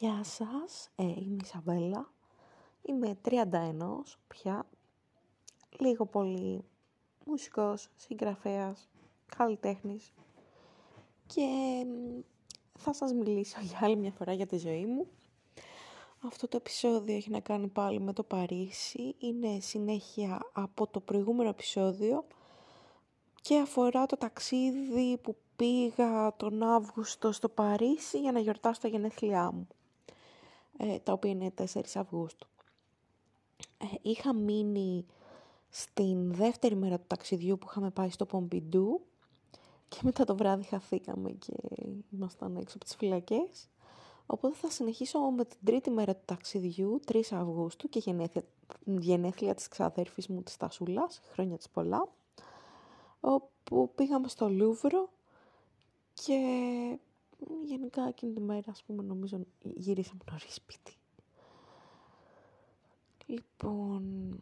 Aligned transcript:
Γεια 0.00 0.24
σας, 0.24 0.90
ε, 0.96 1.02
είμαι 1.02 1.34
η 1.34 1.38
Ισαβέλα, 1.42 2.12
είμαι 2.82 3.18
31 3.22 4.18
πια, 4.28 4.66
λίγο 5.78 6.06
πολύ 6.06 6.64
μουσικός, 7.26 7.88
συγγραφέας, 7.94 8.88
καλλιτέχνης. 9.36 10.12
Και 11.26 11.48
θα 12.78 12.92
σας 12.92 13.12
μιλήσω 13.12 13.60
για 13.60 13.78
άλλη 13.80 13.96
μια 13.96 14.10
φορά 14.10 14.32
για 14.32 14.46
τη 14.46 14.58
ζωή 14.58 14.86
μου. 14.86 15.06
Αυτό 16.26 16.48
το 16.48 16.56
επεισόδιο 16.56 17.16
έχει 17.16 17.30
να 17.30 17.40
κάνει 17.40 17.68
πάλι 17.68 18.00
με 18.00 18.12
το 18.12 18.22
Παρίσι, 18.22 19.14
είναι 19.18 19.60
συνέχεια 19.60 20.50
από 20.52 20.86
το 20.86 21.00
προηγούμενο 21.00 21.48
επεισόδιο 21.48 22.24
και 23.40 23.58
αφορά 23.58 24.06
το 24.06 24.16
ταξίδι 24.16 25.18
που 25.18 25.36
πήγα 25.56 26.36
τον 26.36 26.62
Αύγουστο 26.62 27.32
στο 27.32 27.48
Παρίσι 27.48 28.20
για 28.20 28.32
να 28.32 28.38
γιορτάσω 28.38 28.80
τα 28.80 28.88
γενέθλιά 28.88 29.50
μου, 29.52 29.66
ε, 29.70 29.77
τα 31.02 31.12
οποία 31.12 31.30
είναι 31.30 31.52
4 31.58 31.64
Αυγούστου. 31.94 32.46
Ε, 33.78 33.86
είχα 34.02 34.34
μείνει 34.34 35.06
στην 35.68 36.34
δεύτερη 36.34 36.76
μέρα 36.76 36.98
του 36.98 37.04
ταξιδιού 37.06 37.58
που 37.58 37.66
είχαμε 37.70 37.90
πάει 37.90 38.10
στο 38.10 38.26
Πομπιντού 38.26 39.00
και 39.88 39.98
μετά 40.02 40.24
το 40.24 40.36
βράδυ 40.36 40.64
χαθήκαμε 40.64 41.30
και 41.30 41.54
ήμασταν 42.10 42.56
έξω 42.56 42.76
από 42.76 42.84
τις 42.84 42.94
φυλακές. 42.96 43.68
Οπότε 44.26 44.54
θα 44.54 44.70
συνεχίσω 44.70 45.18
με 45.18 45.44
την 45.44 45.58
τρίτη 45.64 45.90
μέρα 45.90 46.14
του 46.14 46.22
ταξιδιού, 46.24 47.00
3 47.06 47.20
Αυγούστου 47.30 47.88
και 47.88 47.98
γενέθλια, 47.98 48.44
γενέθλια 48.84 49.54
της 49.54 49.68
ξαδέρφης 49.68 50.28
μου 50.28 50.42
της 50.42 50.56
Τασούλας, 50.56 51.20
χρόνια 51.32 51.56
της 51.56 51.68
πολλά, 51.68 52.08
όπου 53.20 53.92
πήγαμε 53.94 54.28
στο 54.28 54.48
Λούβρο 54.48 55.08
και 56.14 56.38
γενικά 57.64 58.02
εκείνη 58.02 58.32
τη 58.32 58.40
μέρα, 58.40 58.70
ας 58.70 58.82
πούμε, 58.82 59.02
νομίζω 59.02 59.46
γυρίσαμε 59.62 60.20
νωρίς 60.30 60.54
σπίτι. 60.54 60.92
Λοιπόν, 63.26 64.38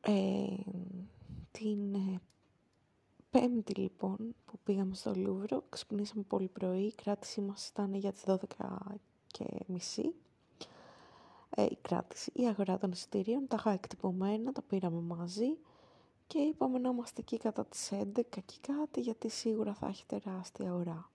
ε, 0.00 0.46
την 1.50 1.94
ε, 1.94 2.20
πέμπτη 3.30 3.74
λοιπόν 3.74 4.34
που 4.44 4.58
πήγαμε 4.64 4.94
στο 4.94 5.12
Λούβρο, 5.14 5.64
ξυπνήσαμε 5.68 6.22
πολύ 6.22 6.48
πρωί, 6.48 6.82
η 6.82 6.94
κράτησή 6.94 7.40
μας 7.40 7.68
ήταν 7.68 7.94
για 7.94 8.12
τις 8.12 8.22
12 8.26 8.36
και 9.26 9.44
μισή. 9.66 10.14
Ε, 11.50 11.62
η 11.62 11.78
κράτηση, 11.82 12.30
η 12.34 12.46
αγορά 12.46 12.78
των 12.78 12.90
εισιτηρίων, 12.90 13.46
τα 13.46 13.56
είχα 13.58 13.70
εκτυπωμένα, 13.70 14.52
τα 14.52 14.62
πήραμε 14.62 15.00
μαζί 15.00 15.56
και 16.28 16.38
είπαμε 16.38 16.78
να 16.78 16.88
είμαστε 16.88 17.20
εκεί 17.20 17.36
κατά 17.36 17.64
τις 17.64 17.90
11 17.92 18.04
και 18.30 18.56
κάτι 18.60 19.00
γιατί 19.00 19.28
σίγουρα 19.28 19.74
θα 19.74 19.86
έχει 19.86 20.06
τεράστια 20.06 20.72
ουρά. 20.72 21.10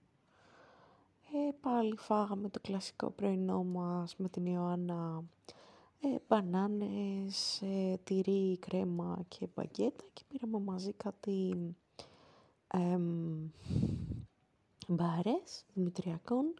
Ε, 1.34 1.52
πάλι 1.62 1.98
φάγαμε 1.98 2.50
το 2.50 2.60
κλασικό 2.60 3.10
πρωινό 3.10 3.64
μας 3.64 4.16
με 4.16 4.30
την 4.30 4.46
Ιωάννα 4.46 5.24
ε, 6.00 6.08
μπανάνες, 6.28 7.62
ε, 7.62 8.00
τυρί, 8.04 8.58
κρέμα 8.58 9.20
και 9.28 9.48
μπαγκέτα 9.56 10.04
και 10.14 10.24
πήραμε 10.28 10.60
μαζί 10.60 10.94
κάτι 10.94 11.56
ε, 12.68 13.00
μπάρες 14.88 15.66
δημητριακών 15.74 16.54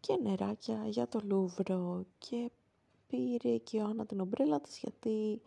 και 0.00 0.18
νεράκια 0.22 0.86
για 0.86 1.08
το 1.08 1.20
Λούβρο 1.24 2.04
και 2.18 2.50
πήρε 3.06 3.56
και 3.56 3.76
η 3.76 3.80
Ιωάννα 3.82 4.06
την 4.06 4.20
ομπρέλα 4.20 4.60
της 4.60 4.78
γιατί 4.78 5.40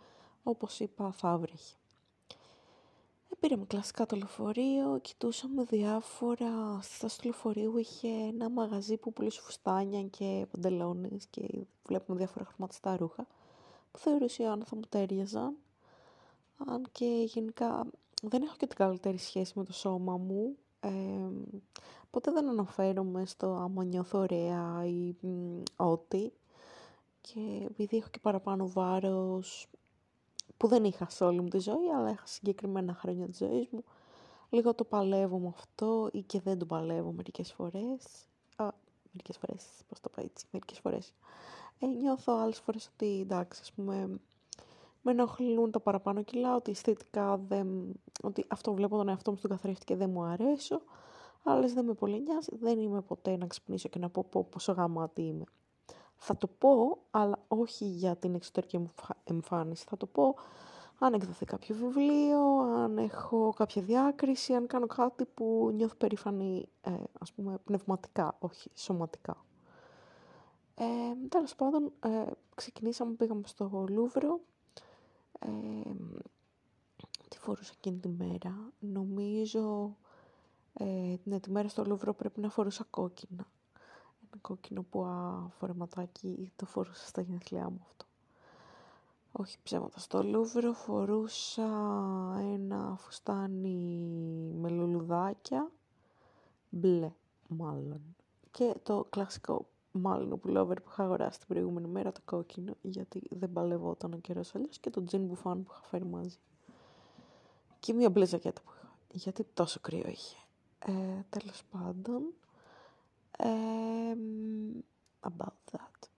όπως 0.44 0.80
είπα 0.80 1.12
θα 1.12 1.38
βρέχει. 1.38 1.79
Πήραμε 3.40 3.66
κλασικά 3.66 4.06
το 4.06 4.16
λεωφορείο, 4.16 5.00
κοιτούσαμε 5.02 5.64
διάφορα. 5.64 6.80
Στη 6.82 6.94
στάση 6.94 7.18
του 7.18 7.24
λεωφορείου 7.24 7.78
είχε 7.78 8.08
ένα 8.08 8.50
μαγαζί 8.50 8.98
που 8.98 9.14
πουλούσε 9.14 9.42
φουστάνια 9.42 10.04
και 10.04 10.46
παντελόνες 10.52 11.26
και 11.30 11.42
βλέπουμε 11.88 12.18
διάφορα 12.18 12.46
χρωματιστά 12.46 12.98
ρούχα 12.98 13.28
που 13.92 13.98
θεωρούσε 13.98 14.44
αν 14.44 14.64
θα 14.66 14.76
μου 14.76 14.82
τέριαζαν. 14.90 15.56
Αν 16.68 16.86
και 16.92 17.06
γενικά 17.26 17.86
δεν 18.22 18.42
έχω 18.42 18.56
και 18.58 18.68
την 18.68 18.78
καλύτερη 18.78 19.18
σχέση 19.18 19.54
με 19.56 19.64
το 19.64 19.74
σώμα 19.74 20.18
μου. 20.18 20.56
Ε, 20.80 20.90
ποτέ 22.10 22.32
δεν 22.32 22.50
αναφέρομαι 22.50 23.26
στο 23.26 23.54
άμα 23.54 23.84
νιώθω 23.84 24.20
ωραία 24.20 24.86
ή 24.86 25.16
ό,τι. 25.76 26.30
Και 27.22 27.68
επειδή 27.70 27.98
έχω 27.98 28.10
και 28.12 28.20
παραπάνω 28.20 28.70
βάρος, 28.70 29.68
που 30.60 30.68
δεν 30.68 30.84
είχα 30.84 31.10
σε 31.10 31.24
όλη 31.24 31.42
μου 31.42 31.48
τη 31.48 31.60
ζωή, 31.60 31.90
αλλά 31.98 32.10
είχα 32.10 32.26
συγκεκριμένα 32.26 32.94
χρόνια 32.94 33.28
της 33.28 33.38
ζωής 33.38 33.68
μου. 33.72 33.84
Λίγο 34.50 34.74
το 34.74 34.84
παλεύω 34.84 35.40
με 35.40 35.48
αυτό 35.48 36.10
ή 36.12 36.22
και 36.22 36.42
δεν 36.42 36.58
το 36.60 36.66
παλεύω 36.66 37.12
μερικές 37.12 37.54
φορές. 37.54 38.26
Α, 38.56 38.68
μερικές 39.12 39.38
φορές, 39.38 39.66
πώς 39.88 40.00
το 40.00 40.10
πω 40.10 40.22
έτσι, 40.22 40.46
μερικές 40.52 40.80
φορές. 40.80 41.14
Ε, 41.80 41.86
νιώθω 41.86 42.34
άλλες 42.34 42.60
φορές 42.60 42.90
ότι, 42.94 43.20
εντάξει, 43.22 43.62
ας 43.64 43.72
πούμε, 43.74 44.20
με 45.02 45.12
ενοχλούν 45.12 45.72
τα 45.72 45.80
παραπάνω 45.80 46.24
κιλά, 46.24 46.56
ότι 46.56 46.72
αισθητικά 46.72 47.38
δεν, 47.38 47.94
ότι 48.24 48.46
αυτό 48.48 48.74
βλέπω 48.74 48.98
τον 48.98 49.10
εαυτό 49.10 49.32
μου 49.32 49.38
στον 49.38 49.50
καθρέφτη 49.50 49.86
και 49.86 49.96
δεν 49.96 50.10
μου 50.10 50.24
αρέσω. 50.24 50.82
Άλλες 51.44 51.74
δεν 51.74 51.86
με 51.86 51.94
πολύ 51.94 52.22
νοιάζει, 52.22 52.56
δεν 52.60 52.80
είμαι 52.80 53.02
ποτέ 53.02 53.38
να 53.38 53.48
ξυπνήσω 53.48 53.90
και 53.90 54.00
να 54.00 54.10
πω, 54.10 54.24
πω 54.24 54.44
πόσο 54.44 54.72
γαμάτι 54.72 55.22
είμαι. 55.22 55.44
Θα 56.22 56.38
το 56.38 56.48
πω, 56.48 56.98
αλλά 57.12 57.40
όχι 57.48 57.86
για 57.86 58.16
την 58.16 58.36
εξωτερική 58.36 58.78
μου 58.78 58.92
εμφάνιση. 59.24 59.86
Θα 59.90 59.98
το 59.98 60.06
πω 60.06 60.36
αν 61.00 61.14
εκδοθεί 61.14 61.46
κάποιο 61.46 61.76
βιβλίο, 61.76 62.58
αν 62.60 62.98
έχω 62.98 63.54
κάποια 63.56 63.82
διάκριση, 63.82 64.54
αν 64.54 64.68
κάνω 64.68 64.88
κάτι 64.88 65.26
που 65.26 65.72
νιώθω 65.74 65.96
περήφανη, 65.96 66.70
ε, 66.82 66.92
ας 67.20 67.34
πούμε, 67.34 67.58
πνευματικά, 67.64 68.36
όχι 68.40 68.72
σωματικά. 68.74 69.46
Ε, 70.76 71.28
τέλος 71.30 71.56
πάντων, 71.56 71.92
ε, 72.00 72.26
ξεκινήσαμε, 72.56 73.14
πήγαμε 73.14 73.42
στο 73.46 73.86
Λούβρο. 73.90 74.40
Ε, 75.40 75.92
τι 77.28 77.38
φορούσα 77.38 77.74
εκείνη 77.78 77.98
τη 77.98 78.10
μέρα. 78.10 78.72
Νομίζω, 78.80 79.96
ε, 80.74 81.16
ναι, 81.24 81.40
τη 81.40 81.52
μέρα 81.52 81.68
στο 81.68 81.84
Λούβρο 81.86 82.14
πρέπει 82.14 82.40
να 82.40 82.50
φορούσα 82.50 82.86
κόκκινα 82.90 83.48
κόκκινο 84.42 84.84
που 84.90 85.06
φορεματάκι 85.50 86.52
το 86.56 86.66
φορούσα 86.66 87.08
στα 87.08 87.22
γενεθλιά 87.22 87.70
μου 87.70 87.80
αυτό. 87.90 88.06
Όχι 89.32 89.58
ψέματα. 89.64 90.00
Στο 90.00 90.24
Λούβρο 90.24 90.74
φορούσα 90.74 91.70
ένα 92.40 92.96
φουστάνι 93.00 94.52
με 94.56 94.70
λουλουδάκια, 94.70 95.72
μπλε 96.70 97.12
μάλλον. 97.48 98.02
Και 98.52 98.76
το 98.84 99.06
κλασικό 99.10 99.66
μάλλον 99.92 100.40
πουλόβερ 100.40 100.82
που 100.82 100.90
είχα 100.92 101.04
αγοράσει 101.04 101.40
την 101.40 101.48
προηγούμενη 101.48 101.88
μέρα, 101.88 102.12
το 102.12 102.20
κόκκινο, 102.26 102.74
γιατί 102.82 103.22
δεν 103.30 103.52
παλευόταν 103.52 104.14
ο 104.14 104.18
καιρός 104.18 104.56
αλλιώς 104.56 104.80
και 104.80 104.90
το 104.90 105.04
τζιν 105.04 105.26
μπουφάν 105.26 105.64
που 105.64 105.72
είχα 105.72 105.82
φέρει 105.84 106.06
μαζί. 106.06 106.38
Και 107.80 107.94
μία 107.94 108.10
μπλε 108.10 108.26
ζακέτα 108.26 108.62
που 108.62 108.72
είχα, 108.76 108.92
γιατί 109.12 109.46
τόσο 109.54 109.80
κρύο 109.80 110.08
είχε. 110.08 110.38
Ε, 110.80 110.92
τέλος 111.30 111.64
πάντων, 111.72 112.34
about 115.22 115.60
that. 115.72 116.10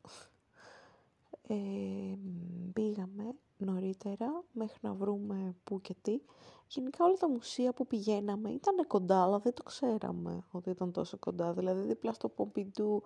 πήγαμε 2.74 3.34
νωρίτερα 3.58 4.44
μέχρι 4.52 4.78
να 4.82 4.94
βρούμε 4.94 5.56
πού 5.64 5.82
και 5.82 5.96
τι. 6.02 6.22
Γενικά 6.68 7.06
όλα 7.06 7.14
τα 7.14 7.30
μουσεία 7.30 7.74
που 7.74 7.88
πηγαίναμε 7.88 8.50
ήταν 8.50 8.88
κοντά, 8.88 9.24
αλλά 9.24 9.40
δεν 9.40 9.54
το 9.54 9.64
ξέραμε 9.64 10.44
ότι 10.52 10.70
ήταν 10.70 10.92
τόσο 10.92 11.18
κοντά. 11.18 11.54
Δηλαδή 11.54 11.82
δίπλα 11.82 12.14
στο 12.14 12.30
Πομπιντού 12.30 13.04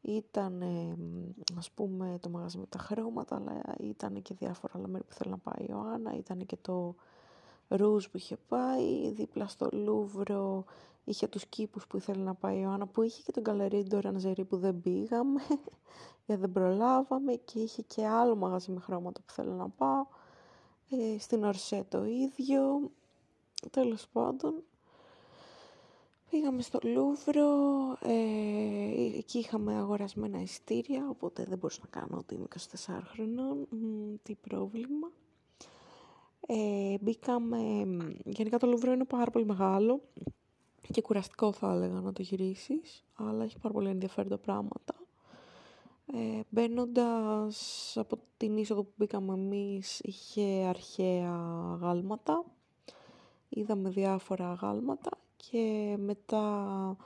ήταν 0.00 0.62
ας 1.56 1.70
πούμε 1.70 2.18
το 2.20 2.28
μαγαζί 2.28 2.58
με 2.58 2.66
τα 2.66 2.78
χρώματα, 2.78 3.36
αλλά 3.36 3.62
ήταν 3.80 4.22
και 4.22 4.34
διάφορα 4.34 4.72
άλλα 4.76 4.88
μέρη 4.88 5.04
που 5.04 5.12
θέλει 5.12 5.30
να 5.30 5.38
πάει 5.38 5.64
η 5.64 5.66
Ιωάννα, 5.70 6.14
ήταν 6.14 6.46
και 6.46 6.56
το 6.60 6.94
Ρούζ 7.68 8.06
που 8.06 8.16
είχε 8.16 8.36
πάει, 8.48 9.10
δίπλα 9.10 9.46
στο 9.46 9.68
Λούβρο 9.72 10.64
είχε 11.08 11.26
τους 11.26 11.46
κήπους 11.46 11.86
που 11.86 11.96
ήθελε 11.96 12.22
να 12.22 12.34
πάει 12.34 12.56
η 12.56 12.60
Ιωάννα, 12.62 12.86
που 12.86 13.02
είχε 13.02 13.22
και 13.22 13.32
τον 13.32 13.42
Καλερίντο 13.42 14.00
Ρανζερί 14.00 14.44
που 14.44 14.56
δεν 14.56 14.80
πήγαμε, 14.80 15.40
γιατί 16.26 16.40
δεν 16.44 16.52
προλάβαμε 16.52 17.32
και 17.34 17.58
είχε 17.58 17.82
και 17.82 18.06
άλλο 18.06 18.36
μαγαζί 18.36 18.70
με 18.70 18.80
χρώματα 18.80 19.20
που 19.26 19.32
θέλω 19.32 19.52
να 19.52 19.68
πάω. 19.68 20.06
Ε, 20.90 21.18
στην 21.18 21.44
Ορσέ 21.44 21.84
το 21.88 22.04
ίδιο. 22.04 22.90
Τέλος 23.70 24.08
πάντων, 24.12 24.62
πήγαμε 26.30 26.62
στο 26.62 26.78
Λούβρο, 26.82 27.48
ε, 28.02 29.16
εκεί 29.18 29.38
είχαμε 29.38 29.74
αγορασμένα 29.74 30.40
ειστήρια, 30.40 31.06
οπότε 31.08 31.44
δεν 31.44 31.58
μπορούσα 31.58 31.80
να 31.82 32.00
κάνω 32.00 32.18
ότι 32.18 32.34
είμαι 32.34 32.46
24 32.86 33.00
χρονών, 33.04 33.68
τι 34.22 34.34
πρόβλημα. 34.34 35.10
Ε, 36.46 36.94
μπήκαμε, 37.00 37.58
γενικά 38.24 38.58
το 38.58 38.66
Λούβρο 38.66 38.92
είναι 38.92 39.04
πάρα 39.04 39.30
πολύ 39.30 39.44
μεγάλο, 39.44 40.00
και 40.92 41.02
κουραστικό 41.02 41.52
θα 41.52 41.72
έλεγα 41.72 42.00
να 42.00 42.12
το 42.12 42.22
γυρίσεις, 42.22 43.04
αλλά 43.14 43.44
έχει 43.44 43.58
πάρα 43.58 43.74
πολύ 43.74 43.88
ενδιαφέροντα 43.88 44.38
πράγματα. 44.38 44.94
Ε, 46.12 46.40
Μπαίνοντας 46.48 47.92
από 47.96 48.18
την 48.36 48.56
είσοδο 48.56 48.82
που 48.82 48.92
μπήκαμε 48.96 49.32
εμείς 49.32 50.00
είχε 50.00 50.64
αρχαία 50.68 51.36
γάλματα, 51.80 52.44
είδαμε 53.48 53.90
διάφορα 53.90 54.52
γάλματα 54.52 55.10
και 55.36 55.96
μετά 55.98 56.96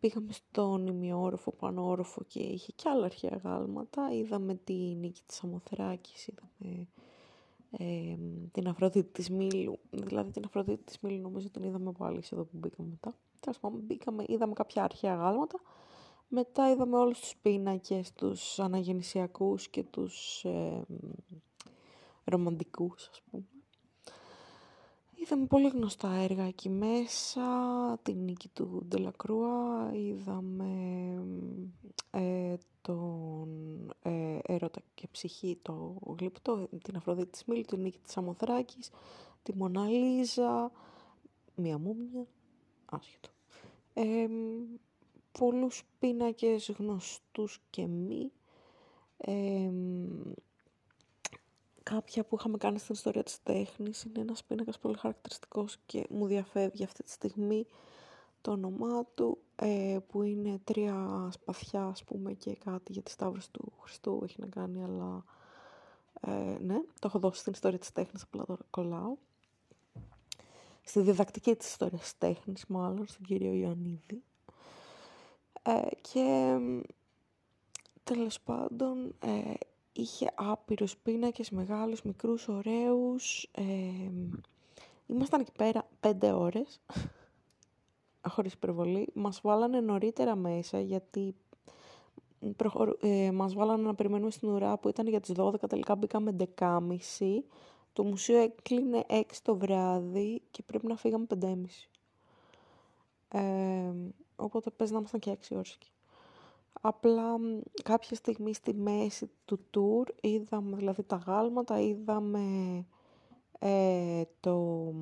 πήγαμε 0.00 0.32
στον 0.32 0.86
ημιόροφο, 0.86 1.52
πάνω 1.52 1.86
όροφο 1.86 2.22
και 2.26 2.40
είχε 2.40 2.72
και 2.76 2.88
άλλα 2.88 3.04
αρχαία 3.04 3.40
γάλματα. 3.44 4.12
Είδαμε 4.12 4.54
τη 4.54 4.72
νίκη 4.72 5.22
της 5.26 5.42
Αμοθράκης, 5.42 6.26
είδαμε 6.26 6.86
ε, 7.70 8.16
την 8.52 8.68
Αφροδίτη 8.68 9.12
της 9.12 9.30
Μήλου. 9.30 9.78
Δηλαδή 9.90 10.30
την 10.30 10.44
Αφροδίτη 10.44 10.82
της 10.84 10.98
Μήλου 11.00 11.20
νομίζω 11.20 11.50
την 11.50 11.62
είδαμε 11.62 11.92
πάλι 11.92 12.22
εδώ 12.32 12.42
που 12.42 12.56
μπήκαμε 12.58 12.88
μετά. 12.88 13.16
Τέλος 13.44 13.58
πάντων, 13.58 13.80
μπήκαμε, 13.80 14.24
είδαμε 14.26 14.52
κάποια 14.52 14.84
αρχαία 14.84 15.14
γάλματα. 15.14 15.60
Μετά 16.28 16.70
είδαμε 16.70 16.96
όλους 16.96 17.20
τους 17.20 17.36
πίνακες, 17.42 18.12
τους 18.12 18.58
αναγεννησιακούς 18.58 19.68
και 19.68 19.82
τους 19.82 20.44
ε, 20.44 20.82
ρομαντικούς, 22.24 23.08
ας 23.10 23.22
πούμε. 23.30 23.44
Είδαμε 25.14 25.46
πολύ 25.46 25.68
γνωστά 25.68 26.08
έργα 26.08 26.42
εκεί 26.42 26.68
μέσα, 26.68 27.42
την 28.02 28.24
νίκη 28.24 28.48
του 28.48 28.84
Ντελακρούα, 28.88 29.90
είδαμε 29.94 30.72
ε, 32.10 32.54
τον 32.82 33.48
ε, 34.02 34.38
έρωτα 34.42 34.80
και 34.94 35.08
ψυχή 35.10 35.58
το 35.62 35.96
γλυπτό, 36.18 36.68
την 36.82 36.96
Αφροδίτη 36.96 37.30
της 37.30 37.44
Μήλου, 37.44 37.62
την 37.62 37.80
νίκη 37.80 37.98
της 37.98 38.16
Αμοθράκης, 38.16 38.90
τη 39.42 39.56
Μοναλίζα, 39.56 40.72
μία 41.54 41.78
μούμια, 41.78 42.26
άσχετο. 42.84 43.33
Ε, 43.94 44.26
πολλούς 45.38 45.84
πίνακες 45.98 46.74
γνωστούς 46.78 47.60
και 47.70 47.86
μη. 47.86 48.32
Ε, 49.16 49.70
κάποια 51.82 52.24
που 52.24 52.36
είχαμε 52.38 52.56
κάνει 52.56 52.78
στην 52.78 52.94
ιστορία 52.94 53.22
της 53.22 53.42
τέχνης. 53.42 54.02
Είναι 54.02 54.20
ένας 54.20 54.44
πίνακας 54.44 54.78
πολύ 54.78 54.96
χαρακτηριστικός 54.96 55.78
και 55.86 56.06
μου 56.10 56.26
διαφεύγει 56.26 56.84
αυτή 56.84 57.02
τη 57.02 57.10
στιγμή 57.10 57.66
το 58.40 58.50
όνομά 58.50 59.04
του, 59.14 59.38
ε, 59.56 59.98
που 60.06 60.22
είναι 60.22 60.60
τρία 60.64 61.28
σπαθιά, 61.32 61.84
ας 61.84 62.04
πούμε, 62.04 62.32
και 62.32 62.56
κάτι 62.56 62.92
για 62.92 63.02
τη 63.02 63.10
Σταύρωση 63.10 63.50
του 63.50 63.72
Χριστού 63.80 64.20
έχει 64.24 64.40
να 64.40 64.46
κάνει, 64.46 64.82
αλλά 64.84 65.24
ε, 66.20 66.56
ναι, 66.60 66.80
το 66.98 67.06
έχω 67.06 67.18
δώσει 67.18 67.40
στην 67.40 67.52
ιστορία 67.52 67.78
της 67.78 67.92
τέχνης, 67.92 68.22
απλά 68.22 68.44
το 68.44 68.58
κολλάω. 68.70 69.16
Στη 70.84 71.00
διδακτική 71.00 71.54
της 71.54 71.68
ιστορίας 71.68 72.00
της 72.00 72.18
τέχνης, 72.18 72.66
μάλλον, 72.66 73.06
στον 73.06 73.24
κύριο 73.24 73.52
Ιωαννίδη. 73.52 74.22
Ε, 75.62 75.80
και 76.12 76.56
τέλος 78.04 78.40
πάντων, 78.40 79.14
ε, 79.18 79.54
είχε 79.92 80.32
άπειρους 80.34 80.96
πίνακες, 80.96 81.50
μεγάλους, 81.50 82.02
μικρούς, 82.02 82.48
ωραίους. 82.48 83.48
Ε, 83.52 84.10
ήμασταν 85.06 85.40
εκεί 85.40 85.52
πέρα 85.56 85.88
πέντε 86.00 86.32
ώρες, 86.32 86.80
χωρίς 88.32 88.52
υπερβολή. 88.52 89.08
Μας 89.14 89.40
βάλανε 89.42 89.80
νωρίτερα 89.80 90.36
μέσα 90.36 90.80
γιατί 90.80 91.34
προχωρ... 92.56 92.96
ε, 93.00 93.30
μας 93.30 93.54
βάλανε 93.54 93.82
να 93.82 93.94
περιμένουμε 93.94 94.30
στην 94.30 94.48
ουρά 94.48 94.78
που 94.78 94.88
ήταν 94.88 95.06
για 95.06 95.20
τις 95.20 95.32
12, 95.36 95.54
τελικά 95.68 95.94
μπήκαμε 95.96 96.36
11.30. 96.58 97.42
Το 97.94 98.04
μουσείο 98.04 98.38
έκλεινε 98.38 99.04
6 99.08 99.22
το 99.42 99.56
βράδυ 99.56 100.42
και 100.50 100.62
πρέπει 100.62 100.86
να 100.86 100.96
φύγαμε 100.96 101.26
5.30. 101.40 101.54
Ε, 103.28 103.92
οπότε 104.36 104.70
πες 104.70 104.90
να 104.90 104.98
ήμασταν 104.98 105.20
και 105.20 105.36
6 105.48 105.56
ώρες 105.56 105.72
εκεί. 105.72 105.88
Απλά 106.80 107.36
κάποια 107.82 108.16
στιγμή 108.16 108.54
στη 108.54 108.74
μέση 108.74 109.30
του 109.44 109.60
tour 109.74 110.08
είδαμε 110.20 110.76
δηλαδή 110.76 111.02
τα 111.02 111.16
γάλματα, 111.16 111.80
είδαμε 111.80 112.84
ε, 113.58 114.22
το, 114.40 114.92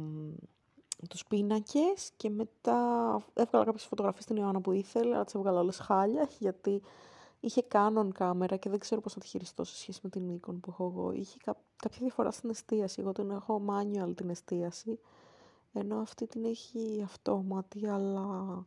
τους 1.09 1.27
πίνακες 1.27 2.11
και 2.17 2.31
μετά 2.31 3.17
έβγαλα 3.35 3.65
κάποιες 3.65 3.85
φωτογραφίες 3.85 4.25
στην 4.25 4.37
Ιωάννα 4.37 4.61
που 4.61 4.73
ήθελα, 4.73 5.15
αλλά 5.15 5.25
τις 5.25 5.35
έβγαλα 5.35 5.61
όλες 5.61 5.79
χάλια 5.79 6.29
γιατί 6.39 6.83
είχε 7.45 7.67
Canon 7.73 8.09
κάμερα 8.15 8.57
και 8.57 8.71
δεν 8.71 8.79
ξέρω 8.79 9.01
πώς 9.01 9.13
θα 9.13 9.21
τη 9.21 9.27
χειριστώ 9.27 9.65
σε 9.65 9.77
σχέση 9.77 10.01
με 10.03 10.11
την 10.11 10.23
Nikon 10.31 10.55
που 10.61 10.71
έχω 10.71 10.93
εγώ. 10.95 11.13
Είχε 11.13 11.39
κάποια 11.77 11.99
διαφορά 12.01 12.31
στην 12.31 12.51
εστίαση, 12.51 13.01
εγώ 13.01 13.13
την 13.13 13.31
έχω 13.31 13.63
manual 13.69 14.13
την 14.17 14.31
εστίαση, 14.31 14.99
ενώ 15.73 15.97
αυτή 15.97 16.27
την 16.27 16.45
έχει 16.45 17.03
αυτόματη, 17.05 17.87
αλλά 17.87 18.65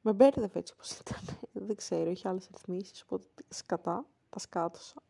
με 0.00 0.12
μπέρδευε 0.12 0.58
έτσι 0.58 0.72
όπως 0.76 0.90
ήταν. 0.90 1.18
Δεν 1.66 1.76
ξέρω, 1.76 2.10
είχε 2.10 2.28
άλλες 2.28 2.48
ρυθμίσεις, 2.52 3.02
οπότε 3.02 3.26
σκατά, 3.48 4.06
τα 4.30 4.38
σκάτωσα. 4.38 5.02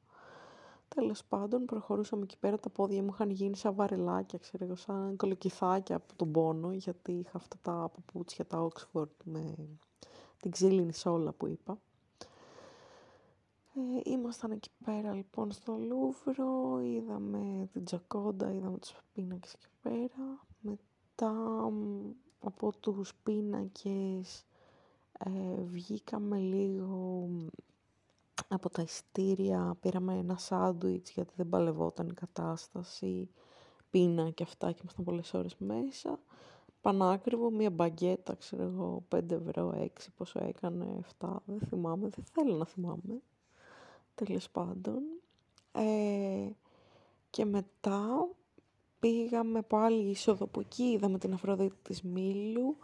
Τέλος 0.89 1.25
πάντων, 1.25 1.65
προχωρούσαμε 1.65 2.23
εκεί 2.23 2.39
πέρα, 2.39 2.59
τα 2.59 2.71
πόδια 2.71 3.03
μου 3.03 3.11
είχαν 3.13 3.31
γίνει 3.31 3.57
σαν 3.57 3.75
βαρελάκια, 3.75 4.39
ξέρω 4.39 4.65
εγώ, 4.65 4.75
σαν 4.75 5.17
κολοκυθάκια 5.17 5.97
από 5.97 6.15
τον 6.17 6.33
πόνο, 6.33 6.73
γιατί 6.73 7.13
είχα 7.13 7.37
αυτά 7.37 7.57
τα 7.63 7.91
παπούτσια, 7.95 8.47
τα 8.47 8.69
Oxford 8.69 9.11
με 9.25 9.55
την 10.41 10.51
ξύλινη 10.51 10.93
σόλα 10.93 11.33
που 11.33 11.47
είπα. 11.47 11.79
Ε, 13.77 14.11
ήμασταν 14.11 14.51
εκεί 14.51 14.71
πέρα 14.85 15.13
λοιπόν 15.13 15.53
στο 15.53 15.77
Λούβρο, 15.79 16.81
είδαμε 16.81 17.69
την 17.73 17.85
Τζακόντα, 17.85 18.53
είδαμε 18.53 18.79
τους 18.79 18.95
πίνακες 19.15 19.53
εκεί 19.53 19.67
πέρα. 19.83 20.47
Μετά 20.61 21.35
από 22.41 22.73
τους 22.81 23.15
πίνακες 23.15 24.45
ε, 25.19 25.63
βγήκαμε 25.63 26.39
λίγο 26.39 27.29
από 28.49 28.71
τα 28.71 28.83
ειστήρια, 28.83 29.77
πήραμε 29.81 30.15
ένα 30.19 30.37
σάντουιτς 30.37 31.11
γιατί 31.11 31.33
δεν 31.37 31.49
παλευόταν 31.49 32.09
η 32.09 32.15
κατάσταση, 32.15 33.31
πίνα 33.91 34.31
και 34.31 34.43
αυτά 34.43 34.73
και 34.73 34.81
ήμασταν 34.83 35.05
πολλές 35.05 35.35
ώρες 35.35 35.57
μέσα. 35.59 36.19
Πανάκριβο, 36.81 37.51
μία 37.51 37.71
μπαγκέτα, 37.71 38.35
ξέρω 38.35 38.63
εγώ, 38.63 39.05
5 39.15 39.31
ευρώ, 39.31 39.73
6, 39.77 39.89
πόσο 40.17 40.45
έκανε, 40.45 41.01
7, 41.19 41.37
δεν 41.45 41.61
θυμάμαι, 41.61 42.09
δεν 42.09 42.25
θέλω 42.25 42.57
να 42.57 42.67
θυμάμαι. 42.67 43.23
Τέλος 44.15 44.51
πάντων. 44.51 45.03
Ε, 45.73 46.51
και 47.31 47.45
μετά 47.45 48.29
πήγαμε 49.01 49.63
πάλι 49.63 50.11
είσοδο 50.11 50.47
που 50.47 50.61
εκεί, 50.61 50.83
είδαμε 50.83 51.19
την 51.19 51.33
Αφροδίτη 51.33 51.77
της 51.83 52.03
Μήλου, 52.03 52.77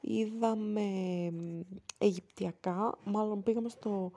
είδαμε 0.00 0.82
Αιγυπτιακά, 1.98 2.98
μάλλον 3.04 3.42
πήγαμε 3.42 3.68
στο 3.68 4.10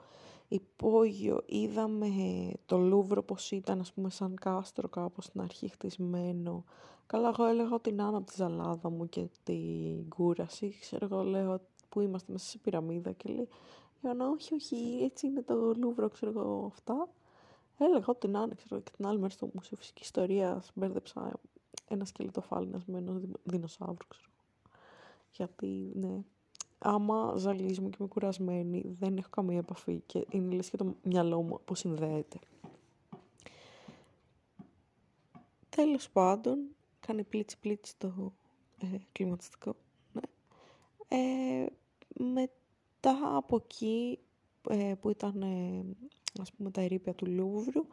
υπόγειο, 0.48 1.42
είδαμε 1.46 2.08
το 2.66 2.78
Λούβρο 2.78 3.22
πως 3.22 3.50
ήταν 3.50 3.80
ας 3.80 3.92
πούμε 3.92 4.10
σαν 4.10 4.34
κάστρο 4.34 4.88
κάπως 4.88 5.24
στην 5.24 5.40
αρχή 5.40 5.68
χτισμένο. 5.68 6.64
Καλά 7.06 7.28
εγώ 7.28 7.44
έλεγα 7.44 7.80
την 7.80 8.02
Άννα 8.02 8.16
από 8.16 8.26
τη 8.26 8.32
Ζαλάδα 8.36 8.90
μου 8.90 9.08
και 9.08 9.28
την 9.44 10.08
κούραση, 10.08 10.76
ξέρω 10.80 11.08
εγώ 11.10 11.22
λέω 11.22 11.60
που 11.88 12.00
είμαστε 12.00 12.32
μέσα 12.32 12.46
σε 12.46 12.58
πυραμίδα 12.58 13.12
και 13.12 13.28
λέει 13.28 13.48
Ιωάννα 14.06 14.28
όχι 14.28 14.54
όχι 14.54 15.00
έτσι 15.02 15.26
είναι 15.26 15.42
το 15.42 15.74
Λούβρο 15.76 16.08
ξέρω 16.08 16.30
εγώ 16.30 16.70
αυτά. 16.72 17.08
Έλεγα 17.78 18.04
ότι 18.06 18.26
την 18.26 18.36
Άννα 18.36 18.54
ξέρω 18.54 18.80
και 18.80 18.90
την 18.96 19.06
άλλη 19.06 19.18
μέρα 19.18 19.32
στο 19.32 19.50
Μουσείο 19.54 19.76
Φυσικής 19.76 20.04
Ιστορίας 20.04 20.70
μπέρδεψα 20.74 21.40
ένα 21.88 22.04
σκελετό 22.04 22.40
φάλινας 22.40 22.84
με 22.84 22.98
ενός 22.98 23.22
δεινοσαύρου 23.44 24.06
ξέρω 24.08 24.30
γιατί, 25.36 25.92
ναι, 25.94 26.24
άμα 26.78 27.34
ζαλίζουμε 27.36 27.88
και 27.88 27.96
είμαι 28.00 28.08
κουρασμένη, 28.08 28.84
δεν 28.98 29.16
έχω 29.16 29.28
καμία 29.30 29.58
επαφή 29.58 30.02
και 30.06 30.26
είναι 30.30 30.54
λες 30.54 30.70
και 30.70 30.76
το 30.76 30.94
μυαλό 31.02 31.42
μου 31.42 31.54
αποσυνδέεται. 31.54 32.38
Τέλος 35.68 36.10
πάντων, 36.10 36.58
κάνει 37.00 37.24
πλίτσι 37.24 37.58
πλίτσι 37.58 37.96
το 37.98 38.32
ε, 38.78 38.86
κλιματιστικό. 39.12 39.76
Ναι. 40.12 40.22
Ε, 41.08 41.66
μετά 43.06 43.36
από 43.36 43.56
εκεί 43.56 44.18
ε, 44.68 44.94
που 45.00 45.10
ήταν 45.10 45.42
ε, 45.42 45.84
ας 46.40 46.52
πούμε 46.52 46.70
τα 46.70 46.80
ερήπια 46.80 47.14
του 47.14 47.26
Λούβρου, 47.26 47.86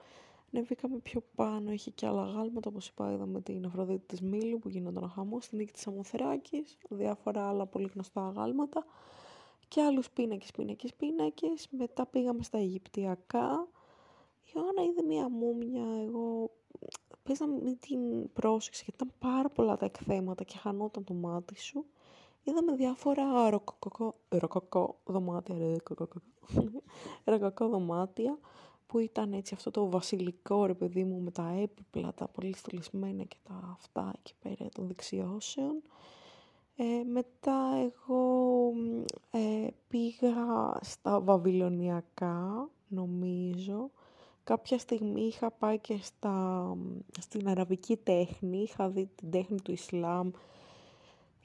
Ανεβήκαμε 0.56 0.98
πιο 0.98 1.24
πάνω, 1.36 1.72
είχε 1.72 1.92
και 1.92 2.06
άλλα 2.06 2.24
γάλματα, 2.24 2.70
όπως 2.70 2.88
είπα, 2.88 3.12
είδαμε 3.12 3.42
την 3.42 3.66
Αφροδίτη 3.66 4.06
της 4.06 4.22
Μήλου 4.22 4.60
που 4.60 4.70
γίνονταν 4.70 5.10
χαμός, 5.10 5.46
στην 5.46 5.58
νίκη 5.58 5.72
της 5.72 5.88
Αμοθεράκης, 5.88 6.78
διάφορα 6.90 7.48
άλλα 7.48 7.66
πολύ 7.66 7.90
γνωστά 7.94 8.34
γάλματα 8.36 8.86
και 9.68 9.82
άλλους 9.82 10.10
πίνακες, 10.10 10.52
πίνακες, 10.52 10.94
πίνακες. 10.94 11.68
Μετά 11.72 12.06
πήγαμε 12.06 12.44
στα 12.44 12.58
Αιγυπτιακά. 12.58 13.68
Η 14.46 14.52
Ιωάννα 14.56 14.84
είδε 14.84 15.04
μία 15.08 15.30
μούμια, 15.30 15.86
εγώ 16.06 16.52
πες 17.24 17.40
να 17.40 17.48
μην 17.48 17.80
την 17.80 18.34
πρόσεξε, 18.34 18.84
γιατί 18.86 19.04
ήταν 19.04 19.14
πάρα 19.32 19.50
πολλά 19.50 19.78
τα 19.78 19.86
εκθέματα 19.86 20.44
και 20.44 20.58
χανόταν 20.58 21.04
το 21.04 21.14
μάτι 21.14 21.60
σου. 21.60 21.86
Είδαμε 22.44 22.76
διάφορα 22.76 23.50
ροκοκοκό, 23.50 24.16
ροκοκό 24.30 25.00
δωμάτια, 25.04 25.56
ροκοκό 27.26 27.68
δωμάτια 27.68 28.40
που 28.88 29.00
ήταν 29.00 29.34
έτσι 29.34 29.54
αυτό 29.54 29.72
το 29.72 29.90
βασιλικό 29.90 30.66
ρε 30.66 30.74
παιδί 30.74 31.04
μου 31.04 31.20
με 31.22 31.32
τα 31.32 31.56
έπιπλα, 31.62 32.14
τα 32.14 32.28
πολύ 32.28 32.56
στολισμένα 32.56 33.24
και 33.24 33.38
τα 33.44 33.78
αυτά 33.80 34.14
εκεί 34.18 34.34
πέρα 34.42 34.70
των 34.70 34.88
δεξιώσεων. 34.88 35.82
Ε, 36.76 37.04
μετά 37.04 37.60
εγώ 37.76 38.72
ε, 39.32 39.68
πήγα 39.88 40.78
στα 40.82 41.20
βαβυλωνιακά 41.20 42.70
νομίζω. 42.88 43.92
Κάποια 44.44 44.78
στιγμή 44.78 45.22
είχα 45.22 45.52
πάει 45.52 45.80
και 45.80 45.98
στα, 46.02 46.78
στην 47.20 47.48
αραβική 47.48 47.98
τέχνη, 47.98 48.62
είχα 48.62 48.90
δει 48.90 49.10
την 49.16 49.32
τέχνη 49.32 49.62
του 49.62 49.72
Ισλάμ 49.72 50.32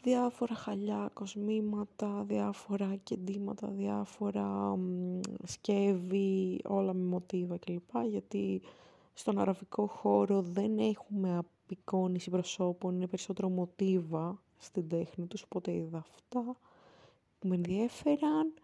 διάφορα 0.09 0.55
χαλιά, 0.55 1.11
κοσμήματα, 1.13 2.25
διάφορα 2.29 2.97
κεντήματα, 3.03 3.69
διάφορα 3.69 4.79
σκεύη, 5.45 6.61
όλα 6.65 6.93
με 6.93 7.05
μοτίβα 7.05 7.59
κλπ. 7.59 7.97
Γιατί 8.09 8.63
στον 9.15 9.39
αραβικό 9.39 9.87
χώρο 9.87 10.43
δεν 10.43 10.79
έχουμε 10.79 11.37
απεικόνιση 11.37 12.31
προσώπων, 12.31 12.95
είναι 12.95 13.07
περισσότερο 13.07 13.49
μοτίβα 13.49 14.43
στην 14.59 14.89
τέχνη 14.89 15.27
τους, 15.27 15.43
οπότε 15.43 15.73
είδα 15.73 15.99
αυτά 15.99 16.57
που 17.39 17.49
με 17.49 17.55
ενδιέφεραν. 17.55 18.55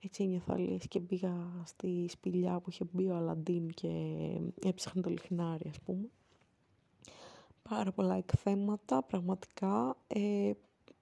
Έτσι 0.00 0.22
ένιωθα 0.22 0.58
λες 0.58 0.88
και 0.88 1.00
πήγα 1.00 1.34
στη 1.64 2.06
σπηλιά 2.08 2.60
που 2.60 2.70
είχε 2.70 2.84
μπει 2.92 3.06
ο 3.06 3.16
Αλαντίν 3.16 3.68
και 3.68 3.88
έψαχνε 4.64 5.02
το 5.02 5.10
λιχνάρι 5.10 5.68
ας 5.68 5.80
πούμε. 5.80 6.08
Πάρα 7.68 7.92
πολλά 7.92 8.14
εκθέματα, 8.14 9.02
πραγματικά. 9.02 9.96
Ε, 10.06 10.52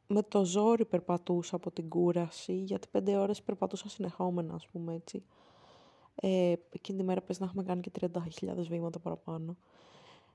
με 0.08 0.22
το 0.22 0.44
ζόρι 0.44 0.84
περπατούσα 0.84 1.56
από 1.56 1.70
την 1.70 1.88
κούραση, 1.88 2.52
γιατί 2.52 2.88
πέντε 2.90 3.16
ώρες 3.16 3.42
περπατούσα 3.42 3.88
συνεχόμενα, 3.88 4.54
ας 4.54 4.66
πούμε 4.66 4.94
έτσι. 4.94 5.24
Ε, 6.14 6.52
εκείνη 6.70 6.98
τη 6.98 7.04
μέρα 7.04 7.20
πες 7.22 7.38
να 7.38 7.46
έχουμε 7.46 7.62
κάνει 7.62 7.80
και 7.80 7.90
30.000 8.00 8.66
βήματα 8.68 8.98
παραπάνω. 8.98 9.56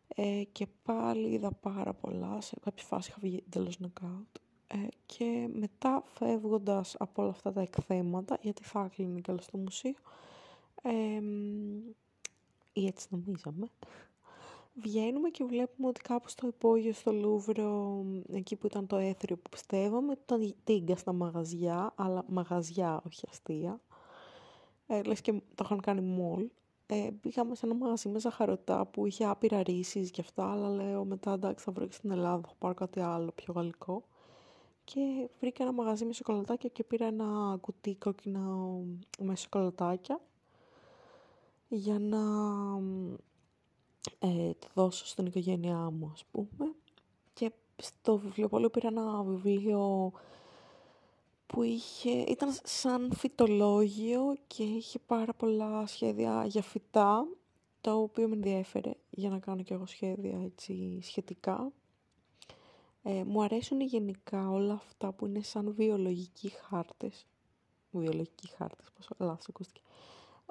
Ε, 0.08 0.44
και 0.52 0.68
πάλι 0.84 1.30
είδα 1.30 1.52
πάρα 1.52 1.94
πολλά, 1.94 2.42
σε 2.42 2.56
κάποια 2.62 2.84
φάση 2.84 3.10
είχα 3.10 3.20
βγει 3.22 3.44
τέλος 3.50 3.80
νοκάουτ. 3.80 4.38
Ε, 4.68 4.88
και 5.06 5.50
μετά 5.54 6.04
φεύγοντας 6.06 6.96
από 7.00 7.22
όλα 7.22 7.32
αυτά 7.32 7.52
τα 7.52 7.62
εκθέματα, 7.62 8.38
γιατί 8.42 8.64
θα 8.64 8.84
έκλεινε 8.84 9.20
και 9.20 9.36
στο 9.40 9.58
μουσείο, 9.58 9.96
ε, 10.82 11.22
ή 12.74 12.86
έτσι 12.86 13.08
νομίζαμε, 13.10 13.70
βγαίνουμε 14.74 15.30
και 15.30 15.44
βλέπουμε 15.44 15.88
ότι 15.88 16.02
κάπου 16.02 16.30
στο 16.30 16.48
υπόγειο 16.48 16.94
στο 16.94 17.12
Λούβρο, 17.12 18.04
εκεί 18.32 18.56
που 18.56 18.66
ήταν 18.66 18.88
το 18.88 18.98
έθριο 18.98 19.38
που 19.38 19.50
πιστεύαμε, 19.50 20.18
ήταν 20.24 20.56
τίγκα 20.64 20.96
στα 20.96 21.14
μαγαζιά, 21.14 21.94
αλλά 21.96 22.26
μαγαζιά, 22.28 23.02
όχι 23.06 23.26
αστεία. 23.30 23.82
Ε, 24.88 25.04
λες 25.04 25.22
και 25.22 25.32
το 25.32 25.64
είχαν 25.64 25.80
κάνει 25.80 26.02
μόλ. 26.02 26.50
Ε, 26.86 27.10
πήγαμε 27.22 27.56
σε 27.56 27.66
ένα 27.66 27.76
μαγαζί 27.76 28.10
με 28.10 28.20
ζαχαρωτά 28.20 28.86
που 28.86 29.06
είχε 29.06 29.26
άπειρα 29.26 29.64
ρίσεις 29.64 30.12
και 30.12 30.22
αυτά, 30.22 30.52
αλλά 30.52 30.70
λέω 30.70 31.06
μετά 31.06 31.34
εντάξει 31.34 31.64
θα 31.64 31.72
βρω 31.72 31.86
και 31.86 31.94
στην 31.94 32.12
Ελλάδα, 32.12 32.48
θα 32.48 32.54
πάρω 32.60 32.74
κάτι 32.74 33.00
άλλο 33.00 33.32
πιο 33.32 33.54
γαλλικό. 33.54 34.04
Και 34.84 35.30
βρήκα 35.40 35.64
ένα 35.64 35.72
μαγαζί 35.72 36.06
με 36.06 36.14
σοκολατάκια 36.14 36.70
και 36.70 36.84
πήρα 36.84 37.06
ένα 37.06 37.58
κουτί 37.62 37.96
κόκκινο 37.96 38.82
με 39.20 39.36
σοκολατάκια 39.36 40.22
για 41.68 42.00
να 42.00 42.20
ε, 44.20 44.52
το 44.60 44.68
δώσω 44.74 45.06
στην 45.06 45.26
οικογένειά 45.26 45.90
μου, 45.90 46.10
ας 46.14 46.26
πούμε. 46.32 46.74
Και 47.34 47.52
στο 47.76 48.18
βιβλιοπόλιο 48.18 48.70
πήρα 48.70 48.88
ένα 48.88 49.24
βιβλίο 49.24 50.12
που 51.48 51.64
είχε, 51.64 52.10
ήταν 52.10 52.56
σαν 52.64 53.14
φυτολόγιο 53.16 54.36
και 54.48 54.64
είχε 54.64 55.00
πάρα 55.00 55.34
πολλά 55.34 55.88
σχέδια 55.88 56.46
για 56.46 56.62
φυτά, 56.62 57.28
το 57.82 58.02
οποίο 58.02 58.28
με 58.28 58.36
ενδιέφερε 58.36 58.92
για 59.10 59.30
να 59.30 59.40
κάνω 59.40 59.64
και 59.64 59.74
εγώ 59.74 59.86
σχέδια 59.86 60.42
έτσι 60.44 61.00
σχετικά. 61.02 61.72
Ε, 63.04 63.24
μου 63.24 63.44
αρέσουν 63.44 63.82
γενικά 63.82 64.50
όλα 64.50 64.74
αυτά 64.74 65.12
που 65.12 65.26
είναι 65.26 65.42
σαν 65.42 65.74
βιολογικοί 65.74 66.50
χάρτες. 66.50 67.26
Βιολογικοί 67.92 68.48
χάρτες, 68.48 68.92
πόσο 68.96 69.16
λάθος 69.18 69.48
ακούστηκε. 69.50 69.82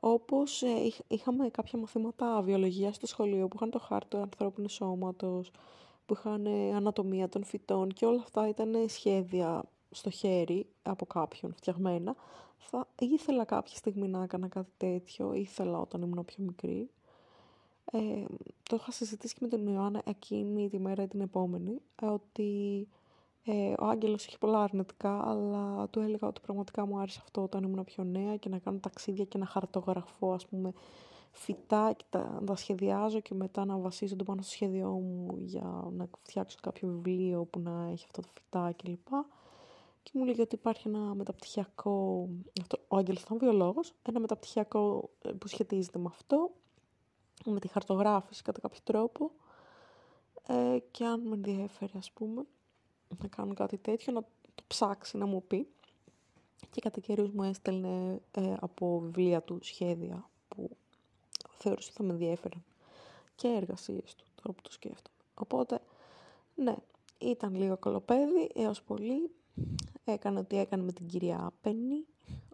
Όπως 0.04 0.62
ε, 0.62 0.92
είχαμε 1.09 1.49
κάποια 1.49 1.78
μαθήματα 1.78 2.42
βιολογίας 2.42 2.97
στο 2.97 3.06
σχολείο 3.06 3.49
που 3.49 3.56
είχαν 3.56 3.71
το 3.71 3.78
χάρτη 3.78 4.09
του 4.09 4.18
ανθρώπινου 4.18 4.68
σώματος, 4.68 5.50
που 6.06 6.14
είχαν 6.14 6.47
ε, 6.47 6.75
ανατομία 6.75 7.28
των 7.28 7.44
φυτών 7.44 7.88
και 7.88 8.06
όλα 8.06 8.21
αυτά 8.21 8.49
ήταν 8.49 8.75
σχέδια 8.88 9.64
στο 9.90 10.11
χέρι 10.11 10.66
από 10.82 11.06
κάποιον 11.06 11.54
φτιαγμένα. 11.54 12.14
Θα 12.59 12.87
ήθελα 12.99 13.44
κάποια 13.44 13.76
στιγμή 13.76 14.09
να 14.09 14.23
έκανα 14.23 14.49
κάτι 14.49 14.71
τέτοιο, 14.76 15.32
ήθελα 15.32 15.78
όταν 15.78 16.02
ήμουν 16.02 16.25
πιο 16.25 16.44
μικρή. 16.44 16.90
Ε, 17.92 18.25
το 18.62 18.76
είχα 18.76 18.90
συζητήσει 18.90 19.35
και 19.35 19.40
με 19.42 19.49
τον 19.49 19.66
Ιωάννα 19.66 20.02
εκείνη 20.04 20.68
τη 20.68 20.78
μέρα 20.78 21.02
ή 21.02 21.09
την 21.09 21.21
επόμενη, 21.21 21.80
ότι 22.02 22.88
ε, 23.44 23.72
ο 23.78 23.87
Άγγελος 23.87 24.26
είχε 24.26 24.38
πολλά 24.38 24.62
αρνητικά, 24.62 25.28
αλλά 25.28 25.88
του 25.88 26.00
έλεγα 26.00 26.28
ότι 26.28 26.40
πραγματικά 26.40 26.87
μου 26.87 26.99
άρεσε 26.99 27.20
αυτό 27.22 27.42
όταν 27.42 27.62
ήμουν 27.62 27.84
πιο 27.84 28.04
νέα 28.04 28.37
και 28.37 28.49
να 28.49 28.58
κάνω 28.58 28.78
ταξίδια 28.78 29.25
και 29.25 29.38
να 29.38 29.46
χαρτογραφώ, 29.46 30.32
ας 30.32 30.46
πούμε, 30.46 30.72
φυτά 31.32 31.92
και 31.96 32.04
τα, 32.11 32.38
να 32.40 32.46
τα 32.46 32.56
σχεδιάζω 32.56 33.20
και 33.20 33.34
μετά 33.34 33.64
να 33.64 33.78
βασίζονται 33.78 34.25
πάνω 34.25 34.42
στο 34.42 34.50
σχέδιό 34.50 34.90
μου 34.90 35.37
για 35.38 35.88
να 35.92 36.08
φτιάξω 36.22 36.58
κάποιο 36.62 36.88
βιβλίο 36.88 37.44
που 37.44 37.58
να 37.58 37.88
έχει 37.92 38.04
αυτό 38.04 38.20
το 38.20 38.28
φυτά 38.34 38.72
κλπ. 38.82 39.08
Και 40.02 40.11
μου 40.14 40.25
λέγει 40.25 40.40
ότι 40.40 40.54
υπάρχει 40.54 40.88
ένα 40.88 40.99
μεταπτυχιακό, 40.99 42.28
αυτό, 42.61 42.78
ο 42.88 42.96
Άγγελος 42.96 43.22
ήταν 43.22 43.38
βιολόγος, 43.38 43.92
ένα 44.02 44.20
μεταπτυχιακό 44.20 45.11
ε, 45.22 45.30
που 45.30 45.49
σχετίζεται 45.49 45.99
με 45.99 46.08
αυτό, 46.08 46.50
με 47.44 47.61
τη 47.61 47.68
χαρτογράφηση 47.68 48.42
κατά 48.42 48.61
κάποιο 48.61 48.80
τρόπο 48.84 49.30
ε, 50.46 50.78
και 50.90 51.04
αν 51.04 51.20
με 51.20 51.34
ενδιαφέρει 51.34 51.92
ας 51.96 52.11
πούμε 52.11 52.44
να 53.23 53.28
κάνω 53.28 53.54
κάτι 53.54 53.78
τέτοιο, 53.78 54.12
να 54.12 54.23
το 54.54 54.62
ψάξει 54.66 55.16
να 55.16 55.26
μου 55.26 55.42
πει. 55.47 55.69
Και 56.71 56.81
κατά 56.81 57.00
καιρούς 57.00 57.31
μου 57.31 57.42
έστελνε 57.42 58.21
ε, 58.31 58.54
από 58.61 59.00
βιβλία 59.00 59.42
του 59.42 59.59
σχέδια 59.62 60.31
που 60.49 60.76
θεωρούσα 61.50 61.88
ότι 61.88 61.97
θα 61.97 62.02
με 62.02 62.12
ενδιαφέραν 62.12 62.64
και 63.35 63.49
εργασίες 63.49 64.14
του, 64.14 64.25
τώρα 64.35 64.52
που 64.52 64.62
το 64.62 64.73
σκέφτομαι. 64.73 65.16
Οπότε, 65.35 65.81
ναι, 66.54 66.76
ήταν 67.19 67.54
λίγο 67.54 67.76
κολοπέδι 67.76 68.50
έως 68.54 68.83
πολύ. 68.83 69.31
Έκανε 70.04 70.38
ό,τι 70.38 70.59
έκανε 70.59 70.83
με 70.83 70.92
την 70.92 71.07
κυρία 71.07 71.52
Πέννη, 71.61 72.07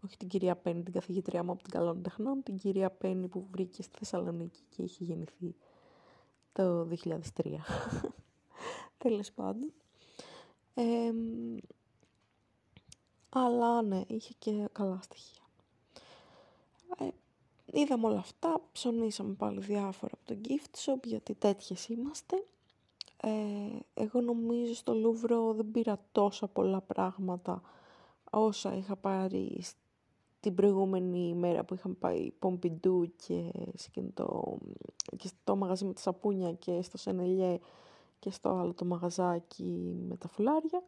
όχι 0.04 0.16
την 0.16 0.28
κυρία 0.28 0.56
Πέννη, 0.56 0.82
την 0.82 0.92
καθηγήτριά 0.92 1.42
μου 1.42 1.50
από 1.50 1.62
την 1.62 1.72
Καλών 1.72 2.02
Τεχνών, 2.02 2.42
την 2.42 2.56
κυρία 2.56 2.90
Πέννη 2.90 3.28
που 3.28 3.46
βρήκε 3.50 3.82
στη 3.82 3.98
Θεσσαλονίκη 3.98 4.60
και 4.68 4.82
είχε 4.82 5.04
γεννηθεί 5.04 5.54
το 6.52 6.88
2003. 7.04 7.18
Τέλος 8.98 9.32
πάντων 9.32 9.72
αλλά 13.28 13.82
ναι, 13.82 14.02
είχε 14.06 14.34
και 14.38 14.68
καλά 14.72 14.98
στοιχεία. 15.02 15.42
Ε, 16.98 17.08
είδαμε 17.72 18.06
όλα 18.06 18.18
αυτά, 18.18 18.60
ψωνίσαμε 18.72 19.34
πάλι 19.34 19.60
διάφορα 19.60 20.12
από 20.14 20.34
το 20.34 20.40
gift 20.48 20.92
shop, 20.92 21.04
γιατί 21.04 21.34
τέτοιες 21.34 21.88
είμαστε. 21.88 22.44
Ε, 23.22 23.30
εγώ 23.94 24.20
νομίζω 24.20 24.74
στο 24.74 24.94
Λούβρο 24.94 25.52
δεν 25.52 25.70
πήρα 25.70 25.98
τόσα 26.12 26.48
πολλά 26.48 26.80
πράγματα 26.80 27.62
όσα 28.30 28.76
είχα 28.76 28.96
πάρει 28.96 29.62
την 30.40 30.54
προηγούμενη 30.54 31.34
μέρα 31.34 31.64
που 31.64 31.74
είχαμε 31.74 31.94
πάει 31.94 32.30
Πομπιντού 32.38 33.12
και, 33.26 33.50
και 35.16 35.28
στο 35.28 35.56
μαγαζί 35.56 35.84
με 35.84 35.92
τα 35.92 36.00
σαπούνια 36.00 36.52
και 36.52 36.82
στο 36.82 36.98
Σενελιέ 36.98 37.58
και 38.18 38.30
στο 38.30 38.48
άλλο 38.50 38.74
το 38.74 38.84
μαγαζάκι 38.84 39.96
με 40.08 40.16
τα 40.16 40.28
φουλάρια. 40.28 40.82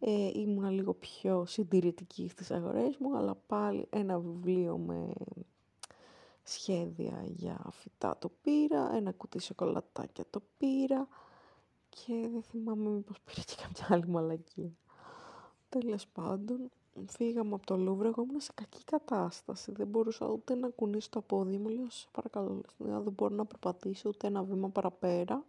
Ε, 0.00 0.30
ήμουνα 0.34 0.70
λίγο 0.70 0.94
πιο 0.94 1.44
συντηρητική 1.46 2.28
στις 2.28 2.50
αγορές 2.50 2.96
μου, 2.98 3.16
αλλά 3.16 3.34
πάλι 3.46 3.86
ένα 3.90 4.18
βιβλίο 4.18 4.76
με 4.76 5.12
σχέδια 6.42 7.24
για 7.26 7.66
φυτά 7.70 8.16
το 8.18 8.30
πήρα, 8.42 8.94
ένα 8.94 9.12
κουτί 9.12 9.38
σοκολατάκια 9.38 10.24
το 10.30 10.42
πήρα 10.58 11.08
και 11.88 12.28
δεν 12.32 12.42
θυμάμαι 12.42 12.90
μήπως 12.90 13.20
πήρα 13.20 13.42
και 13.46 13.54
κάποια 13.62 13.86
άλλη 13.90 14.08
μαλακή. 14.08 14.76
Τέλος 15.68 16.06
πάντων, 16.06 16.70
φύγαμε 17.06 17.54
από 17.54 17.66
το 17.66 17.76
Λούβρο, 17.76 18.08
εγώ 18.08 18.22
ήμουν 18.22 18.40
σε 18.40 18.52
κακή 18.54 18.84
κατάσταση, 18.84 19.72
δεν 19.72 19.86
μπορούσα 19.86 20.26
ούτε 20.26 20.54
να 20.54 20.68
κουνήσω 20.68 21.08
το 21.10 21.20
πόδι 21.20 21.58
μου, 21.58 21.68
λέω 21.68 21.90
σε 21.90 22.08
παρακαλώ, 22.12 22.60
δεν 22.78 23.12
μπορώ 23.12 23.34
να 23.34 23.44
περπατήσω 23.44 24.08
ούτε 24.08 24.26
ένα 24.26 24.42
βήμα 24.42 24.68
παραπέρα 24.68 25.44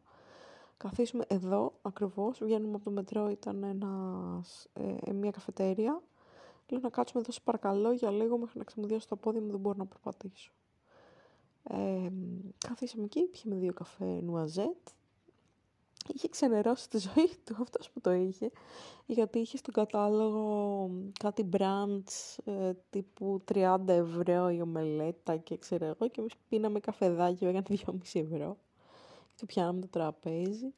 καθίσουμε 0.77 1.25
εδώ 1.27 1.73
ακριβώς, 1.81 2.39
βγαίνουμε 2.43 2.75
από 2.75 2.83
το 2.83 2.91
μετρό, 2.91 3.29
ήταν 3.29 3.63
ένας, 3.63 4.67
ε, 4.73 5.11
μια 5.13 5.31
καφετέρια. 5.31 6.01
Λέω 6.69 6.79
να 6.79 6.89
κάτσουμε 6.89 7.21
εδώ 7.21 7.31
σε 7.31 7.39
παρακαλώ 7.43 7.91
για 7.91 8.11
λίγο 8.11 8.37
μέχρι 8.37 8.57
να 8.57 8.63
ξεμουδιώσω 8.63 9.07
το 9.07 9.15
πόδι 9.15 9.39
μου, 9.39 9.51
δεν 9.51 9.59
μπορώ 9.59 9.77
να 9.77 9.85
περπατήσω. 9.85 10.51
Ε, 11.69 12.09
καθίσαμε 12.57 13.03
εκεί, 13.03 13.21
πιέμε 13.21 13.55
δύο 13.55 13.73
καφέ 13.73 14.05
νουαζέτ. 14.05 14.87
Είχε 16.13 16.27
ξενερώσει 16.27 16.89
τη 16.89 16.97
ζωή 16.97 17.29
του 17.43 17.55
αυτός 17.61 17.89
που 17.89 18.01
το 18.01 18.11
είχε, 18.11 18.51
γιατί 19.05 19.39
είχε 19.39 19.57
στον 19.57 19.73
κατάλογο 19.73 20.89
κάτι 21.19 21.49
brands 21.57 22.37
ε, 22.43 22.73
τύπου 22.89 23.41
30 23.53 23.77
ευρώ 23.87 24.49
η 24.49 24.61
ομελέτα 24.61 25.37
και 25.37 25.57
ξέρω 25.57 25.85
εγώ 25.85 26.07
και 26.07 26.19
εμείς 26.19 26.33
πίναμε 26.49 26.79
καφεδάκι, 26.79 27.45
έκανε 27.45 27.63
2,5 27.69 27.95
ευρώ 28.13 28.57
του 29.37 29.45
πιάναμε 29.45 29.81
το 29.81 29.87
τραπέζι. 29.87 30.73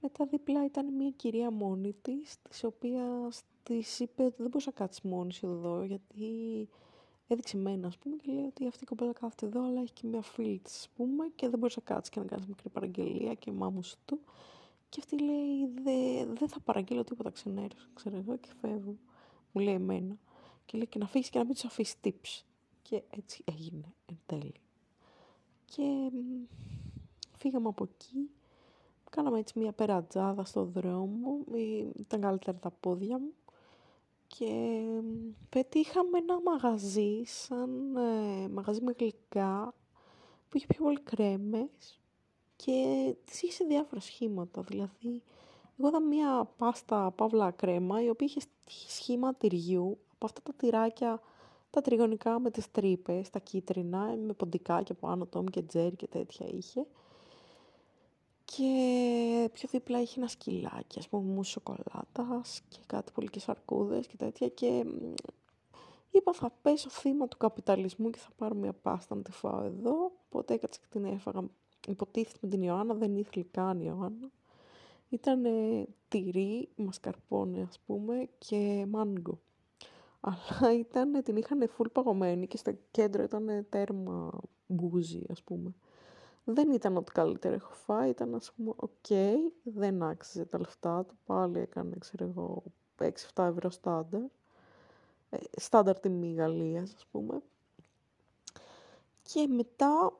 Μετά 0.00 0.26
δίπλα 0.26 0.64
ήταν 0.64 0.94
μια 0.94 1.10
κυρία 1.10 1.50
μόνη 1.50 1.94
της, 2.02 2.36
της 2.48 2.64
οποία 2.64 3.30
της 3.62 4.00
είπε 4.00 4.22
ότι 4.22 4.34
δεν 4.38 4.50
μπορεί 4.50 4.64
να 4.66 4.72
κάτσεις 4.72 5.02
μόνη 5.02 5.32
σου 5.32 5.46
εδώ, 5.46 5.82
γιατί 5.82 6.24
έδειξε 7.26 7.56
μένα, 7.56 7.86
ας 7.86 7.98
πούμε, 7.98 8.16
και 8.16 8.32
λέει 8.32 8.44
ότι 8.44 8.66
αυτή 8.66 8.84
η 8.84 8.86
κοπέλα 8.86 9.12
κάθεται 9.12 9.46
εδώ, 9.46 9.66
αλλά 9.66 9.80
έχει 9.80 9.92
και 9.92 10.06
μια 10.06 10.22
φίλη 10.22 10.58
της, 10.58 10.78
ας 10.78 10.88
πούμε, 10.88 11.28
και 11.34 11.48
δεν 11.48 11.58
μπορείς 11.58 11.76
να 11.76 11.82
κάτσεις 11.82 12.08
και 12.08 12.20
να 12.20 12.26
κάνεις 12.26 12.46
μικρή 12.46 12.68
παραγγελία 12.68 13.34
και 13.34 13.52
μάμου 13.52 13.80
του. 14.04 14.20
Και 14.88 15.00
αυτή 15.00 15.18
λέει, 15.22 15.66
δεν 15.82 16.36
δε 16.36 16.46
θα 16.46 16.60
παραγγείλω 16.60 17.04
τίποτα 17.04 17.30
ξενέρος, 17.30 17.88
ξέρω 17.94 18.16
εγώ, 18.16 18.36
και 18.36 18.48
φεύγω. 18.60 18.96
Μου 19.52 19.60
λέει 19.60 19.74
εμένα. 19.74 20.18
Και 20.64 20.76
λέει 20.76 20.86
και 20.86 20.98
να 20.98 21.06
φύγεις 21.06 21.30
και 21.30 21.38
να 21.38 21.44
μην 21.44 21.54
τους 21.54 21.64
αφήσεις 21.64 21.94
tips. 22.04 22.42
Και 22.82 23.02
έτσι 23.10 23.44
έγινε 23.44 23.94
εν 24.06 24.18
τέλει. 24.26 24.60
Και 25.64 26.10
φύγαμε 27.38 27.68
από 27.68 27.84
εκεί. 27.84 28.30
Κάναμε 29.10 29.38
έτσι 29.38 29.58
μια 29.58 29.72
περατζάδα 29.72 30.44
στο 30.44 30.64
δρόμο. 30.64 31.38
Ήταν 31.96 32.20
καλύτερα 32.20 32.56
τα 32.56 32.70
πόδια 32.70 33.18
μου. 33.18 33.32
Και 34.26 34.82
πετύχαμε 35.48 36.18
ένα 36.18 36.40
μαγαζί, 36.40 37.22
σαν 37.24 37.96
ε, 37.96 38.48
μαγαζί 38.48 38.82
με 38.82 38.94
γλυκά, 38.98 39.74
που 40.48 40.56
είχε 40.56 40.66
πιο 40.66 40.84
πολύ 40.84 41.00
κρέμες 41.00 42.00
και 42.56 43.14
τις 43.24 43.42
είχε 43.42 43.52
σε 43.52 43.64
διάφορα 43.64 44.00
σχήματα. 44.00 44.62
Δηλαδή, 44.62 45.22
εγώ 45.78 45.88
είδα 45.88 46.00
μια 46.00 46.50
πάστα 46.56 47.10
παύλα 47.10 47.50
κρέμα, 47.50 48.02
η 48.02 48.08
οποία 48.08 48.26
είχε 48.26 48.40
σχήμα 48.88 49.34
τυριού, 49.34 49.98
από 50.14 50.26
αυτά 50.26 50.42
τα 50.42 50.52
τυράκια, 50.56 51.20
τα 51.70 51.80
τριγωνικά 51.80 52.38
με 52.38 52.50
τις 52.50 52.70
τρύπες, 52.70 53.30
τα 53.30 53.38
κίτρινα, 53.38 54.16
με 54.26 54.32
ποντικάκια 54.32 54.94
πάνω, 54.94 55.26
τόμ 55.26 55.44
και 55.44 55.62
τζέρι 55.62 55.96
και 55.96 56.06
τέτοια 56.06 56.46
είχε. 56.48 56.86
Και 58.56 59.50
πιο 59.52 59.68
δίπλα 59.70 60.00
είχε 60.00 60.20
ένα 60.20 60.28
σκυλάκι, 60.28 60.98
ας 60.98 61.08
πούμε, 61.08 61.32
μου 61.32 61.44
σοκολάτας 61.44 62.60
και 62.68 62.78
κάτι 62.86 63.12
πολύ 63.12 63.28
και 63.28 63.40
σαρκούδες 63.40 64.06
και 64.06 64.16
τέτοια. 64.16 64.48
Και 64.48 64.84
είπα 66.10 66.32
θα 66.32 66.52
πέσω 66.62 66.90
θύμα 66.90 67.28
του 67.28 67.36
καπιταλισμού 67.36 68.10
και 68.10 68.18
θα 68.18 68.28
πάρω 68.36 68.54
μια 68.54 68.72
πάστα 68.72 69.14
να 69.14 69.22
τη 69.22 69.32
φάω 69.32 69.62
εδώ. 69.62 70.12
Οπότε 70.26 70.54
έκατσα 70.54 70.80
και 70.80 70.86
την 70.90 71.04
έφαγα. 71.04 71.42
Υποτίθεται 71.88 72.38
με 72.40 72.48
την 72.48 72.62
Ιωάννα, 72.62 72.94
δεν 72.94 73.16
ήθελε 73.16 73.44
καν 73.50 73.80
η 73.80 73.84
Ιωάννα. 73.86 74.30
Ήταν 75.08 75.42
τυρί, 76.08 76.68
μασκαρπόνε 76.76 77.66
ας 77.68 77.78
πούμε 77.86 78.28
και 78.38 78.86
μάνγκο. 78.88 79.38
Αλλά 80.20 80.72
ήταν, 80.78 81.22
την 81.22 81.36
είχαν 81.36 81.68
φουλ 81.68 81.88
παγωμένη 81.88 82.46
και 82.46 82.56
στο 82.56 82.72
κέντρο 82.90 83.22
ήταν 83.22 83.66
τέρμα 83.68 84.30
μπούζι 84.66 85.22
ας 85.30 85.42
πούμε 85.42 85.74
δεν 86.52 86.70
ήταν 86.70 86.96
ότι 86.96 87.12
καλύτερο 87.12 87.54
έχω 87.54 87.72
φάει, 87.72 88.10
ήταν 88.10 88.34
ας 88.34 88.52
πούμε 88.52 88.72
οκ, 88.76 89.06
δεν 89.62 90.02
άξιζε 90.02 90.44
τα 90.44 90.58
λεφτά 90.58 91.04
του, 91.04 91.18
πάλι 91.26 91.58
έκανε 91.58 91.96
ξέρω 91.98 92.24
εγώ 92.24 92.62
6-7 93.34 93.44
ευρώ 93.44 93.70
στάνταρ, 93.70 94.22
ε, 95.30 95.36
στάνταρ 95.56 96.00
τιμή 96.00 96.32
Γαλλίας 96.32 96.94
ας 96.94 97.06
πούμε. 97.10 97.42
Και 99.22 99.46
μετά 99.46 100.12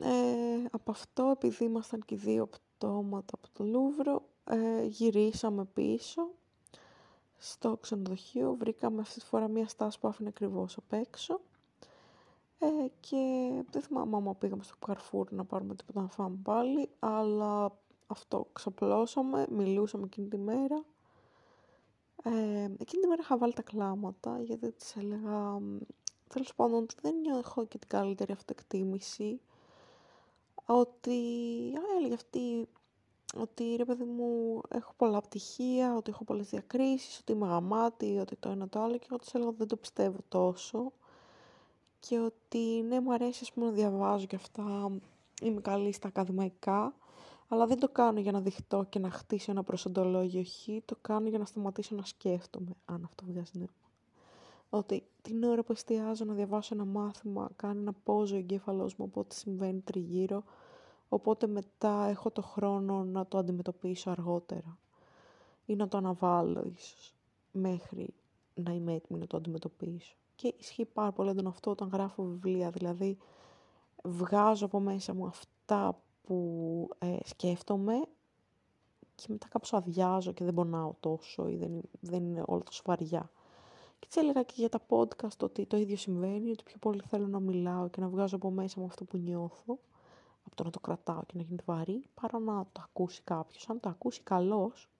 ε, 0.00 0.08
από 0.70 0.90
αυτό, 0.90 1.32
επειδή 1.36 1.64
ήμασταν 1.64 2.00
και 2.00 2.16
δύο 2.16 2.46
πτώματα 2.46 3.34
από 3.38 3.48
το 3.52 3.64
Λούβρο, 3.64 4.22
ε, 4.44 4.84
γυρίσαμε 4.84 5.64
πίσω 5.64 6.28
στο 7.36 7.76
ξενοδοχείο, 7.80 8.54
βρήκαμε 8.54 9.00
αυτή 9.00 9.20
τη 9.20 9.26
φορά 9.26 9.48
μια 9.48 9.68
στάση 9.68 9.98
που 9.98 10.08
άφηνε 10.08 10.28
ακριβώς 10.28 10.76
απ' 10.76 10.92
έξω 10.92 11.40
ε, 12.62 12.86
και 13.00 13.50
δεν 13.70 13.82
θυμάμαι 13.82 14.16
άμα 14.16 14.34
πήγαμε 14.34 14.62
στο 14.62 14.74
Καρφούρ 14.86 15.32
να 15.32 15.44
πάρουμε 15.44 15.74
τίποτα 15.74 16.00
να 16.00 16.08
φάμε 16.08 16.38
πάλι, 16.42 16.88
αλλά 16.98 17.78
αυτό, 18.06 18.46
ξαπλώσαμε, 18.52 19.46
μιλούσαμε 19.50 20.04
εκείνη 20.04 20.28
τη 20.28 20.36
μέρα. 20.38 20.84
Ε, 22.22 22.64
εκείνη 22.78 23.02
τη 23.02 23.06
μέρα 23.08 23.22
είχα 23.22 23.38
βάλει 23.38 23.52
τα 23.52 23.62
κλάματα, 23.62 24.42
γιατί 24.42 24.72
της 24.72 24.96
έλεγα, 24.96 25.58
τέλος 26.28 26.54
πάντων, 26.54 26.86
δεν 27.02 27.14
έχω 27.38 27.66
και 27.66 27.78
την 27.78 27.88
καλύτερη 27.88 28.32
αυτοεκτίμηση, 28.32 29.40
ότι, 30.64 31.18
έλεγε 31.96 32.14
αυτή, 32.14 32.68
ότι 33.36 33.74
ρε 33.76 33.84
παιδί 33.84 34.04
μου 34.04 34.60
έχω 34.68 34.92
πολλά 34.96 35.20
πτυχία, 35.20 35.94
ότι 35.96 36.10
έχω 36.10 36.24
πολλές 36.24 36.48
διακρίσεις, 36.48 37.18
ότι 37.18 37.32
είμαι 37.32 37.46
γαμάτη, 37.46 38.18
ότι 38.18 38.36
το 38.36 38.48
ένα 38.48 38.68
το 38.68 38.80
άλλο 38.80 38.98
και 38.98 39.06
εγώ 39.08 39.18
της 39.18 39.34
έλεγα 39.34 39.50
δεν 39.50 39.68
το 39.68 39.76
πιστεύω 39.76 40.18
τόσο 40.28 40.92
και 42.00 42.18
ότι 42.18 42.58
ναι 42.88 43.00
μου 43.00 43.12
αρέσει 43.12 43.38
ας 43.42 43.52
πούμε 43.52 43.66
να 43.66 43.72
διαβάζω 43.72 44.26
και 44.26 44.36
αυτά, 44.36 44.90
είμαι 45.42 45.60
καλή 45.60 45.92
στα 45.92 46.08
ακαδημαϊκά, 46.08 46.94
αλλά 47.48 47.66
δεν 47.66 47.78
το 47.78 47.88
κάνω 47.88 48.20
για 48.20 48.32
να 48.32 48.40
δειχτώ 48.40 48.86
και 48.88 48.98
να 48.98 49.10
χτίσω 49.10 49.50
ένα 49.50 49.62
προσοντολόγιο 49.62 50.42
χ, 50.42 50.84
το 50.84 50.96
κάνω 51.00 51.28
για 51.28 51.38
να 51.38 51.44
σταματήσω 51.44 51.94
να 51.94 52.04
σκέφτομαι, 52.04 52.70
αν 52.84 53.04
αυτό 53.04 53.24
βγάζει 53.26 53.50
νόημα. 53.54 53.70
Ότι 54.70 55.04
την 55.22 55.44
ώρα 55.44 55.62
που 55.62 55.72
εστιάζω 55.72 56.24
να 56.24 56.34
διαβάσω 56.34 56.74
ένα 56.74 56.84
μάθημα, 56.84 57.50
κάνει 57.56 57.80
ένα 57.80 57.92
πόζο 57.92 58.34
ο 58.34 58.38
εγκέφαλός 58.38 58.96
μου, 58.96 59.04
οπότε 59.08 59.34
συμβαίνει 59.34 59.80
τριγύρω, 59.80 60.44
οπότε 61.08 61.46
μετά 61.46 62.06
έχω 62.08 62.30
το 62.30 62.42
χρόνο 62.42 63.04
να 63.04 63.26
το 63.26 63.38
αντιμετωπίσω 63.38 64.10
αργότερα 64.10 64.78
ή 65.66 65.74
να 65.74 65.88
το 65.88 65.96
αναβάλω 65.96 66.64
ίσως 66.74 67.14
μέχρι 67.52 68.14
να 68.54 68.72
είμαι 68.72 68.92
έτοιμη 68.92 69.18
να 69.18 69.26
το 69.26 69.36
αντιμετωπίσω 69.36 70.14
και 70.40 70.54
ισχύει 70.58 70.84
πάρα 70.84 71.12
πολύ 71.12 71.30
έντονο 71.30 71.48
αυτό 71.48 71.70
όταν 71.70 71.88
γράφω 71.88 72.22
βιβλία, 72.22 72.70
δηλαδή 72.70 73.18
βγάζω 74.04 74.64
από 74.64 74.80
μέσα 74.80 75.14
μου 75.14 75.26
αυτά 75.26 76.02
που 76.22 76.88
ε, 76.98 77.16
σκέφτομαι 77.24 77.94
και 79.14 79.26
μετά 79.28 79.48
κάπως 79.48 79.72
αδειάζω 79.72 80.32
και 80.32 80.44
δεν 80.44 80.54
πονάω 80.54 80.94
τόσο 81.00 81.48
ή 81.48 81.56
δεν, 81.56 81.80
δεν 82.00 82.24
είναι 82.24 82.42
όλα 82.46 82.62
τόσο 82.62 82.82
βαριά. 82.84 83.30
Και 83.98 84.06
έτσι 84.06 84.20
έλεγα 84.20 84.42
και 84.42 84.54
για 84.56 84.68
τα 84.68 84.80
podcast 84.88 85.38
ότι 85.42 85.66
το 85.66 85.76
ίδιο 85.76 85.96
συμβαίνει, 85.96 86.50
ότι 86.50 86.62
πιο 86.62 86.76
πολύ 86.78 87.02
θέλω 87.06 87.26
να 87.26 87.40
μιλάω 87.40 87.88
και 87.88 88.00
να 88.00 88.08
βγάζω 88.08 88.36
από 88.36 88.50
μέσα 88.50 88.80
μου 88.80 88.86
αυτό 88.86 89.04
που 89.04 89.16
νιώθω, 89.16 89.78
από 90.46 90.56
το 90.56 90.64
να 90.64 90.70
το 90.70 90.80
κρατάω 90.80 91.22
και 91.26 91.32
να 91.36 91.42
γίνεται 91.42 91.62
βαρύ, 91.66 92.04
παρά 92.14 92.38
να 92.38 92.66
το 92.72 92.80
ακούσει 92.84 93.22
κάποιος. 93.22 93.68
Αν 93.68 93.80
το 93.80 93.88
ακούσει 93.88 94.22
καλός, 94.22 94.90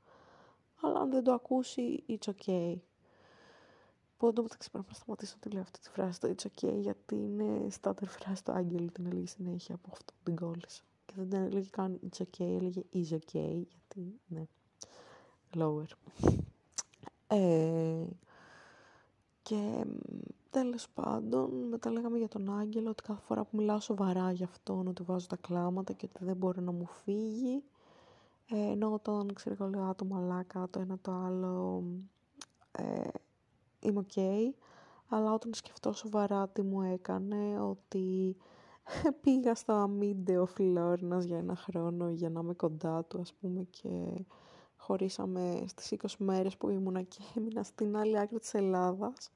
αλλά 0.81 1.01
αν 1.01 1.11
δεν 1.11 1.25
το 1.25 1.33
ακούσει, 1.33 2.05
it's 2.09 2.33
okay. 2.35 2.77
Που 4.21 4.27
εδώ 4.27 4.43
μεταξύ 4.43 4.71
πρέπει 4.71 4.87
να 4.89 4.95
σταματήσω 4.95 5.35
να 5.35 5.41
τη 5.41 5.55
λέω 5.55 5.63
αυτή 5.63 5.81
τη 5.81 5.89
φράση 5.89 6.21
το 6.21 6.35
It's 6.37 6.47
okay, 6.47 6.75
γιατί 6.81 7.15
είναι 7.15 7.71
στάτερ 7.71 8.09
φράση 8.09 8.45
το 8.45 8.53
Άγγελ 8.53 8.93
την 8.93 9.07
έλεγε 9.07 9.27
συνέχεια 9.27 9.75
από 9.75 9.89
αυτό 9.93 10.13
που 10.13 10.19
την 10.23 10.37
κόλλησα. 10.37 10.83
Και 11.07 11.13
δεν 11.17 11.29
την 11.29 11.39
έλεγε 11.41 11.69
καν 11.71 12.01
It's 12.03 12.23
okay, 12.23 12.57
έλεγε 12.57 12.83
Is 12.93 13.13
okay, 13.13 13.63
γιατί 13.69 14.21
ναι, 14.27 14.43
lower. 15.55 15.85
Ε, 17.27 18.05
και 19.43 19.85
τέλος 20.51 20.89
πάντων, 20.95 21.69
μετά 21.69 21.91
λέγαμε 21.91 22.19
για 22.19 22.29
τον 22.29 22.59
Άγγελο 22.59 22.91
ότι 22.91 23.03
κάθε 23.03 23.23
φορά 23.23 23.45
που 23.45 23.57
μιλάω 23.57 23.81
σοβαρά 23.81 24.33
για 24.33 24.47
αυτόν, 24.47 24.87
ότι 24.87 25.03
βάζω 25.03 25.27
τα 25.27 25.37
κλάματα 25.37 25.93
και 25.93 26.09
ότι 26.15 26.25
δεν 26.25 26.37
μπορεί 26.37 26.61
να 26.61 26.73
μου 26.73 26.87
φύγει. 26.87 27.63
Ε, 28.47 28.71
ενώ 28.71 28.93
όταν 28.93 29.33
ξέρω 29.35 29.57
εγώ 29.59 29.71
λέω 29.71 29.83
άτομα 29.83 30.19
μαλάκα, 30.19 30.69
το 30.71 30.81
ένα 30.81 30.99
το 31.03 31.13
άλλο, 31.13 31.85
ε, 32.73 33.09
είμαι 33.81 33.99
οκ, 33.99 34.45
αλλά 35.09 35.33
όταν 35.33 35.55
σκεφτώ 35.55 35.93
σοβαρά 35.93 36.49
τι 36.49 36.63
μου 36.63 36.83
έκανε, 36.83 37.61
ότι 37.61 38.37
πήγα 39.23 39.55
στο 39.55 39.73
Αμύνταιο 39.73 40.47
Φλώρινας 40.47 41.25
για 41.25 41.39
ένα 41.39 41.57
χρόνο 41.57 42.11
για 42.11 42.31
να 42.31 42.41
είμαι 42.41 42.55
κοντά 42.55 43.05
του, 43.05 43.21
ας 43.21 43.33
πούμε, 43.35 43.63
και 43.63 44.25
χωρίσαμε 44.77 45.65
στις 45.67 45.95
20 46.03 46.07
μέρες 46.19 46.57
που 46.57 46.71
ήμουνα 46.71 47.03
και 47.03 47.19
έμεινα 47.37 47.63
στην 47.63 47.97
άλλη 47.97 48.19
άκρη 48.19 48.39
της 48.39 48.55
Ελλάδας, 48.55 49.31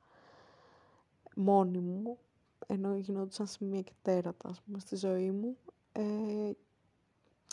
μόνη 1.37 1.79
μου, 1.79 2.19
ενώ 2.67 2.97
γινόντουσαν 2.97 3.47
σημεία 3.47 3.81
και 3.83 3.93
τέρατα, 4.03 4.49
ας 4.49 4.61
πούμε, 4.61 4.79
στη 4.79 4.97
ζωή 4.97 5.31
μου, 5.31 5.57
ε, 5.93 6.03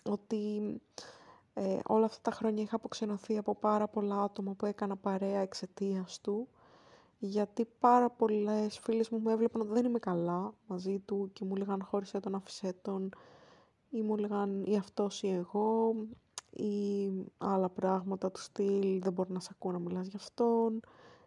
ότι 0.04 0.76
ε, 1.54 1.80
όλα 1.88 2.06
αυτά 2.06 2.22
τα 2.22 2.32
χρόνια 2.32 2.64
είχα 2.64 2.76
αποξενωθεί 2.76 3.38
από 3.38 3.56
πάρα 3.56 3.88
πολλά 3.88 4.22
άτομα 4.22 4.54
που 4.54 4.66
έκανα 4.66 4.96
παρέα 4.96 5.40
εξαιτίας 5.40 6.22
του 6.22 6.48
γιατί 7.24 7.68
πάρα 7.80 8.10
πολλές 8.10 8.80
φίλες 8.80 9.10
μου 9.10 9.22
με 9.22 9.32
έβλεπαν 9.32 9.62
ότι 9.62 9.72
δεν 9.72 9.86
είμαι 9.86 10.00
καλά 10.00 10.54
μαζί 10.68 11.00
του 11.00 11.30
και 11.34 11.46
μου 11.46 11.56
λέγαν 11.56 11.84
χώρισε 11.84 12.20
τον, 12.20 12.36
αφησέ 12.36 12.74
τον 12.82 13.10
ή 13.90 14.02
μου 14.02 14.18
λέγαν 14.18 14.64
ή 14.66 14.78
αυτός 14.78 15.24
ή 15.24 15.30
εγώ 15.30 15.96
ή 16.50 17.10
άλλα 17.38 17.70
πράγματα 17.70 18.32
του 18.32 18.42
στυλ. 18.42 19.02
Δεν 19.02 19.14
μπορώ 19.14 19.30
να 19.34 19.40
σε 19.40 19.50
ακούω 19.52 19.72
να 19.72 19.80
μιλάς 19.80 20.08
για 20.08 20.20
αυτόν 20.20 20.82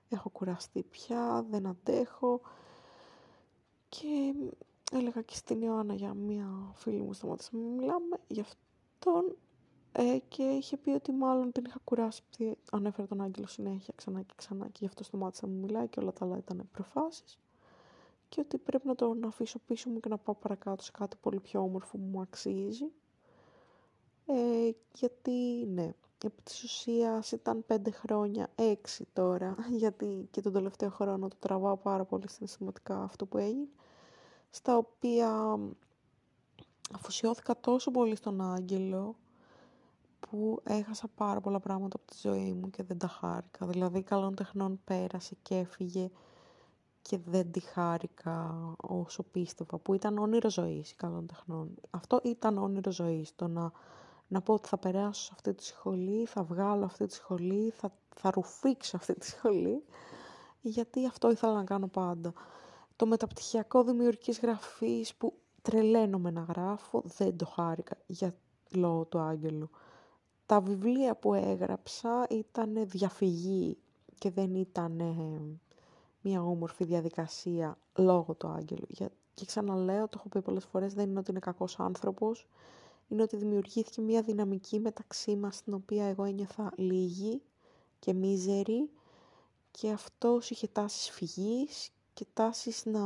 έχω 0.09 0.28
κουραστεί 0.28 0.83
πια, 0.83 1.46
δεν 1.50 1.66
αντέχω 1.66 2.40
και 3.88 4.35
έλεγα 4.92 5.22
και 5.22 5.35
στην 5.35 5.62
Ιωάννα 5.62 5.94
για 5.94 6.14
μία 6.14 6.48
φίλη 6.74 7.02
μου 7.02 7.12
σταμάτησα 7.12 7.50
να 7.52 7.59
μιλάμε 7.61 8.16
γι' 8.26 8.40
αυτόν 8.40 9.37
ε, 9.96 10.18
και 10.28 10.42
είχε 10.42 10.76
πει 10.76 10.90
ότι 10.90 11.12
μάλλον 11.12 11.52
την 11.52 11.64
είχα 11.66 11.80
κουράσει 11.85 12.22
επειδή 12.26 12.59
ανέφερε 12.70 13.07
τον 13.07 13.20
Άγγελο 13.20 13.46
συνέχεια 13.46 13.92
ξανά 13.96 14.22
και 14.22 14.33
ξανά 14.37 14.64
και 14.64 14.78
γι' 14.80 14.87
αυτό 14.87 15.04
σταμάτησα 15.04 15.46
να 15.46 15.52
μου 15.52 15.59
μιλάει 15.61 15.88
και 15.88 16.00
όλα 16.00 16.12
τα 16.12 16.24
άλλα 16.24 16.37
ήταν 16.37 16.68
προφάσεις. 16.72 17.38
Και 18.28 18.40
ότι 18.40 18.59
πρέπει 18.59 18.87
να 18.87 18.94
τον 18.94 19.24
αφήσω 19.24 19.59
πίσω 19.59 19.90
μου 19.90 20.00
και 20.00 20.09
να 20.09 20.18
πάω 20.18 20.35
παρακάτω 20.35 20.83
σε 20.83 20.90
κάτι 20.90 21.16
πολύ 21.20 21.40
πιο 21.40 21.61
όμορφο 21.61 21.96
που 21.96 22.04
μου 22.04 22.20
αξίζει. 22.20 22.85
Ε, 24.26 24.70
γιατί 24.94 25.66
ναι, 25.74 25.94
επί 26.24 26.42
της 26.42 26.62
ουσίας 26.62 27.33
ήταν 27.33 27.64
πέντε 27.66 27.90
χρόνια, 27.90 28.50
έξι 28.54 29.07
τώρα, 29.12 29.57
γιατί 29.83 30.28
και 30.30 30.40
τον 30.40 30.52
τελευταίο 30.52 30.90
χρόνο 30.90 31.28
το 31.28 31.37
τραβάω 31.38 31.76
πάρα 31.76 32.04
πολύ 32.04 32.28
συναισθηματικά 32.30 33.02
αυτό 33.02 33.26
που 33.26 33.38
έγινε, 33.38 33.68
στα 34.50 34.76
οποία 34.76 35.59
αφοσιώθηκα 36.94 37.61
τόσο 37.61 37.90
πολύ 37.90 38.16
στον 38.16 38.40
Άγγελο, 38.40 39.16
που 40.30 40.60
έχασα 40.64 41.08
πάρα 41.14 41.40
πολλά 41.40 41.60
πράγματα 41.60 41.96
από 42.02 42.10
τη 42.12 42.16
ζωή 42.28 42.52
μου 42.52 42.70
και 42.70 42.82
δεν 42.82 42.98
τα 42.98 43.08
χάρηκα. 43.08 43.66
Δηλαδή 43.66 44.02
καλών 44.02 44.34
τεχνών 44.34 44.80
πέρασε 44.84 45.37
και 45.42 45.54
έφυγε 45.54 46.10
και 47.02 47.18
δεν 47.24 47.50
τη 47.50 47.60
χάρηκα 47.60 48.54
όσο 48.76 49.22
πίστευα, 49.22 49.78
που 49.78 49.94
ήταν 49.94 50.18
όνειρο 50.18 50.50
ζωής 50.50 50.94
καλών 50.96 51.26
τεχνών. 51.26 51.74
Αυτό 51.90 52.20
ήταν 52.24 52.58
όνειρο 52.58 52.90
ζωής, 52.90 53.37
το 53.37 53.48
να, 53.48 53.72
να 54.28 54.40
πω 54.40 54.52
ότι 54.52 54.68
θα 54.68 54.78
περάσω 54.78 55.22
σε 55.22 55.30
αυτή 55.34 55.54
τη 55.54 55.64
σχολή, 55.64 56.26
θα 56.26 56.42
βγάλω 56.42 56.84
αυτή 56.84 57.06
τη 57.06 57.14
σχολή, 57.14 57.70
θα, 57.70 57.92
θα 58.14 58.30
ρουφήξω 58.30 58.96
αυτή 58.96 59.14
τη 59.14 59.26
σχολή, 59.26 59.84
γιατί 60.60 61.06
αυτό 61.06 61.30
ήθελα 61.30 61.52
να 61.52 61.64
κάνω 61.64 61.87
πάντα. 61.87 62.32
Το 62.96 63.06
μεταπτυχιακό 63.06 63.84
δημιουργικής 63.84 64.40
γραφής 64.40 65.14
που 65.14 65.34
τρελαίνομαι 65.62 66.30
να 66.30 66.40
γράφω, 66.40 67.02
δεν 67.04 67.37
το 67.37 67.46
χάρηκα 67.46 67.96
για 68.06 68.34
λόγω 68.70 69.04
του 69.04 69.18
Άγγελου. 69.18 69.70
Τα 70.46 70.61
βιβλία 70.61 71.16
που 71.16 71.35
έγραψα 71.35 72.26
ήταν 72.30 72.87
διαφυγή 72.87 73.76
και 74.18 74.30
δεν 74.30 74.54
ήταν 74.54 75.02
μια 76.20 76.42
όμορφη 76.42 76.85
διαδικασία 76.85 77.78
λόγω 77.96 78.35
του 78.35 78.46
Άγγελου. 78.48 78.87
Και 79.35 79.44
ξαναλέω, 79.46 80.09
το 80.09 80.16
έχω 80.18 80.28
πει 80.28 80.42
πολλές 80.42 80.64
φορές, 80.64 80.94
δεν 80.94 81.09
είναι 81.09 81.18
ότι 81.18 81.30
είναι 81.30 81.40
κακός 81.40 81.80
άνθρωπος, 81.80 82.46
είναι 83.09 83.22
ότι 83.22 83.37
δημιουργήθηκε 83.37 84.00
μια 84.00 84.22
δυναμική 84.22 84.80
μεταξύ 84.80 85.37
μας, 85.37 85.62
την 85.62 85.74
οποία 85.74 86.04
εγώ 86.04 86.24
ένιωθα 86.24 86.72
λίγη 86.76 87.42
και 87.98 88.12
μίζερη 88.12 88.90
και 89.70 89.90
αυτό 89.90 90.40
είχε 90.48 90.66
τάσεις 90.66 91.11
φυγής 91.11 91.90
και 92.14 92.26
τάσεις 92.35 92.85
να 92.85 93.00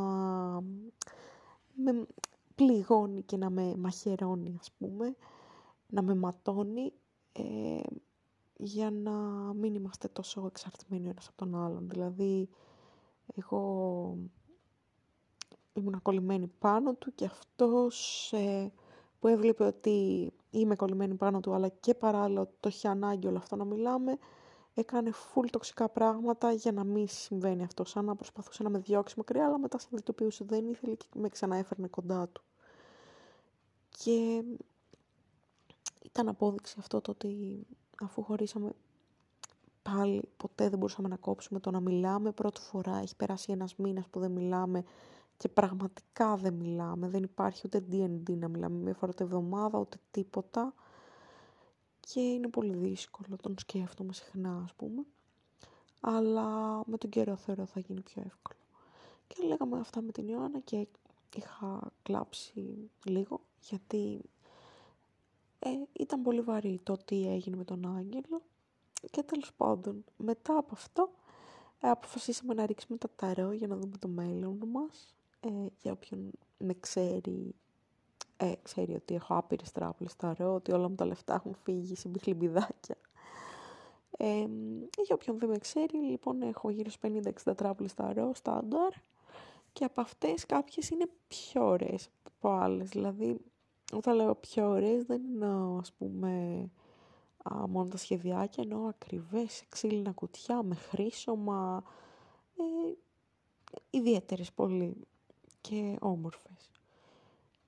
με 1.74 2.06
πληγώνει 2.54 3.22
και 3.22 3.36
να 3.36 3.50
με 3.50 3.74
μαχαιρώνει, 3.76 4.56
ας 4.60 4.70
πούμε, 4.78 5.16
να 5.86 6.02
με 6.02 6.14
ματώνει 6.14 6.92
ε, 7.38 7.80
για 8.56 8.90
να 8.90 9.12
μην 9.54 9.74
είμαστε 9.74 10.08
τόσο 10.08 10.46
εξαρτημένοι 10.46 11.08
ένας 11.08 11.26
από 11.28 11.36
τον 11.36 11.54
άλλον. 11.64 11.88
Δηλαδή, 11.88 12.48
εγώ 13.34 14.16
ήμουν 15.72 16.02
κολλημένη 16.02 16.46
πάνω 16.58 16.94
του 16.94 17.14
και 17.14 17.24
αυτός 17.24 18.32
ε, 18.32 18.72
που 19.20 19.28
έβλεπε 19.28 19.64
ότι 19.64 20.30
είμαι 20.50 20.76
κολλημένη 20.76 21.14
πάνω 21.14 21.40
του 21.40 21.52
αλλά 21.52 21.68
και 21.68 21.94
παράλληλα 21.94 22.44
το 22.60 22.68
έχει 22.68 22.86
ανάγκη 22.88 23.26
όλο 23.26 23.38
αυτό 23.38 23.56
να 23.56 23.64
μιλάμε 23.64 24.18
έκανε 24.74 25.10
φουλ 25.10 25.46
τοξικά 25.50 25.88
πράγματα 25.88 26.52
για 26.52 26.72
να 26.72 26.84
μην 26.84 27.08
συμβαίνει 27.08 27.62
αυτό 27.62 27.84
σαν 27.84 28.04
να 28.04 28.14
προσπαθούσε 28.16 28.62
να 28.62 28.68
με 28.68 28.78
διώξει 28.78 29.14
μακριά 29.16 29.46
αλλά 29.46 29.58
μετά 29.58 29.78
συνειδητοποιούσε 29.78 30.44
δεν 30.44 30.68
ήθελε 30.68 30.94
και 30.94 31.06
με 31.14 31.28
ξαναέφερνε 31.28 31.88
κοντά 31.88 32.28
του 32.28 32.42
και 33.88 34.44
ήταν 36.04 36.28
απόδειξη 36.28 36.76
αυτό 36.78 37.00
το 37.00 37.10
ότι 37.10 37.62
αφού 38.02 38.22
χωρίσαμε 38.22 38.72
πάλι 39.82 40.22
ποτέ 40.36 40.68
δεν 40.68 40.78
μπορούσαμε 40.78 41.08
να 41.08 41.16
κόψουμε 41.16 41.60
το 41.60 41.70
να 41.70 41.80
μιλάμε. 41.80 42.32
Πρώτη 42.32 42.60
φορά 42.60 42.96
έχει 42.96 43.16
περάσει 43.16 43.52
ένας 43.52 43.76
μήνας 43.76 44.06
που 44.06 44.20
δεν 44.20 44.30
μιλάμε 44.30 44.84
και 45.36 45.48
πραγματικά 45.48 46.36
δεν 46.36 46.54
μιλάμε. 46.54 47.08
Δεν 47.08 47.22
υπάρχει 47.22 47.62
ούτε 47.64 47.84
D&D 47.90 48.36
να 48.38 48.48
μιλάμε 48.48 48.78
μία 48.78 48.94
φορά 48.94 49.14
τη 49.14 49.24
εβδομάδα, 49.24 49.78
ούτε 49.78 49.96
τίποτα. 50.10 50.74
Και 52.00 52.20
είναι 52.20 52.48
πολύ 52.48 52.76
δύσκολο, 52.76 53.36
τον 53.42 53.58
σκέφτομαι 53.58 54.12
συχνά 54.12 54.60
ας 54.64 54.74
πούμε. 54.74 55.04
Αλλά 56.00 56.80
με 56.86 56.98
τον 56.98 57.10
καιρό 57.10 57.36
θεωρώ 57.36 57.66
θα 57.66 57.80
γίνει 57.80 58.00
πιο 58.00 58.22
εύκολο. 58.26 58.58
Και 59.26 59.46
λέγαμε 59.46 59.78
αυτά 59.78 60.02
με 60.02 60.12
την 60.12 60.28
Ιωάννα 60.28 60.60
και 60.60 60.86
είχα 61.36 61.92
κλάψει 62.02 62.90
λίγο 63.04 63.40
γιατί 63.60 64.20
ε, 65.58 65.70
ήταν 65.92 66.22
πολύ 66.22 66.40
βαρύ 66.40 66.80
το 66.82 66.96
τι 66.96 67.28
έγινε 67.28 67.56
με 67.56 67.64
τον 67.64 67.96
Άγγελο 67.96 68.42
και 69.10 69.22
τέλος 69.22 69.52
πάντων, 69.56 70.04
μετά 70.16 70.56
από 70.56 70.68
αυτό, 70.72 71.10
ε, 71.80 71.88
αποφασίσαμε 71.88 72.54
να 72.54 72.66
ρίξουμε 72.66 72.98
τα 72.98 73.08
ταρό 73.16 73.52
για 73.52 73.66
να 73.66 73.76
δούμε 73.76 73.96
το 73.96 74.08
μέλλον 74.08 74.58
μας. 74.72 75.14
Ε, 75.40 75.48
για 75.82 75.92
όποιον 75.92 76.30
με 76.58 76.74
ξέρει, 76.80 77.54
ε, 78.36 78.52
ξέρει 78.62 78.94
ότι 78.94 79.14
έχω 79.14 79.34
άπειρες 79.34 79.72
τράπλες 79.72 80.16
ταρό, 80.16 80.54
ότι 80.54 80.72
όλα 80.72 80.88
μου 80.88 80.94
τα 80.94 81.04
λεφτά 81.04 81.34
έχουν 81.34 81.54
φύγει 81.62 81.96
σε 81.96 82.08
μπιχλιμπιδάκια. 82.08 82.96
Ε, 84.10 84.46
για 85.04 85.14
όποιον 85.14 85.38
δεν 85.38 85.48
με 85.48 85.58
ξέρει, 85.58 85.96
λοιπόν, 85.96 86.42
έχω 86.42 86.70
γύρω 86.70 86.90
στις 86.90 87.10
50-60 87.10 87.54
τράπλες 87.56 87.94
ταρό, 87.94 88.34
στάνταρ. 88.34 88.92
Και 89.72 89.84
από 89.84 90.00
αυτές 90.00 90.46
κάποιες 90.46 90.88
είναι 90.88 91.08
πιο 91.28 91.68
ωραίες 91.68 92.08
από 92.22 92.48
άλλες. 92.48 92.88
Δηλαδή, 92.88 93.40
όταν 93.92 94.16
λέω 94.16 94.34
πιο 94.34 94.68
ωραίες, 94.68 95.04
δεν 95.04 95.22
εννοώ, 95.32 95.78
ας 95.78 95.92
πούμε, 95.92 96.62
α, 97.42 97.66
μόνο 97.68 97.88
τα 97.88 97.96
σχεδιάκια, 97.96 98.62
ενώ 98.66 98.86
ακριβές 98.88 99.64
ξύλινα 99.68 100.12
κουτιά 100.12 100.62
με 100.62 100.74
χρήσωμα, 100.74 101.82
ε, 102.56 102.92
ιδιαίτερες 103.90 104.52
πολύ 104.52 104.96
και 105.60 105.96
όμορφες. 106.00 106.70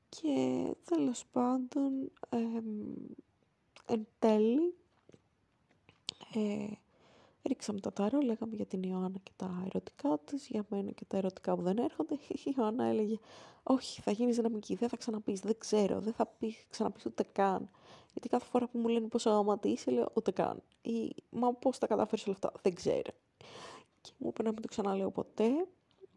Και 0.08 0.64
τέλος 0.84 1.24
πάντων, 1.32 2.12
ε, 2.28 2.38
εν 3.86 4.06
τέλει, 4.18 4.74
ε, 6.34 6.66
ρίξαμε 7.42 7.80
τα 7.80 7.92
τάρο, 7.92 8.20
λέγαμε 8.20 8.56
για 8.56 8.66
την 8.66 8.82
Ιωάννα 8.82 9.18
και 9.22 9.30
τα 9.36 9.62
ερωτικά 9.66 10.18
της, 10.24 10.46
για 10.46 10.64
μένα 10.68 10.90
και 10.90 11.04
τα 11.04 11.16
ερωτικά 11.16 11.54
που 11.54 11.62
δεν 11.62 11.78
έρχονται. 11.78 12.14
Η 12.44 12.54
Ιωάννα 12.56 12.84
έλεγε, 12.84 13.18
όχι, 13.62 14.00
θα 14.00 14.10
γίνεις 14.10 14.36
δυναμική, 14.36 14.74
δεν 14.74 14.88
θα 14.88 14.96
ξαναπείς, 14.96 15.40
δεν 15.40 15.54
ξέρω, 15.58 16.00
δεν 16.00 16.12
θα 16.12 16.26
πει, 16.26 16.56
ξαναπείς 16.70 17.06
ούτε 17.06 17.22
καν. 17.32 17.70
Γιατί 18.12 18.28
κάθε 18.28 18.44
φορά 18.44 18.68
που 18.68 18.78
μου 18.78 18.88
λένε 18.88 19.08
πόσο 19.08 19.30
αγάματι 19.30 19.68
είσαι, 19.68 19.90
λέω 19.90 20.10
ούτε 20.14 20.30
καν. 20.30 20.62
Ή, 20.82 21.14
μα 21.30 21.54
πώς 21.54 21.78
τα 21.78 21.86
κατάφερες 21.86 22.26
όλα 22.26 22.34
αυτά, 22.34 22.52
δεν 22.62 22.74
ξέρω. 22.74 23.10
Και 24.00 24.10
μου 24.18 24.28
είπε 24.28 24.42
να 24.42 24.52
μην 24.52 24.62
το 24.62 24.68
ξαναλέω 24.68 25.10
ποτέ 25.10 25.48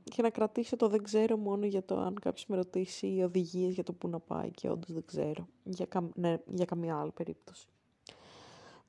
και 0.03 0.21
να 0.21 0.29
κρατήσω 0.29 0.75
το 0.75 0.87
δεν 0.87 1.03
ξέρω 1.03 1.37
μόνο 1.37 1.65
για 1.65 1.83
το 1.83 1.99
αν 1.99 2.19
κάποιος 2.19 2.45
με 2.45 2.55
ρωτήσει 2.55 3.21
οδηγίες 3.23 3.73
για 3.73 3.83
το 3.83 3.93
που 3.93 4.07
να 4.07 4.19
πάει 4.19 4.51
και 4.51 4.69
όντως 4.69 4.91
δεν 4.91 5.05
ξέρω. 5.05 5.47
Για, 5.63 5.85
κα, 5.85 6.09
ναι, 6.15 6.37
για 6.45 6.65
καμία 6.65 6.99
άλλη 6.99 7.11
περίπτωση. 7.11 7.67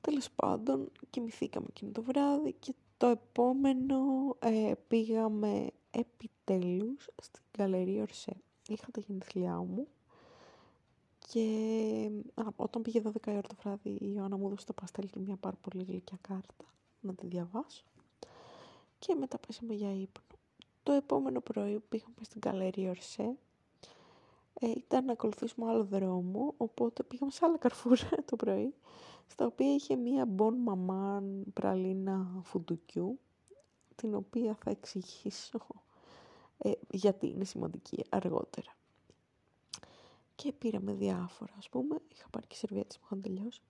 Τέλος 0.05 0.29
πάντων, 0.35 0.91
κοιμηθήκαμε 1.09 1.65
εκείνο 1.69 1.91
το 1.91 2.03
βράδυ 2.03 2.53
και 2.59 2.73
το 2.97 3.07
επόμενο 3.07 3.97
ε, 4.39 4.73
πήγαμε 4.87 5.69
επιτέλους 5.91 7.09
στην 7.21 7.43
Καλερία 7.51 8.01
Ορσέ. 8.01 8.35
Είχα 8.67 8.87
τα 8.91 9.01
γενεθλιά 9.07 9.57
μου 9.57 9.87
και 11.27 11.45
α, 12.33 12.43
όταν 12.55 12.81
πήγε 12.81 13.01
12 13.03 13.27
η 13.27 13.31
ώρα 13.31 13.41
το 13.41 13.55
βράδυ 13.61 13.89
η 13.89 14.13
Ιωάννα 14.15 14.37
μου 14.37 14.47
έδωσε 14.47 14.65
το 14.65 14.73
παστέλ 14.73 15.09
και 15.09 15.19
μια 15.19 15.35
πάρα 15.35 15.57
πολύ 15.61 15.83
γλυκιά 15.83 16.17
κάρτα 16.21 16.65
να 17.01 17.13
τη 17.13 17.27
διαβάσω. 17.27 17.83
Και 18.99 19.15
μετά 19.15 19.37
πέσαμε 19.37 19.73
για 19.73 19.91
ύπνο. 19.91 20.37
Το 20.83 20.91
επόμενο 20.91 21.41
πρωί 21.41 21.79
πήγαμε 21.89 22.15
στην 22.21 22.41
Καλερία 22.41 22.89
Ορσέ. 22.89 23.35
Ε, 24.59 24.69
ήταν 24.69 25.05
να 25.05 25.11
ακολουθήσουμε 25.11 25.69
άλλο 25.69 25.83
δρόμο, 25.83 26.53
οπότε 26.57 27.03
πήγαμε 27.03 27.31
σε 27.31 27.45
άλλα 27.45 27.57
καρφούρα 27.57 28.09
το 28.29 28.35
πρωί, 28.35 28.73
στα 29.27 29.45
οποία 29.45 29.73
είχε 29.73 29.95
μία 29.95 30.25
μπον 30.25 30.55
μαμάν 30.55 31.43
πραλίνα 31.53 32.41
φουντουκιού, 32.43 33.19
την 33.95 34.15
οποία 34.15 34.55
θα 34.63 34.69
εξηγήσω 34.69 35.59
ε, 36.57 36.71
γιατί 36.89 37.27
είναι 37.27 37.43
σημαντική 37.43 38.03
αργότερα. 38.09 38.75
Και 40.35 40.51
πήραμε 40.51 40.93
διάφορα, 40.93 41.53
ας 41.57 41.69
πούμε. 41.69 41.97
Είχα 42.11 42.27
πάρει 42.29 42.47
και 42.47 42.55
σερβιέτες 42.55 42.97
που 42.97 43.03
είχαν 43.05 43.21
τελειώσει. 43.21 43.61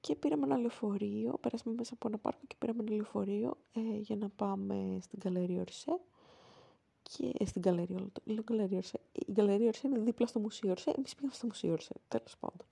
Και 0.00 0.14
πήραμε 0.14 0.44
ένα 0.44 0.56
λεωφορείο, 0.56 1.38
πέρασαμε 1.40 1.74
μέσα 1.74 1.94
από 1.94 2.08
ένα 2.08 2.18
πάρκο 2.18 2.40
και 2.46 2.54
πήραμε 2.58 2.82
ένα 2.82 2.94
λεωφορείο 2.94 3.56
ε, 3.72 3.80
για 3.80 4.16
να 4.16 4.28
πάμε 4.28 4.98
στην 5.02 5.18
Καλερία 5.18 5.60
Ορσέ. 5.60 6.00
Και 7.02 7.32
ε, 7.38 7.44
στην 7.44 7.62
Καλερία, 7.62 8.06
λέω 8.24 8.42
Καλερία 8.42 8.76
Ορσέ. 8.76 9.00
Η 9.12 9.32
Καλερία 9.32 9.66
Ορσέ 9.66 9.88
είναι 9.88 9.98
δίπλα 9.98 10.26
στο 10.26 10.38
Μουσείο 10.38 10.70
Ορσέ. 10.70 10.92
Εμείς 10.96 11.14
πήγαμε 11.14 11.34
στο 11.34 11.46
Μουσείο 11.46 11.72
Ορσέ, 11.72 11.94
τέλος 12.08 12.36
πάντων. 12.40 12.66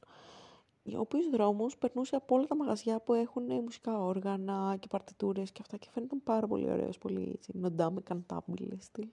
Ο 0.95 1.01
οποίο 1.01 1.21
δρόμο 1.31 1.67
περνούσε 1.79 2.17
από 2.17 2.35
όλα 2.35 2.47
τα 2.47 2.57
μαγαζιά 2.57 3.01
που 3.01 3.15
έχουν 3.15 3.45
μουσικά 3.63 4.01
όργανα 4.01 4.77
και 4.81 4.87
παρτιτούρες 4.87 5.53
και 5.53 5.61
αυτά 5.63 5.77
και 5.77 5.89
φαίνεται 5.93 6.17
πάρα 6.25 6.47
πολύ 6.47 6.71
ωραίος, 6.71 6.99
πολύ 6.99 7.31
έτσι, 7.35 7.53
νοντάμε 7.55 8.01
καντάμπιλε 8.01 8.77
στυλ. 8.81 9.09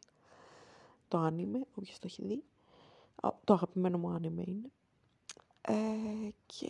Το 1.08 1.18
άνιμε, 1.18 1.66
όποιος 1.76 2.00
το 2.00 2.08
έχει 2.08 2.26
δει 2.26 2.44
το 3.44 3.54
αγαπημένο 3.54 3.98
μου 3.98 4.10
άνιμε 4.10 4.44
είναι. 4.48 4.72
Ε, 5.62 6.30
και 6.46 6.70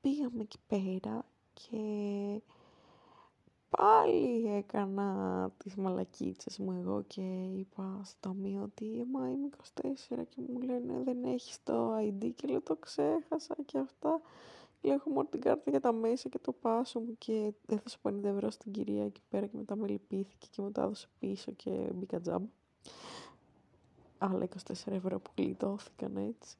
πήγαμε 0.00 0.42
εκεί 0.42 0.58
πέρα 0.66 1.24
και 1.52 1.78
πάλι 3.70 4.46
έκανα 4.56 5.50
τις 5.56 5.74
μαλακίτσες 5.74 6.58
μου 6.58 6.72
εγώ 6.80 7.02
και 7.06 7.22
είπα 7.56 8.00
στο 8.04 8.16
ταμείο 8.20 8.62
ότι 8.62 9.06
«Μα 9.12 9.28
είμαι 9.28 9.48
24» 9.74 10.22
και 10.28 10.40
μου 10.48 10.60
λένε 10.60 11.02
«Δεν 11.04 11.24
έχεις 11.24 11.62
το 11.62 11.96
ID» 11.96 12.30
και 12.34 12.46
λέω 12.48 12.60
«Το 12.60 12.76
ξέχασα» 12.76 13.56
και 13.66 13.78
αυτά. 13.78 14.20
Λέω 14.82 14.94
«Έχω 14.94 15.10
μόνο 15.10 15.28
την 15.30 15.40
κάρτα 15.40 15.70
για 15.70 15.80
τα 15.80 15.92
μέσα 15.92 16.28
και 16.28 16.38
το 16.38 16.52
πάσο 16.52 17.00
μου» 17.00 17.14
και 17.18 17.52
έδωσα 17.66 17.98
50 18.02 18.24
ευρώ 18.24 18.50
στην 18.50 18.72
κυρία 18.72 19.04
εκεί 19.04 19.22
πέρα 19.28 19.46
και 19.46 19.56
μετά 19.56 19.76
με 19.76 19.88
λυπήθηκε 19.88 20.46
και 20.50 20.62
μου 20.62 20.70
τα 20.72 20.82
έδωσε 20.82 21.08
πίσω 21.18 21.52
και 21.52 21.90
μπήκα 21.94 22.20
τζάμπα 22.20 22.46
άλλα 24.18 24.48
24 24.66 24.92
ευρώ 24.92 25.20
που 25.20 25.30
γλιτώθηκαν 25.36 26.16
έτσι. 26.16 26.56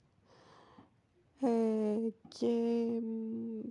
Ε, 1.40 2.08
και 2.28 2.86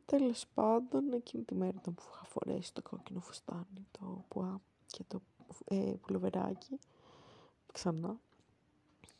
τέλος 0.05 0.45
πάντων 0.53 1.13
εκείνη 1.13 1.43
τη 1.43 1.55
μέρα 1.55 1.73
ήταν 1.81 1.93
που 1.93 2.03
είχα 2.13 2.23
φορέσει 2.25 2.73
το 2.73 2.81
κόκκινο 2.81 3.19
φουστάνι, 3.19 3.87
το 3.91 4.23
πουά 4.27 4.61
και 4.87 5.03
το 5.07 5.21
ε, 5.65 5.93
πουλοβεράκι 6.01 6.79
ξανά. 7.73 8.19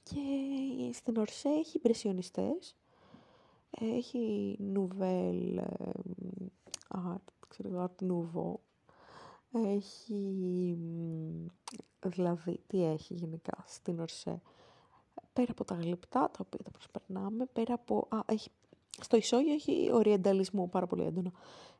Και 0.03 0.91
στην 0.93 1.17
Ορσέ 1.17 1.49
έχει 1.49 1.77
υπρεσιονιστές, 1.77 2.75
έχει 3.69 4.57
nouvelle 4.75 5.63
art, 6.87 7.27
ξέρω, 7.47 7.83
art 7.83 8.05
nouveau, 8.07 8.53
έχει, 9.51 10.77
δηλαδή, 12.05 12.59
τι 12.67 12.83
έχει 12.83 13.13
γενικά 13.13 13.63
στην 13.67 13.99
Ορσέ. 13.99 14.41
Πέρα 15.37 15.51
από 15.51 15.63
τα 15.63 15.75
γλυπτά, 15.75 16.29
τα 16.31 16.39
οποία 16.45 16.59
τα 16.63 16.71
προσπερνάμε, 16.71 17.45
πέρα 17.45 17.73
από, 17.73 18.07
α, 18.09 18.19
έχει, 18.25 18.49
στο 19.01 19.17
ισόγειο 19.17 19.53
έχει 19.53 19.89
οριενταλισμό 19.93 20.67
πάρα 20.67 20.87
πολύ 20.87 21.03
έντονο. 21.03 21.31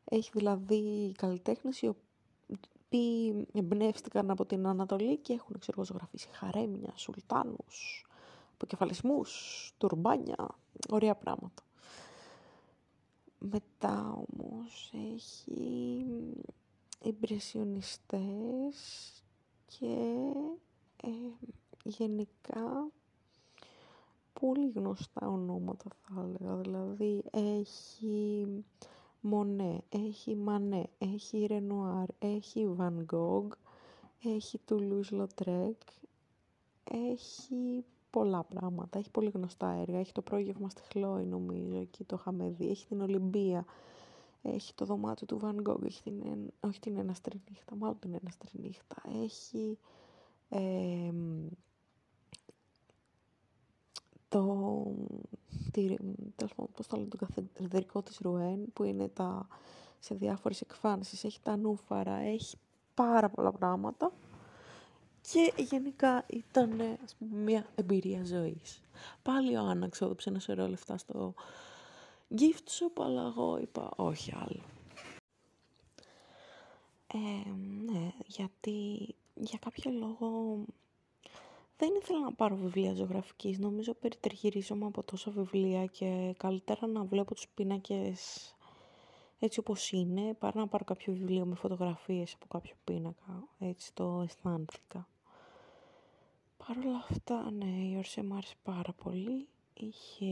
Έχει 0.03 0.29
δηλαδή 0.33 1.11
καλλιτέχνες 1.17 1.81
οι 1.81 1.87
οποίοι 1.87 3.47
εμπνεύστηκαν 3.53 4.29
από 4.29 4.45
την 4.45 4.67
Ανατολή 4.67 5.17
και 5.17 5.33
έχουν 5.33 5.59
ξέρω, 5.59 5.83
ζωγραφίσει 5.83 6.27
χαρέμια, 6.31 6.93
σουλτάνους, 6.95 8.05
αποκεφαλισμούς, 8.53 9.31
τουρμπάνια, 9.77 10.47
ωραία 10.89 11.15
πράγματα. 11.15 11.63
Μετά 13.39 14.11
όμως 14.11 14.93
έχει 15.15 16.05
ιμπρεσιονιστές 17.03 18.75
και 19.65 19.95
ε, 21.03 21.09
γενικά 21.83 22.91
πολύ 24.39 24.71
γνωστά 24.75 25.27
ονόματα 25.27 25.89
θα 26.01 26.21
έλεγα. 26.21 26.55
Δηλαδή 26.55 27.23
έχει 27.31 28.47
Μονέ, 29.21 29.81
έχει 29.89 30.35
Μανέ, 30.35 30.89
έχει 30.97 31.45
Ρενουάρ, 31.45 32.05
έχει 32.19 32.67
Βαν 32.67 33.01
Γκόγκ, 33.03 33.51
έχει 34.23 34.59
Τουλούς 34.65 35.11
Λοτρέκ, 35.11 35.81
έχει 36.83 37.85
πολλά 38.09 38.43
πράγματα, 38.43 38.99
έχει 38.99 39.11
πολύ 39.11 39.29
γνωστά 39.29 39.69
έργα, 39.69 39.99
έχει 39.99 40.11
το 40.11 40.21
πρόγευμα 40.21 40.69
στη 40.69 40.81
Χλόη 40.81 41.25
νομίζω, 41.25 41.77
εκεί 41.77 42.03
το 42.03 42.15
είχαμε 42.19 42.49
δει, 42.49 42.69
έχει 42.69 42.87
την 42.87 43.01
Ολυμπία, 43.01 43.65
έχει 44.41 44.73
το 44.73 44.85
δωμάτιο 44.85 45.25
του 45.25 45.37
Βαν 45.37 45.59
Γκόγκ, 45.61 45.83
έχει 45.85 46.03
την, 46.03 46.23
όχι 46.59 46.79
την 46.79 46.97
ένα 46.97 47.15
νύχτα, 47.49 47.75
μάλλον 47.75 47.99
την 47.99 48.13
ένα 48.13 48.31
νύχτα, 48.51 49.01
έχει 49.23 49.77
ε, 50.49 51.11
το, 54.29 54.83
τη, 55.71 55.95
τέλος 56.35 56.53
πάντων, 56.55 56.71
πώς 56.75 56.87
το 56.87 56.95
λένε, 56.95 57.09
το 57.09 57.17
καθεδρικό 57.17 58.01
της 58.01 58.17
Ρουέν, 58.21 58.73
που 58.73 58.83
είναι 58.83 59.07
τα, 59.07 59.47
σε 59.99 60.15
διάφορες 60.15 60.61
εκφάνσεις, 60.61 61.23
έχει 61.23 61.39
τα 61.43 61.57
νούφαρα, 61.57 62.15
έχει 62.15 62.57
πάρα 62.93 63.29
πολλά 63.29 63.51
πράγματα 63.51 64.11
και 65.31 65.53
γενικά 65.57 66.25
ήταν 66.27 66.81
ας 67.03 67.15
πούμε, 67.15 67.41
μια 67.41 67.65
εμπειρία 67.75 68.25
ζωής. 68.25 68.81
Πάλι 69.21 69.57
ο 69.57 69.61
Άννα 69.61 69.89
ξόδεψε 69.89 70.29
ένα 70.29 70.39
σωρό 70.39 70.67
λεφτά 70.67 70.97
στο 70.97 71.33
gift 72.29 72.67
shop, 72.79 73.03
αλλά 73.03 73.21
εγώ 73.21 73.57
είπα 73.57 73.91
όχι 73.95 74.33
άλλο. 74.35 74.61
Ε, 77.13 77.49
ναι, 77.91 78.11
γιατί 78.25 79.07
για 79.33 79.59
κάποιο 79.61 79.91
λόγο 79.91 80.59
δεν 81.77 81.89
ήθελα 82.01 82.19
να 82.19 82.33
πάρω 82.33 82.55
βιβλία 82.55 82.93
ζωγραφικής. 82.93 83.59
Νομίζω 83.59 83.93
περιτριγυρίζομαι 83.93 84.85
από 84.85 85.03
τόσα 85.03 85.31
βιβλία 85.31 85.85
και 85.85 86.33
καλύτερα 86.37 86.87
να 86.87 87.03
βλέπω 87.03 87.33
τους 87.33 87.47
πίνακες 87.47 88.51
έτσι 89.39 89.59
όπως 89.59 89.91
είναι, 89.91 90.33
παρά 90.33 90.59
να 90.59 90.67
πάρω 90.67 90.83
κάποιο 90.83 91.13
βιβλίο 91.13 91.45
με 91.45 91.55
φωτογραφίες 91.55 92.33
από 92.33 92.45
κάποιο 92.47 92.75
πίνακα. 92.83 93.47
Έτσι 93.59 93.93
το 93.93 94.21
αισθάνθηκα. 94.21 95.07
Παρ' 96.57 96.77
όλα 96.77 97.05
αυτά, 97.09 97.51
ναι, 97.51 97.65
η 97.65 97.97
Ορσέ 97.97 98.23
μου 98.23 98.33
άρεσε 98.33 98.55
πάρα 98.63 98.93
πολύ. 99.03 99.47
Είχε... 99.73 100.25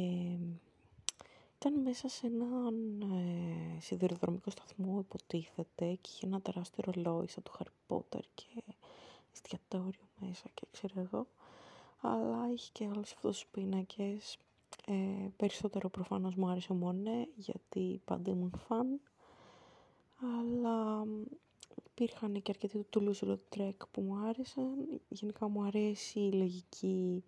Ήταν 1.55 1.81
μέσα 1.81 2.07
σε 2.07 2.27
έναν 2.27 3.01
ε, 3.01 3.79
σιδηροδρομικό 3.79 4.49
σταθμό, 4.49 4.99
υποτίθεται, 4.99 5.97
και 6.01 6.09
είχε 6.13 6.25
ένα 6.25 6.41
τεράστιο 6.41 6.83
ρολόι 6.87 7.27
σαν 7.27 7.43
το 7.43 7.51
Harry 7.59 7.95
Potter 7.95 8.21
και 8.35 8.45
εστιατόριο 9.35 10.07
μέσα 10.19 10.49
και 10.53 10.67
ξέρω 10.71 10.93
εγώ. 11.01 11.27
Αλλά 12.01 12.51
είχε 12.53 12.69
και 12.73 12.85
άλλους 12.85 13.11
αυτούς 13.11 13.31
τους 13.39 13.47
πίνακες. 13.51 14.37
Ε, 14.85 15.27
περισσότερο 15.37 15.89
προφανώς 15.89 16.35
μου 16.35 16.47
άρεσε 16.47 16.71
ο 16.71 16.75
Μονέ, 16.75 17.27
γιατί 17.35 18.01
πάντα 18.05 18.31
ήμουν 18.31 18.53
φαν. 18.67 18.99
Αλλά 20.21 21.05
υπήρχαν 21.85 22.41
και 22.41 22.51
αρκετοί 22.51 22.77
του 22.77 22.87
Toulouse 22.93 23.27
Lautrec 23.27 23.77
που 23.91 24.01
μου 24.01 24.15
άρεσαν. 24.27 25.01
Γενικά 25.09 25.47
μου 25.47 25.63
αρέσει 25.63 26.19
η 26.19 26.31
λογική 26.31 27.23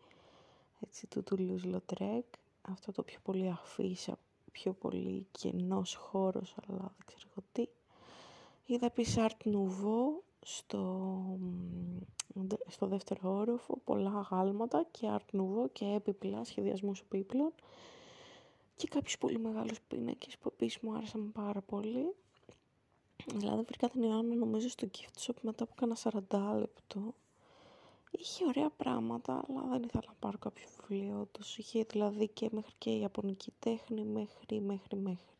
έτσι, 0.80 1.08
του 1.08 1.24
Toulouse 1.30 1.76
Lautrec. 1.76 2.22
Αυτό 2.62 2.91
το 2.91 3.04
πιο 3.04 3.20
πολύ 3.24 3.50
αφήσα, 3.50 4.20
πιο 4.52 4.74
πολύ 4.74 5.28
κενός 5.32 5.96
χώρος, 5.96 6.56
αλλά 6.58 6.78
δεν 6.78 7.06
ξέρω 7.06 7.28
εγώ 7.32 7.46
τι. 7.52 7.67
Είδα 8.65 8.86
επίσης 8.86 9.15
Art 9.17 9.48
Nouveau 9.48 10.27
στο, 10.50 11.24
στο 12.68 12.88
δεύτερο 12.88 13.38
όροφο, 13.38 13.78
πολλά 13.84 14.28
γάλματα 14.32 14.86
και 14.92 15.08
Art 15.12 15.40
Nouveau 15.40 15.72
και 15.72 15.86
έπιπλα, 15.86 16.44
σχεδιασμούς 16.44 17.00
επίπλων 17.00 17.54
και 18.76 18.88
κάποιους 18.88 19.18
πολύ 19.18 19.40
μεγάλους 19.40 19.82
πίνακες 19.82 20.38
που 20.38 20.50
επίσης 20.54 20.82
μου 20.82 20.96
άρεσαν 20.96 21.32
πάρα 21.32 21.62
πολύ. 21.62 22.14
Δηλαδή 23.36 23.62
βρήκα 23.62 23.90
την 23.90 24.04
Ιωάννα 24.04 24.36
νομίζω 24.36 24.70
στο 24.70 24.88
gift 24.98 25.22
shop 25.26 25.36
μετά 25.42 25.64
από 25.64 25.74
κάνα 25.76 25.98
40 26.04 26.60
λεπτό. 26.60 27.14
Είχε 28.12 28.46
ωραία 28.46 28.70
πράγματα, 28.70 29.44
αλλά 29.50 29.68
δεν 29.68 29.84
ήθελα 29.84 30.04
να 30.08 30.16
πάρω 30.20 30.38
κάποιο 30.38 30.68
βιβλίο 30.78 31.28
τους. 31.32 31.58
Είχε 31.58 31.86
δηλαδή 31.90 32.28
και 32.28 32.50
μέχρι 32.52 32.74
και 32.78 32.90
η 32.90 33.00
Ιαπωνική 33.00 33.54
τέχνη, 33.60 34.04
μέχρι, 34.04 34.62
μέχρι, 34.62 34.98
μέχρι. 34.98 35.36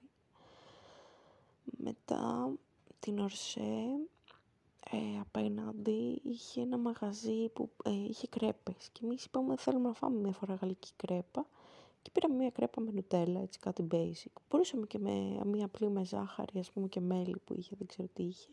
Μετά 1.64 2.52
την 3.00 3.20
Ορσέ, 3.20 4.00
ε, 4.92 5.20
απέναντι 5.20 6.22
είχε 6.24 6.62
ένα 6.62 6.78
μαγαζί 6.78 7.50
που 7.50 7.70
ε, 7.84 7.92
είχε 7.92 8.28
κρέπες. 8.28 8.90
Και 8.92 9.00
εμείς 9.04 9.26
είπαμε 9.26 9.56
θέλουμε 9.58 9.88
να 9.88 9.94
φάμε 9.94 10.20
μια 10.20 10.32
φορά 10.32 10.54
γαλλική 10.54 10.92
κρέπα. 10.96 11.48
Και 12.02 12.10
πήραμε 12.14 12.36
μια 12.36 12.50
κρέπα 12.50 12.82
με 12.82 12.92
νουτέλα, 12.92 13.40
έτσι 13.40 13.60
κάτι 13.60 13.88
basic. 13.92 14.32
Μπορούσαμε 14.50 14.86
και 14.86 15.00
με 15.00 15.42
μια 15.46 15.66
απλή 15.66 15.90
με 15.90 16.06
ζάχαρη, 16.06 16.60
ας 16.60 16.72
πούμε 16.72 16.88
και 16.88 17.00
μέλι 17.00 17.38
που 17.46 17.54
είχε, 17.58 17.76
δεν 17.78 17.88
ξέρω 17.88 18.08
τι 18.14 18.24
είχε. 18.24 18.50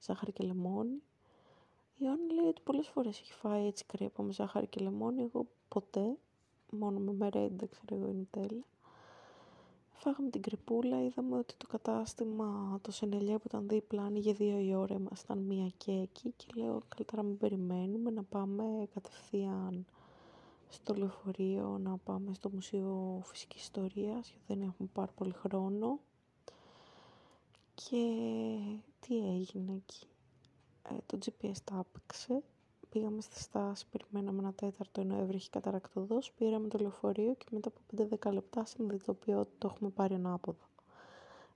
Ζάχαρη 0.00 0.32
και 0.32 0.44
λεμόνι. 0.44 1.02
Η 1.94 2.04
Ιωάννη 2.04 2.32
λέει 2.32 2.46
ότι 2.46 2.60
πολλές 2.64 2.88
φορές 2.88 3.20
έχει 3.20 3.32
φάει 3.32 3.66
έτσι 3.66 3.84
κρέπα 3.84 4.22
με 4.22 4.32
ζάχαρη 4.32 4.66
και 4.66 4.80
λεμόνι. 4.80 5.22
Εγώ 5.22 5.46
ποτέ, 5.68 6.16
μόνο 6.70 6.98
με 6.98 7.12
μερέντα, 7.12 7.66
ξέρω 7.66 8.00
εγώ, 8.00 8.10
η 8.10 8.14
νουτέλα. 8.14 8.64
Φάγαμε 10.00 10.30
την 10.30 10.42
κρεπούλα, 10.42 11.04
είδαμε 11.04 11.36
ότι 11.36 11.54
το 11.56 11.66
κατάστημα, 11.66 12.78
το 12.82 12.90
Σενελιέ 12.92 13.38
που 13.38 13.44
ήταν 13.46 13.68
δίπλα, 13.68 14.02
άνοιγε 14.02 14.32
δύο 14.32 14.58
η 14.58 14.74
ώρα, 14.74 14.94
ήμασταν 14.94 15.38
μία 15.38 15.72
και 15.76 15.92
εκεί 15.92 16.32
και 16.36 16.46
λέω 16.54 16.82
καλύτερα 16.88 17.22
μην 17.22 17.38
περιμένουμε 17.38 18.10
να 18.10 18.22
πάμε 18.22 18.88
κατευθείαν 18.94 19.86
στο 20.68 20.94
λεωφορείο 20.94 21.78
να 21.78 21.96
πάμε 21.96 22.34
στο 22.34 22.50
Μουσείο 22.50 23.20
Φυσικής 23.24 23.62
Ιστορίας 23.62 24.28
γιατί 24.28 24.44
δεν 24.46 24.62
έχουμε 24.62 24.88
πάρα 24.92 25.12
πολύ 25.12 25.32
χρόνο 25.32 25.98
και 27.74 28.16
τι 29.00 29.18
έγινε 29.18 29.72
εκεί. 29.72 30.06
Ε, 30.82 30.94
το 31.06 31.18
GPS 31.24 31.56
τα 31.64 31.78
άπηξε 31.78 32.42
πήγαμε 32.90 33.20
στη 33.20 33.40
στάση, 33.40 33.86
περιμέναμε 33.90 34.38
ένα 34.38 34.52
τέταρτο 34.52 35.00
ενώ 35.00 35.16
έβρεχε 35.20 35.48
καταρακτοδός 35.50 36.32
πήραμε 36.32 36.68
το 36.68 36.78
λεωφορείο 36.78 37.34
και 37.34 37.44
μετά 37.50 37.68
από 37.68 38.08
5-10 38.28 38.32
λεπτά 38.32 38.64
συνειδητοποιώ 38.64 39.38
ότι 39.40 39.50
το 39.58 39.70
έχουμε 39.72 39.90
πάρει 39.90 40.14
ανάποδα 40.14 40.68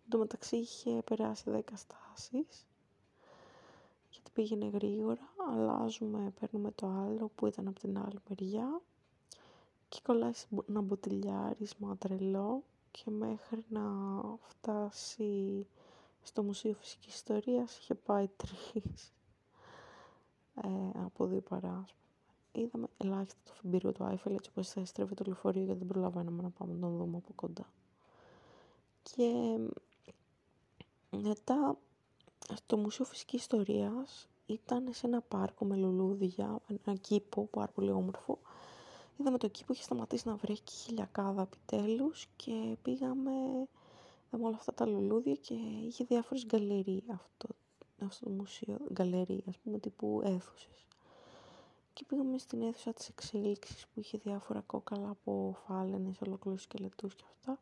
Εν 0.05 0.09
τω 0.11 0.19
μεταξύ 0.19 0.57
είχε 0.57 1.03
περάσει 1.05 1.45
10 1.55 1.61
στάσεις 1.75 2.67
γιατί 4.11 4.31
πήγαινε 4.33 4.67
γρήγορα, 4.67 5.33
αλλάζουμε, 5.51 6.33
παίρνουμε 6.41 6.71
το 6.75 6.87
άλλο 6.87 7.31
που 7.35 7.47
ήταν 7.47 7.69
από 7.69 7.81
την 7.81 7.99
άλλη 7.99 8.19
μεριά 8.29 8.81
και 9.89 10.01
κολλάει 10.03 10.33
ένα 10.69 10.81
μποτιλιάρισμα 10.81 11.97
τρελό 11.97 12.63
και 12.91 13.11
μέχρι 13.11 13.65
να 13.69 13.83
φτάσει 14.43 15.67
στο 16.23 16.43
Μουσείο 16.43 16.75
Φυσικής 16.75 17.15
Ιστορίας 17.15 17.79
είχε 17.79 17.95
πάει 17.95 18.29
τρεις 18.37 19.13
ε, 20.55 20.69
από 21.05 21.27
δύο 21.27 21.41
παρά. 21.41 21.85
Είδαμε 22.53 22.87
ελάχιστα 22.97 23.41
το 23.45 23.53
φιμπύριο 23.53 23.93
του 23.93 24.05
Άιφελ 24.05 24.35
έτσι 24.35 24.51
όπως 24.51 24.69
θα 24.69 24.81
έστρεφε 24.81 25.15
το 25.15 25.25
λεωφορείο 25.27 25.63
γιατί 25.63 25.79
δεν 25.79 25.89
προλαβαίναμε 25.89 26.43
να 26.43 26.51
πάμε 26.51 26.73
να 26.75 26.81
τον 26.81 26.97
δούμε 26.97 27.17
από 27.17 27.33
κοντά. 27.35 27.67
Και 29.03 29.59
μετά 31.11 31.77
στο 32.55 32.77
Μουσείο 32.77 33.05
Φυσικής 33.05 33.41
Ιστορίας 33.41 34.29
ήταν 34.47 34.89
σε 34.91 35.07
ένα 35.07 35.21
πάρκο 35.21 35.65
με 35.65 35.77
λουλούδια, 35.77 36.59
ένα 36.85 36.97
κήπο 36.97 37.47
πάρα 37.51 37.73
πολύ 37.73 37.91
όμορφο 37.91 38.39
είδαμε 39.23 39.39
το 39.39 39.47
εκεί 39.47 39.65
που 39.65 39.73
είχε 39.73 39.83
σταματήσει 39.83 40.29
να 40.29 40.37
βρέχει 40.37 40.61
και 40.63 40.73
χιλιακάδα 40.73 41.43
επιτέλους 41.43 42.27
και 42.37 42.77
πήγαμε, 42.83 43.31
είδαμε 44.27 44.47
όλα 44.47 44.57
αυτά 44.57 44.75
τα 44.75 44.87
λουλούδια 44.87 45.35
και 45.35 45.55
είχε 45.87 46.05
διάφορες 46.05 46.45
γκαλερί 46.47 47.03
αυτό, 47.13 47.49
αυτό 48.07 48.25
το 48.25 48.31
μουσείο, 48.31 48.79
γκαλερί 48.93 49.45
ας 49.49 49.57
πούμε 49.59 49.79
τύπου 49.79 50.21
αίθουσες. 50.25 50.87
Και 51.93 52.05
πήγαμε 52.09 52.39
στην 52.39 52.63
αίθουσα 52.63 52.93
της 52.93 53.09
εξέλιξης 53.09 53.87
που 53.87 54.01
είχε 54.01 54.19
διάφορα 54.19 54.61
κόκαλα 54.61 55.09
από 55.11 55.57
φάλαινες, 55.67 56.21
ολοκλήρους 56.21 56.63
σκελετούς 56.63 57.15
και 57.15 57.25
αυτά. 57.31 57.59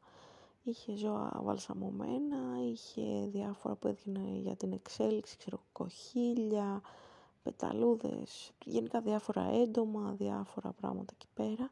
Είχε 0.63 0.97
ζώα 0.97 1.41
βαλσαμωμένα, 1.43 2.63
είχε 2.63 3.27
διάφορα 3.33 3.75
που 3.75 3.89
έδινε 3.89 4.39
για 4.43 4.57
την 4.57 4.73
εξέλιξη, 4.73 5.37
ξέρω, 5.37 5.61
κοχύλια, 5.73 6.81
πεταλούδες, 7.43 8.53
γενικά 8.65 9.01
διάφορα 9.01 9.43
έντομα, 9.53 10.15
διάφορα 10.19 10.73
πράγματα 10.73 11.13
εκεί 11.17 11.27
πέρα. 11.35 11.71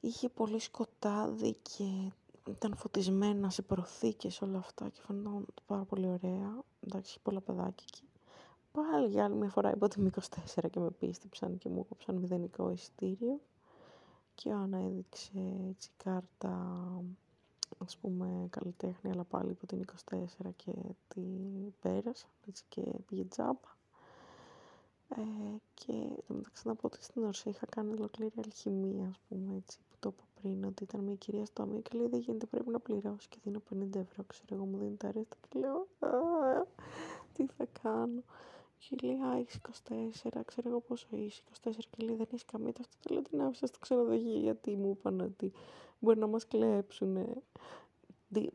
Είχε 0.00 0.28
πολύ 0.28 0.58
σκοτάδι 0.58 1.56
και 1.62 2.12
ήταν 2.50 2.76
φωτισμένα 2.76 3.50
σε 3.50 3.62
προθήκες 3.62 4.42
όλα 4.42 4.58
αυτά 4.58 4.88
και 4.88 5.00
φαίνονταν 5.06 5.46
πάρα 5.66 5.84
πολύ 5.84 6.06
ωραία. 6.06 6.62
Εντάξει, 6.80 7.10
είχε 7.10 7.18
πολλά 7.22 7.40
παιδάκια 7.40 7.84
εκεί. 7.88 8.02
Πάλι 8.72 9.08
για 9.08 9.24
άλλη 9.24 9.34
μια 9.34 9.48
φορά 9.50 9.70
είπα 9.70 9.86
ότι 9.86 10.00
είμαι 10.00 10.10
24 10.56 10.70
και 10.70 10.80
με 10.80 10.90
πίστεψαν 10.90 11.58
και 11.58 11.68
μου 11.68 11.80
έκοψαν 11.80 12.16
μηδενικό 12.16 12.70
εισιτήριο. 12.70 13.40
Και 14.34 14.48
ο 14.48 14.56
Άννα 14.56 14.78
έδειξε 14.78 15.30
έτσι 15.68 15.90
κάρτα, 15.96 16.76
ας 17.78 17.96
πούμε, 17.96 18.46
καλλιτέχνη, 18.50 19.10
αλλά 19.10 19.24
πάλι 19.24 19.50
είπα 19.50 19.60
ότι 19.62 19.74
είναι 19.74 19.84
24 20.44 20.50
και 20.56 20.72
την 21.08 21.72
πέρασα, 21.80 22.26
έτσι 22.48 22.64
και 22.68 22.82
πήγε 23.06 23.24
τζάμπα. 23.24 23.70
Ε, 25.08 25.56
και 25.74 25.92
το 26.26 26.34
μεταξύ 26.34 26.68
να 26.68 26.74
πω 26.74 26.86
ότι 26.86 27.02
στην 27.02 27.24
Ορσία 27.24 27.50
είχα 27.50 27.66
κάνει 27.66 27.92
ολοκλήρη 27.92 28.32
αλχημία, 28.44 29.08
ας 29.08 29.20
πούμε, 29.28 29.56
έτσι, 29.56 29.78
που 30.10 30.10
το 30.10 30.14
είπα 30.14 30.24
πριν, 30.40 30.64
ότι 30.64 30.82
ήταν 30.82 31.00
μια 31.00 31.14
κυρία 31.14 31.44
στο 31.44 31.62
ταμείο 31.62 31.80
και 31.80 31.98
λέει 31.98 32.06
δεν 32.06 32.20
γίνεται, 32.20 32.46
πρέπει 32.46 32.70
να 32.70 32.78
πληρώσει 32.78 33.28
και 33.28 33.36
δίνω 33.42 33.62
50 33.72 33.94
ευρώ, 33.94 34.24
ξέρω 34.26 34.54
εγώ, 34.54 34.64
μου 34.64 34.78
δίνει 34.78 34.96
τα 34.96 35.12
ρέστα 35.12 35.36
και 35.48 35.58
λέω, 35.58 35.88
τι 37.32 37.46
θα 37.46 37.66
κάνω. 37.82 38.22
Και 38.78 38.96
λέει, 39.06 39.16
α, 39.16 39.36
έχεις 39.38 39.60
24, 40.28 40.40
ξέρω 40.44 40.68
εγώ 40.68 40.80
πόσο 40.80 41.06
είσαι, 41.10 41.42
24 41.64 41.70
και 41.90 42.04
λέει, 42.04 42.16
δεν 42.16 42.26
έχει 42.32 42.44
καμία 42.44 42.72
ταυτότητα, 42.72 43.14
λέω, 43.14 43.22
την 43.22 43.42
άφησα 43.42 43.66
στο 43.66 43.78
ξενοδοχείο 43.78 44.38
γιατί 44.38 44.76
μου 44.76 44.88
είπαν 44.88 45.20
ότι 45.20 45.52
μπορεί 45.98 46.18
να 46.18 46.26
μας 46.26 46.46
κλέψουν, 46.46 47.16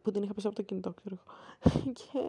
που 0.02 0.12
την 0.12 0.24
είχα 0.24 0.34
πέσει 0.34 0.48
από 0.48 0.56
το 0.56 0.62
κινητό, 0.62 0.94
ξέρω 0.94 1.16
εγώ. 1.16 1.34
και, 2.00 2.20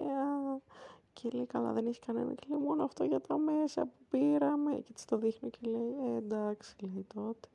και 1.13 1.29
λέει, 1.33 1.47
καλά, 1.47 1.73
δεν 1.73 1.87
έχει 1.87 2.01
κανένα. 2.01 2.35
Και 2.35 2.47
λέει, 2.49 2.61
μόνο 2.61 2.85
αυτό 2.85 3.05
για 3.05 3.21
τα 3.21 3.39
μέσα 3.39 3.83
που 3.83 4.05
πήραμε. 4.09 4.75
Και 4.75 4.93
της 4.93 5.05
το 5.05 5.17
δείχνω 5.17 5.49
και 5.49 5.59
λέει, 5.63 5.95
ε, 6.07 6.17
εντάξει, 6.17 6.77
λέει 6.81 7.07
τότε. 7.15 7.49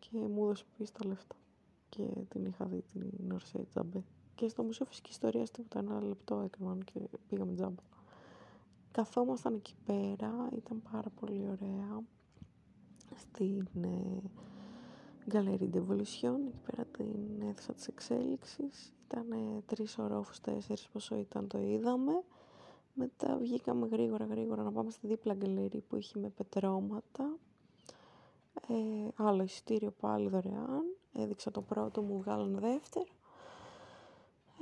Και 0.00 0.18
μου 0.18 0.44
έδωσε 0.44 0.64
πίσω 0.76 0.92
τα 0.92 1.06
λεφτά. 1.06 1.36
Και 1.88 2.06
την 2.28 2.44
είχα 2.44 2.64
δει 2.64 2.82
την 2.92 3.32
Ορσέη 3.32 3.64
τζαμπέ. 3.64 4.04
Και 4.34 4.48
στο 4.48 4.62
Μουσείο 4.62 4.86
Φυσικής 4.86 5.10
Ιστορίας 5.10 5.50
τίποτα 5.50 5.78
ένα 5.78 6.02
λεπτό 6.02 6.40
έκαναν 6.40 6.84
και 6.84 7.00
πήγαμε 7.28 7.54
τζάμπα. 7.54 7.82
Καθόμασταν 8.90 9.54
εκεί 9.54 9.74
πέρα, 9.84 10.48
ήταν 10.56 10.82
πάρα 10.92 11.10
πολύ 11.20 11.48
ωραία. 11.48 12.02
Στην 13.16 13.66
ε, 13.80 14.22
Galerie 15.32 15.70
d'Evolution, 15.74 16.38
εκεί 16.46 16.60
πέρα 16.66 16.84
την 16.96 17.48
αίθουσα 17.48 17.74
της 17.74 17.86
εξέλιξης. 17.88 18.92
Ήταν 19.04 19.32
ε, 19.32 19.62
τρεις 19.66 19.98
ορόφους, 19.98 20.40
τέσσερις 20.40 20.88
πόσο 20.88 21.16
ήταν 21.16 21.46
το 21.46 21.58
είδαμε. 21.58 22.22
Μετά 22.94 23.36
βγήκαμε 23.36 23.86
γρήγορα 23.86 24.24
γρήγορα 24.24 24.62
να 24.62 24.72
πάμε 24.72 24.90
στη 24.90 25.06
δίπλα 25.06 25.34
γκαλερί 25.34 25.80
που 25.80 25.96
είχε 25.96 26.18
με 26.18 26.28
πετρώματα. 26.28 27.38
Ε, 28.68 29.08
άλλο 29.16 29.42
εισιτήριο 29.42 29.90
πάλι 29.90 30.28
δωρεάν. 30.28 30.82
Έδειξα 31.12 31.50
το 31.50 31.60
πρώτο, 31.62 32.02
μου 32.02 32.18
βγάλανε 32.18 32.58
δεύτερο. 32.60 33.06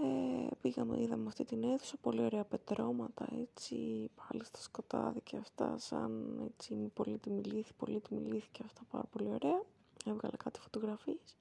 Ε, 0.03 0.49
πήγαμε, 0.61 1.01
είδαμε 1.01 1.25
αυτή 1.27 1.45
την 1.45 1.63
αίθουσα, 1.65 1.97
πολύ 2.01 2.23
ωραία 2.25 2.45
πετρώματα, 2.45 3.27
έτσι, 3.41 4.11
πάλι 4.15 4.45
στο 4.45 4.63
σκοτάδι 4.63 5.21
και 5.21 5.37
αυτά, 5.37 5.79
σαν 5.79 6.41
έτσι, 6.45 6.91
πολύτιμη 6.95 7.43
λύθη, 7.43 7.73
πολύτιμη 7.77 8.21
λύθη 8.21 8.49
και 8.53 8.63
αυτά, 8.65 8.81
πάρα 8.91 9.05
πολύ 9.05 9.29
ωραία. 9.29 9.63
Έβγαλα 10.05 10.37
κάτι 10.37 10.61
φωτογραφίες. 10.61 11.37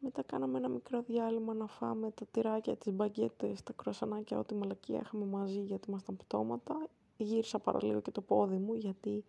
Μετά 0.00 0.22
κάναμε 0.22 0.58
ένα 0.58 0.68
μικρό 0.68 1.02
διάλειμμα 1.02 1.54
να 1.54 1.66
φάμε 1.66 2.10
τα 2.10 2.26
τυράκια, 2.30 2.76
τις 2.76 2.92
μπαγκέτες, 2.92 3.62
τα 3.62 3.72
κροσανάκια, 3.72 4.38
ό,τι 4.38 4.54
μαλακία 4.54 5.00
είχαμε 5.00 5.24
μαζί 5.24 5.60
γιατί 5.60 5.88
ήμασταν 5.90 6.16
πτώματα. 6.16 6.88
Γύρισα 7.16 7.58
παραλίγο 7.58 8.00
και 8.00 8.10
το 8.10 8.20
πόδι 8.20 8.56
μου 8.56 8.74
γιατί 8.74 9.24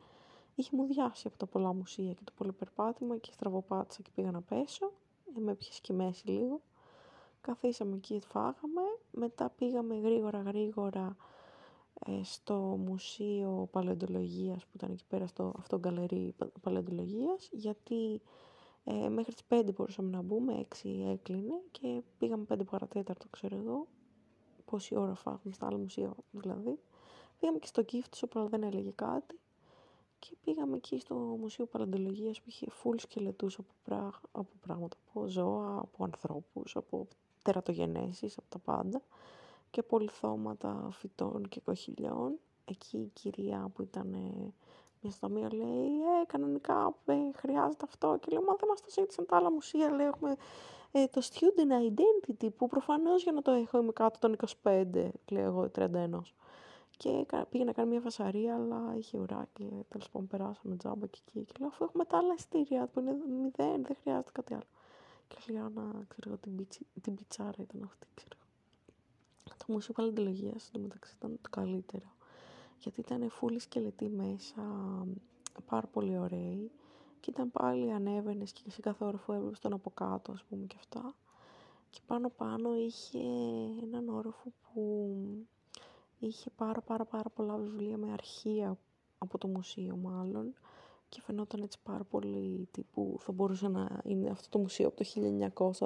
είχε 0.60 0.76
μου 0.76 0.86
διάσει 0.86 1.28
από 1.28 1.38
τα 1.38 1.45
πολλά 1.45 1.74
μουσεία 1.74 2.13
και 2.13 2.24
το 2.24 2.32
πολύ 2.36 2.52
περπάτημα 2.52 3.17
και 3.17 3.32
στραβοπάτησα 3.32 4.02
και 4.02 4.10
πήγα 4.15 4.32
να 4.32 4.41
πέσω. 4.41 4.91
Ε, 5.38 5.39
με 5.39 5.52
έπιασε 5.52 5.80
και 5.84 5.93
μέση 5.93 6.28
λίγο. 6.28 6.62
Καθίσαμε 7.41 7.95
εκεί, 7.95 8.19
φάγαμε. 8.19 8.82
Μετά 9.12 9.50
πήγαμε 9.50 9.95
γρήγορα 9.95 10.41
γρήγορα 10.41 11.15
ε, 12.06 12.24
στο 12.24 12.56
Μουσείο 12.86 13.67
Παλαιοντολογίας 13.72 14.65
που 14.65 14.72
ήταν 14.76 14.91
εκεί 14.91 15.06
πέρα 15.08 15.28
στο 15.28 15.54
αυτό 15.58 15.80
γκαλερί 15.80 16.36
Παλαιοντολογίας 16.62 17.50
γιατί 17.52 18.22
ε, 18.84 19.10
μέχρι 19.10 19.34
τις 19.34 19.43
5 19.50 19.69
μπορούσαμε 19.76 20.10
να 20.10 20.22
μπούμε, 20.22 20.67
6 20.84 20.89
έκλεινε 21.12 21.62
και 21.72 22.02
πήγαμε 22.17 22.45
5 22.50 22.60
παρατέταρτο, 22.72 23.28
ξέρω 23.30 23.56
εγώ. 23.56 23.88
Πόση 24.65 24.95
ώρα 24.95 25.15
φάγαμε 25.15 25.54
στα 25.54 25.67
άλλα 25.67 25.78
μουσεία 25.78 26.13
δηλαδή. 26.32 26.80
Πήγαμε 27.39 27.60
και 27.60 27.67
στο 27.67 27.84
Κύφτης, 27.84 28.24
όπου 28.24 28.48
δεν 28.48 28.63
έλεγε 28.63 28.91
κάτι. 28.91 29.39
Και 30.19 30.36
πήγαμε 30.43 30.75
εκεί 30.75 30.99
στο 30.99 31.15
Μουσείο 31.15 31.65
Παλαντολογίας 31.65 32.41
που 32.41 32.45
είχε 32.47 32.69
φουλ 32.69 32.97
σκελετούς 32.97 33.58
από, 33.58 33.71
πρά... 33.84 34.19
από 34.32 34.49
πράγματα, 34.62 34.97
από 35.10 35.27
ζώα, 35.27 35.77
από 35.79 36.03
ανθρώπους, 36.03 36.75
από 36.75 37.08
τερατογενέσεις, 37.43 38.38
από 38.38 38.49
τα 38.49 38.60
πάντα. 38.60 39.01
Και 39.71 39.84
πολυθώματα 39.84 40.89
φυτών 40.91 41.47
και 41.47 41.60
κοχυλιών. 41.60 42.39
Εκεί 42.65 42.97
η 42.97 43.12
κυρία 43.13 43.71
που 43.73 43.82
ήταν 43.82 44.08
μια 45.01 45.12
στιγμή 45.12 45.41
λέει, 45.41 45.86
ε, 46.21 46.25
κανονικά 46.27 46.95
ε, 47.05 47.13
χρειάζεται 47.36 47.86
αυτό. 47.88 48.17
Και 48.21 48.27
λέω, 48.32 48.41
μα 48.41 48.55
δεν 48.55 48.69
μας 48.69 48.82
το 48.82 48.88
ζήτησαν 48.89 49.25
τα 49.25 49.36
άλλα 49.36 49.51
μουσεία. 49.51 49.89
Λέει, 49.89 50.08
έχουμε 50.08 50.36
ε, 50.91 51.08
το 51.08 51.21
student 51.23 51.91
identity 51.91 52.47
που 52.58 52.67
προφανώς 52.67 53.23
για 53.23 53.32
να 53.32 53.41
το 53.41 53.51
έχω 53.51 53.77
είμαι 53.77 53.91
κάτω 53.91 54.19
των 54.19 54.36
25, 54.63 55.10
λέω 55.32 55.45
εγώ, 55.45 55.71
31. 55.75 55.89
Και 57.01 57.25
πήγε 57.49 57.63
να 57.63 57.71
κάνει 57.71 57.89
μια 57.89 58.01
φασαρία, 58.01 58.55
αλλά 58.55 58.95
είχε 58.97 59.17
ουρά 59.17 59.47
και 59.53 59.63
τέλος 59.89 60.09
πάντων 60.09 60.27
περάσαμε 60.27 60.75
τζάμπα 60.75 61.07
και 61.07 61.19
εκεί. 61.27 61.45
Και 61.45 61.53
λέω, 61.59 61.67
αφού 61.67 61.83
έχουμε 61.83 62.05
τα 62.05 62.17
άλλα 62.17 62.33
ειστήρια 62.38 62.88
που 62.88 62.99
είναι 62.99 63.12
μηδέν, 63.41 63.83
δεν 63.85 63.95
χρειάζεται 64.01 64.31
κάτι 64.31 64.53
άλλο. 64.53 64.69
Και 65.27 65.51
λέω, 65.51 65.69
να 65.69 65.83
ξέρω 66.07 66.27
εγώ, 66.29 66.38
την, 66.38 66.55
πιτσι, 66.55 66.85
την 67.01 67.15
πιτσάρα 67.15 67.62
ήταν 67.62 67.83
αυτή, 67.83 68.07
ξέρω. 68.13 68.35
Το 69.57 69.65
μουσείο 69.67 69.93
παλαιντολογία 69.93 70.53
εντωμεταξύ 70.67 71.13
ήταν 71.17 71.39
το 71.41 71.49
καλύτερο 71.49 72.07
γιατί 72.79 72.99
ήταν 72.99 73.29
φούλη 73.29 73.59
σκελετή 73.59 74.09
μέσα, 74.09 74.62
πάρα 75.65 75.88
πολύ 75.88 76.17
ωραίοι 76.17 76.71
και 77.19 77.29
ήταν 77.29 77.51
πάλι 77.51 77.91
ανέβαινες 77.91 78.51
και 78.51 78.71
σε 78.71 78.81
κάθε 78.81 79.05
όροφο 79.05 79.33
έβλεπες 79.33 79.59
τον 79.59 79.73
από 79.73 79.89
κάτω 79.89 80.31
ας 80.31 80.43
πούμε 80.43 80.65
και 80.65 80.75
αυτά 80.79 81.15
και 81.89 81.99
πάνω 82.05 82.29
πάνω 82.29 82.75
είχε 82.75 83.19
έναν 83.83 84.09
όροφο 84.09 84.53
που 84.62 85.12
είχε 86.19 86.49
πάρα 86.49 86.82
πάρα 86.82 87.05
πάρα 87.05 87.29
πολλά 87.29 87.55
βιβλία 87.55 87.97
με 87.97 88.12
αρχεία 88.12 88.77
από 89.17 89.38
το 89.38 89.47
μουσείο 89.47 89.95
μάλλον. 89.95 90.53
Και 91.10 91.21
φαινόταν 91.21 91.62
έτσι 91.62 91.79
πάρα 91.84 92.03
πολύ 92.03 92.67
τύπου 92.71 93.17
θα 93.19 93.32
μπορούσε 93.32 93.67
να 93.67 94.01
είναι 94.03 94.29
αυτό 94.29 94.49
το 94.49 94.60
μουσείο 94.60 94.88
από 94.88 94.95
το 94.95 95.05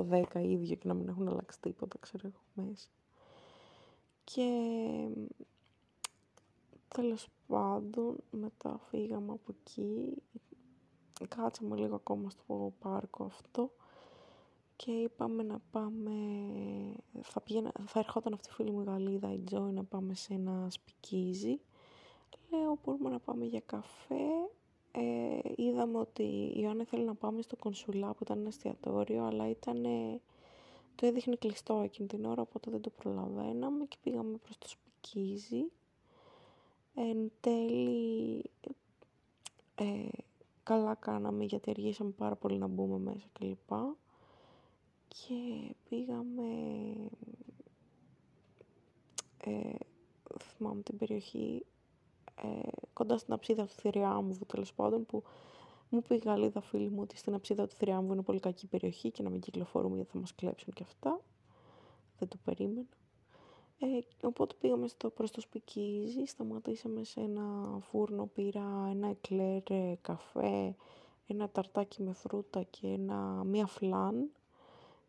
1910 0.09 0.25
ίδιο 0.35 0.75
και 0.75 0.87
να 0.87 0.93
μην 0.93 1.07
έχουν 1.07 1.27
αλλάξει 1.27 1.61
τίποτα 1.61 1.97
ξέρω 1.99 2.27
εγώ 2.27 2.67
μέσα. 2.67 2.87
Και 4.23 4.47
Τέλος 6.93 7.27
πάντων, 7.47 8.15
μετά 8.31 8.79
φύγαμε 8.89 9.31
από 9.31 9.55
εκεί, 9.59 10.13
κάτσαμε 11.27 11.75
λίγο 11.75 11.95
ακόμα 11.95 12.29
στο 12.29 12.73
πάρκο 12.79 13.23
αυτό 13.23 13.71
και 14.83 14.91
είπαμε 14.91 15.43
να 15.43 15.59
πάμε, 15.71 16.11
θα, 17.21 17.41
πήγαινα, 17.41 17.71
θα 17.85 17.99
ερχόταν 17.99 18.33
αυτή 18.33 18.47
η 18.49 18.53
φίλη 18.53 18.71
μου 18.71 18.83
Γαλλίδα, 18.83 19.33
η 19.33 19.39
Τζόι, 19.39 19.71
να 19.71 19.83
πάμε 19.83 20.13
σε 20.15 20.33
ένα 20.33 20.67
σπικίζι. 20.69 21.59
Λέω, 22.49 22.79
μπορούμε 22.83 23.09
να 23.09 23.19
πάμε 23.19 23.45
για 23.45 23.61
καφέ. 23.65 24.27
Ε, 24.91 25.39
είδαμε 25.55 25.97
ότι 25.97 26.23
η 26.23 26.53
Ιωάννα 26.55 26.85
θέλει 26.85 27.03
να 27.03 27.15
πάμε 27.15 27.41
στο 27.41 27.55
Κονσουλά 27.55 28.13
που 28.13 28.19
ήταν 28.21 28.39
ένα 28.39 28.47
εστιατόριο, 28.47 29.23
αλλά 29.23 29.49
ήταν, 29.49 29.83
το 30.95 31.05
έδειχνε 31.05 31.35
κλειστό 31.35 31.81
εκείνη 31.83 32.07
την 32.07 32.25
ώρα, 32.25 32.41
οπότε 32.41 32.71
δεν 32.71 32.81
το 32.81 32.89
προλαβαίναμε 32.89 33.85
και 33.85 33.97
πήγαμε 34.03 34.37
προς 34.37 34.57
το 34.57 34.67
σπικίζι 34.67 35.71
Εν 36.95 37.31
τέλει, 37.39 38.51
ε, 39.75 40.07
καλά 40.63 40.95
κάναμε 40.95 41.43
γιατί 41.43 41.69
αργήσαμε 41.69 42.11
πάρα 42.11 42.35
πολύ 42.35 42.57
να 42.57 42.67
μπούμε 42.67 42.97
μέσα 42.97 43.27
κλπ. 43.33 43.71
Και 45.13 45.75
πήγαμε, 45.89 46.43
ε, 49.43 49.75
θυμάμαι 50.39 50.81
την 50.81 50.97
περιοχή, 50.97 51.65
ε, 52.35 52.69
κοντά 52.93 53.17
στην 53.17 53.33
αψίδα 53.33 53.65
του 53.65 53.73
Θηριάμβου 53.73 54.45
τέλος 54.45 54.73
πάντων, 54.73 55.05
που 55.05 55.23
Μου 55.93 56.01
πει 56.01 56.15
η 56.15 56.21
Γαλλίδα 56.25 56.61
φίλη 56.61 56.89
μου 56.89 57.01
ότι 57.01 57.17
στην 57.17 57.33
αψίδα 57.33 57.67
του 57.67 57.75
Θριάμβου 57.75 58.13
είναι 58.13 58.21
πολύ 58.21 58.39
κακή 58.39 58.67
περιοχή 58.67 59.11
και 59.11 59.23
να 59.23 59.29
μην 59.29 59.39
κυκλοφορούμε 59.39 59.95
γιατί 59.95 60.11
θα 60.11 60.19
μας 60.19 60.35
κλέψουν 60.35 60.73
και 60.73 60.83
αυτά. 60.83 61.21
Δεν 62.19 62.27
το 62.27 62.37
περίμενα. 62.43 62.87
Ε, 63.79 64.27
οπότε 64.27 64.55
πήγαμε 64.59 64.87
στο, 64.87 65.09
προς 65.09 65.31
το 65.31 65.41
σπικίζι, 65.41 66.25
σταματήσαμε 66.25 67.03
σε 67.03 67.19
ένα 67.19 67.77
φούρνο, 67.81 68.25
πήρα 68.25 68.87
ένα 68.89 69.07
εκλέρ 69.07 69.71
ε, 69.71 69.97
καφέ, 70.01 70.75
ένα 71.27 71.49
ταρτάκι 71.49 72.01
με 72.01 72.13
φρούτα 72.13 72.63
και 72.63 72.87
ένα, 72.87 73.43
μία 73.43 73.65
φλάν 73.65 74.29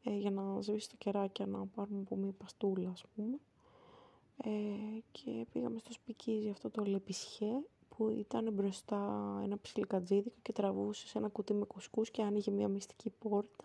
ε, 0.04 0.16
για 0.16 0.30
να 0.30 0.60
σβήσει 0.60 0.88
το 0.88 0.96
κεράκι 0.98 1.44
να 1.44 1.66
πάρουμε 1.66 2.00
από 2.00 2.16
μία 2.16 2.32
παστούλα 2.32 2.90
ας 2.90 3.04
πούμε. 3.14 3.38
Ε, 4.36 4.50
και 5.12 5.46
πήγαμε 5.52 5.78
στο 5.78 5.92
σπικίζι 5.92 6.48
αυτό 6.50 6.70
το 6.70 6.84
λεπισιέ 6.84 7.62
που 7.88 8.08
ήταν 8.08 8.52
μπροστά 8.52 8.98
ένα 9.44 9.58
ψιλικατζίδικο 9.58 10.36
και 10.42 10.52
τραβούσε 10.52 11.06
σε 11.08 11.18
ένα 11.18 11.28
κουτί 11.28 11.54
με 11.54 11.64
κουσκούς 11.64 12.10
και 12.10 12.22
άνοιγε 12.22 12.50
μια 12.50 12.68
μυστική 12.68 13.10
πόρτα. 13.10 13.64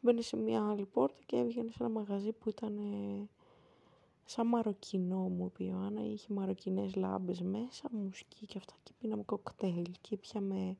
Μπαίνει 0.00 0.22
σε 0.22 0.36
μια 0.36 0.68
άλλη 0.68 0.84
πόρτα 0.84 1.22
και 1.26 1.36
έβγαινε 1.36 1.70
σε 1.70 1.76
ένα 1.80 1.88
μαγαζί 1.88 2.32
που 2.32 2.48
ήταν 2.48 2.76
ε, 2.78 3.28
σαν 4.24 4.46
μαροκινό 4.46 5.28
μου 5.28 5.44
είπε 5.44 5.64
η 5.64 5.68
Ιωάννα. 5.70 6.04
Είχε 6.04 6.32
μαροκινές 6.32 6.94
λάμπες 6.94 7.40
μέσα, 7.40 7.88
μουσκί 7.90 8.46
και 8.46 8.58
αυτά 8.58 8.74
και 8.82 8.92
πίναμε 9.00 9.22
κοκτέιλ 9.22 9.92
και 10.00 10.16
πιαμε 10.16 10.76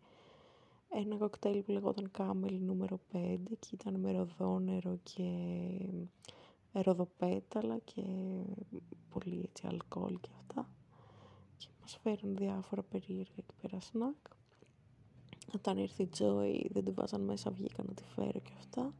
ένα 0.88 1.16
κοκτέιλ 1.16 1.62
που 1.62 1.72
λεγόταν 1.72 2.10
Κάμελ 2.10 2.62
νούμερο 2.62 3.00
5 3.12 3.36
και 3.58 3.68
ήταν 3.72 4.00
με 4.00 4.12
ροδόνερο 4.12 4.98
και 5.02 5.30
ροδοπέταλα 6.72 7.78
και 7.78 8.02
πολύ 9.08 9.40
έτσι 9.44 9.66
αλκοόλ 9.66 10.20
και 10.20 10.28
αυτά 10.36 10.70
και 11.56 11.68
μας 11.80 11.98
φέρουν 12.02 12.36
διάφορα 12.36 12.82
περίεργα 12.82 13.34
εκεί 13.36 13.54
πέρα 13.62 13.80
σνακ. 13.80 14.16
Όταν 15.54 15.78
ήρθε 15.78 16.02
η 16.02 16.06
Τζόι 16.06 16.68
δεν 16.72 16.84
την 16.84 16.94
βάζαν 16.94 17.20
μέσα, 17.20 17.50
βγήκα 17.50 17.82
να 17.82 17.94
τη 17.94 18.04
φέρω 18.04 18.40
και 18.40 18.52
αυτά. 18.58 18.94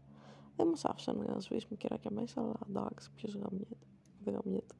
Δεν 0.56 0.66
μας 0.68 0.84
άφησαν 0.84 1.18
να 1.18 1.40
σβήσουμε 1.40 1.76
κεράκια 1.76 2.10
μέσα, 2.10 2.40
αλλά 2.40 2.58
εντάξει, 2.68 3.10
ποιος 3.14 3.34
γαμιέται. 3.34 3.86
Δεν 4.24 4.34
γαμιέται. 4.34 4.74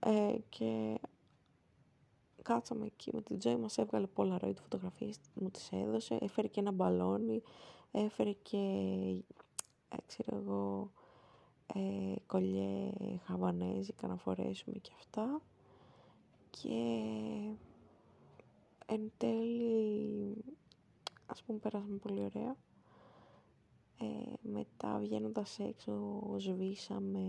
Ε, 0.00 0.30
ε, 0.30 0.38
και 0.48 0.98
κάτσαμε 2.42 2.86
εκεί 2.86 3.10
με 3.14 3.22
την 3.22 3.38
Τζόι, 3.38 3.56
μας 3.56 3.78
έβγαλε 3.78 4.06
πολλά 4.06 4.38
ροή 4.38 4.52
του 4.52 4.62
φωτογραφίες, 4.62 5.18
μου 5.34 5.50
τις 5.50 5.72
έδωσε, 5.72 6.18
έφερε 6.20 6.48
και 6.48 6.60
ένα 6.60 6.70
μπαλόνι, 6.70 7.42
έφερε 7.92 8.32
και, 8.32 8.58
ε, 9.88 9.96
ξέρω 10.06 10.36
εγώ, 10.36 10.90
ε, 11.74 12.14
κολλιέ 12.26 12.92
χαβανέζικα 13.24 14.06
να 14.06 14.16
φορέσουμε 14.16 14.78
και 14.78 14.90
αυτά. 14.96 15.40
Και 16.50 17.02
εν 18.86 19.12
τέλει 19.16 20.44
ας 21.26 21.42
πούμε 21.42 21.58
περάσαμε 21.58 21.96
πολύ 21.96 22.20
ωραία. 22.20 22.56
Ε, 23.98 24.32
μετά 24.42 24.98
βγαίνοντας 24.98 25.58
έξω 25.58 26.22
σβήσαμε 26.38 27.26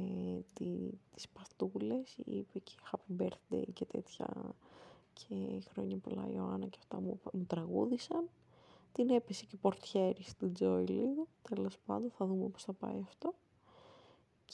τη, 0.54 0.90
τις 1.14 1.30
παστούλες 1.30 2.18
είπε 2.26 2.60
και 2.60 2.74
happy 2.92 3.22
birthday 3.22 3.64
και 3.74 3.86
τέτοια 3.86 4.56
και 5.14 5.62
χρόνια 5.70 5.98
πολλά 5.98 6.30
Ιωάννα 6.34 6.68
και 6.68 6.78
αυτά 6.80 7.02
μου, 7.02 7.20
μου 7.34 7.46
τραγούδισαν 7.48 8.30
την 8.92 9.10
έπεσε 9.10 9.46
και 9.46 9.58
πορτιέρι 9.58 10.24
στην 10.24 10.54
Τζόι 10.54 10.86
λίγο 10.86 11.28
τέλος 11.42 11.78
πάντων 11.86 12.12
θα 12.12 12.26
δούμε 12.26 12.48
πώς 12.50 12.64
θα 12.64 12.74
πάει 12.74 13.02
αυτό 13.08 13.34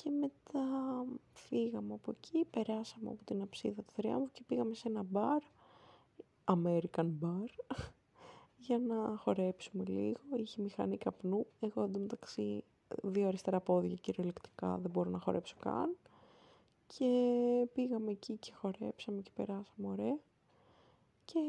και 0.03 0.10
μετά 0.10 0.66
φύγαμε 1.34 1.93
από 1.93 2.12
εκεί, 2.12 2.45
περάσαμε 2.49 3.10
από 3.10 3.24
την 3.24 3.41
αψίδα 3.41 3.82
του 3.82 3.93
Θριάμβου 3.93 4.30
και 4.32 4.43
πήγαμε 4.47 4.74
σε 4.74 4.88
ένα 4.88 5.03
μπαρ, 5.03 5.41
American 6.45 7.10
bar, 7.22 7.47
για 8.66 8.80
να 8.80 9.16
χορέψουμε 9.18 9.84
λίγο. 9.88 10.20
Είχε 10.36 10.62
μηχανή 10.62 10.97
καπνού. 10.97 11.45
Εγώ 11.60 11.84
εντωμεταξύ 11.84 12.64
δύο 13.03 13.28
αριστερά 13.28 13.60
πόδια 13.60 13.95
κυριολεκτικά 13.95 14.78
δεν 14.78 14.91
μπορώ 14.91 15.10
να 15.10 15.20
χορέψω 15.20 15.55
καν. 15.60 15.97
Και 16.88 17.07
πήγαμε 17.74 18.12
εκεί 18.12 18.38
και 18.38 18.51
χορέψαμε 18.53 19.22
και 19.22 19.32
περάσαμε 19.34 19.88
ωραία. 19.88 20.18
Και 21.32 21.40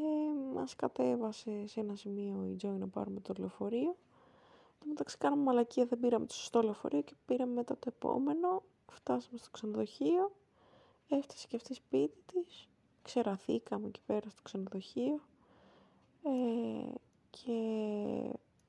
μας 0.53 0.75
κατέβασε 0.75 1.67
σε 1.67 1.79
ένα 1.79 1.95
σημείο 1.95 2.45
η 2.51 2.55
Τζόι 2.55 2.77
να 2.77 2.87
πάρουμε 2.87 3.19
το 3.19 3.33
λεωφορείο. 3.37 3.95
Το 4.79 4.85
μεταξύ 4.87 5.17
κάναμε 5.17 5.43
μαλακία, 5.43 5.85
δεν 5.85 5.99
πήραμε 5.99 6.25
το 6.25 6.33
σωστό 6.33 6.61
λεωφορείο 6.61 7.01
και 7.01 7.13
πήραμε 7.25 7.53
μετά 7.53 7.77
το 7.77 7.91
επόμενο. 7.95 8.63
Φτάσαμε 8.91 9.37
στο 9.37 9.49
ξενοδοχείο, 9.51 10.31
έφτασε 11.09 11.47
και 11.47 11.55
αυτή 11.55 11.73
σπίτι 11.73 12.17
της, 12.25 12.69
ξεραθήκαμε 13.01 13.87
εκεί 13.87 14.01
πέρα 14.05 14.29
στο 14.29 14.41
ξενοδοχείο 14.41 15.19
ε, 16.23 16.93
και 17.29 17.59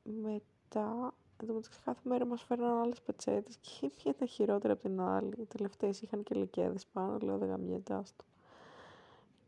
μετά, 0.02 1.14
εδώ 1.42 1.54
μεταξύ 1.54 1.80
κάθε 1.84 2.00
μέρα 2.08 2.26
μας 2.26 2.42
φέρναν 2.42 2.78
άλλες 2.78 3.00
πετσέτες 3.02 3.56
και 3.56 3.70
η 3.86 3.90
μία 4.04 4.14
ήταν 4.16 4.28
χειρότερη 4.28 4.72
από 4.72 4.82
την 4.82 5.00
άλλη. 5.00 5.34
Οι 5.38 5.46
τελευταίες 5.46 6.02
είχαν 6.02 6.22
και 6.22 6.34
λεκέδες 6.34 6.86
πάνω, 6.86 7.18
λέω 7.18 7.38
δεν 7.38 7.48
γαμιέται 7.48 7.94
άστο. 7.94 8.24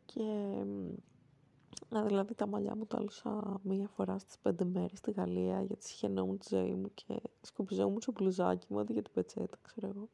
Και 0.06 0.22
Α, 0.22 1.13
δηλαδή 1.88 2.34
τα 2.34 2.46
μαλλιά 2.46 2.76
μου 2.76 2.86
τα 2.86 2.96
άλυσα 2.96 3.60
μία 3.62 3.88
φορά 3.88 4.18
στις 4.18 4.38
πέντε 4.38 4.64
μέρες 4.64 4.98
στη 4.98 5.10
Γαλλία 5.10 5.62
γιατί 5.62 5.84
συχαινόμουν 5.86 6.38
τη 6.38 6.46
ζωή 6.50 6.74
μου 6.74 6.90
και 6.94 7.20
σκουπιζόμουν 7.40 8.00
στο 8.00 8.12
μπλουζάκι 8.12 8.66
μου 8.68 8.78
αντί 8.78 8.92
για 8.92 9.02
την 9.02 9.12
πετσέτα, 9.12 9.56
ξέρω 9.62 9.86
εγώ. 9.86 10.08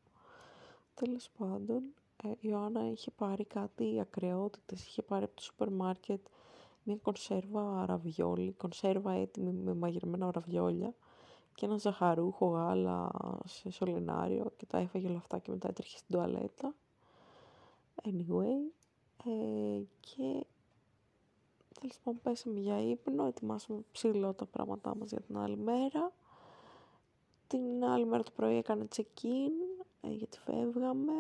Τέλος 0.95 1.31
πάντων, 1.39 1.83
ε, 2.23 2.29
η 2.29 2.39
Ιωάννα 2.41 2.91
είχε 2.91 3.11
πάρει 3.11 3.45
κάτι 3.45 4.01
ακρεότητες, 4.01 4.87
είχε 4.87 5.03
πάρει 5.03 5.25
από 5.25 5.37
το 5.37 5.43
σούπερ 5.43 5.71
μάρκετ 5.71 6.21
μία 6.83 6.97
κονσέρβα 6.97 7.87
ραβιόλι, 7.87 8.53
κονσέρβα 8.53 9.13
έτοιμη 9.13 9.53
με 9.53 9.75
μαγειρεμένα 9.75 10.31
ραβιόλια 10.31 10.95
και 11.55 11.67
ένα 11.67 11.77
ζαχαρούχο 11.77 12.47
γάλα 12.47 13.11
σε 13.45 13.71
σωληνάριο 13.71 14.53
και 14.57 14.67
τα 14.67 14.79
έφαγε 14.79 15.09
όλα 15.09 15.19
αυτά 15.19 15.39
και 15.39 15.51
μετά 15.51 15.69
έτρεχε 15.69 15.97
στην 15.97 16.17
τουαλέτα. 16.17 16.75
Anyway, 18.03 18.73
ε, 19.25 19.83
και 20.01 20.47
Τέλο 21.81 21.93
πάντων, 22.05 22.21
πέσαμε 22.23 22.61
για 22.61 22.81
ύπνο, 22.81 23.25
ετοιμάσαμε 23.25 23.81
ψηλό 23.93 24.35
τα 24.35 24.47
πράγματά 24.47 24.97
μας 24.97 25.11
για 25.11 25.21
την 25.21 25.39
άλλη 25.39 25.57
μέρα. 25.57 26.13
Την 27.47 27.85
άλλη 27.85 28.07
μέρα 28.07 28.23
το 28.23 28.31
πρωί 28.37 28.57
έκανε 28.57 28.89
check-in, 28.97 29.87
ε, 30.01 30.09
γιατί 30.09 30.39
φεύγαμε. 30.39 31.13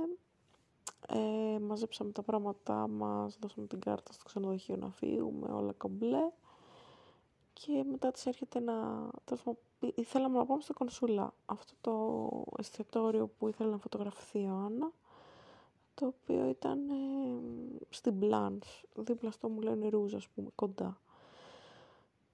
Ε, 1.08 1.58
μαζέψαμε 1.58 2.12
τα 2.12 2.22
πράγματά 2.22 2.88
μας, 2.88 3.38
δώσαμε 3.40 3.66
την 3.66 3.80
κάρτα 3.80 4.12
στο 4.12 4.24
ξενοδοχείο 4.24 4.76
να 4.76 4.90
φύγουμε, 4.90 5.48
όλα 5.52 5.72
κομπλέ. 5.72 6.30
Και 7.52 7.84
μετά 7.90 8.10
της 8.10 8.26
έρχεται 8.26 8.60
να... 8.60 9.08
Ήθελαμε 9.94 10.38
να 10.38 10.46
πάμε 10.46 10.62
στο 10.62 10.72
κονσουλά, 10.72 11.34
αυτό 11.46 11.72
το 11.80 12.54
εστιατόριο 12.58 13.26
που 13.26 13.48
ήθελε 13.48 13.70
να 13.70 13.78
φωτογραφηθεί 13.78 14.40
η 14.40 14.46
Άννα 14.46 14.92
το 15.94 16.06
οποίο 16.06 16.48
ήταν 16.48 16.88
ε, 16.88 16.94
στην 17.88 18.12
Μπλάνς, 18.12 18.82
δίπλα 18.94 19.30
στο 19.30 19.48
μου 19.48 19.60
λένε 19.60 19.88
Ρούζ, 19.88 20.14
ας 20.14 20.28
πούμε, 20.28 20.48
κοντά. 20.54 21.00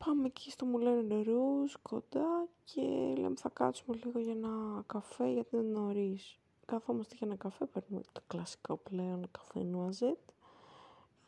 Πάμε 0.04 0.26
εκεί 0.26 0.50
στο 0.50 0.64
μου 0.66 0.78
λένε 0.78 1.22
Ρούζ, 1.22 1.72
κοντά 1.82 2.48
και 2.64 2.82
λέμε 3.16 3.34
θα 3.36 3.48
κάτσουμε 3.48 3.96
λίγο 4.04 4.18
για 4.20 4.32
ένα 4.32 4.82
καφέ 4.86 5.28
γιατί 5.28 5.56
είναι 5.56 5.78
νωρίς. 5.78 6.38
Καθόμαστε 6.66 7.14
για 7.18 7.26
ένα 7.26 7.36
καφέ, 7.36 7.66
παίρνουμε 7.66 8.02
το 8.12 8.20
κλασικό 8.26 8.76
πλέον 8.76 9.28
καφέ 9.30 9.62
νουαζέτ. 9.62 10.18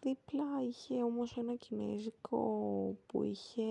Δίπλα 0.00 0.44
είχε 0.68 1.02
όμως 1.02 1.36
ένα 1.36 1.54
κινέζικο 1.54 2.40
που 3.06 3.22
είχε 3.22 3.62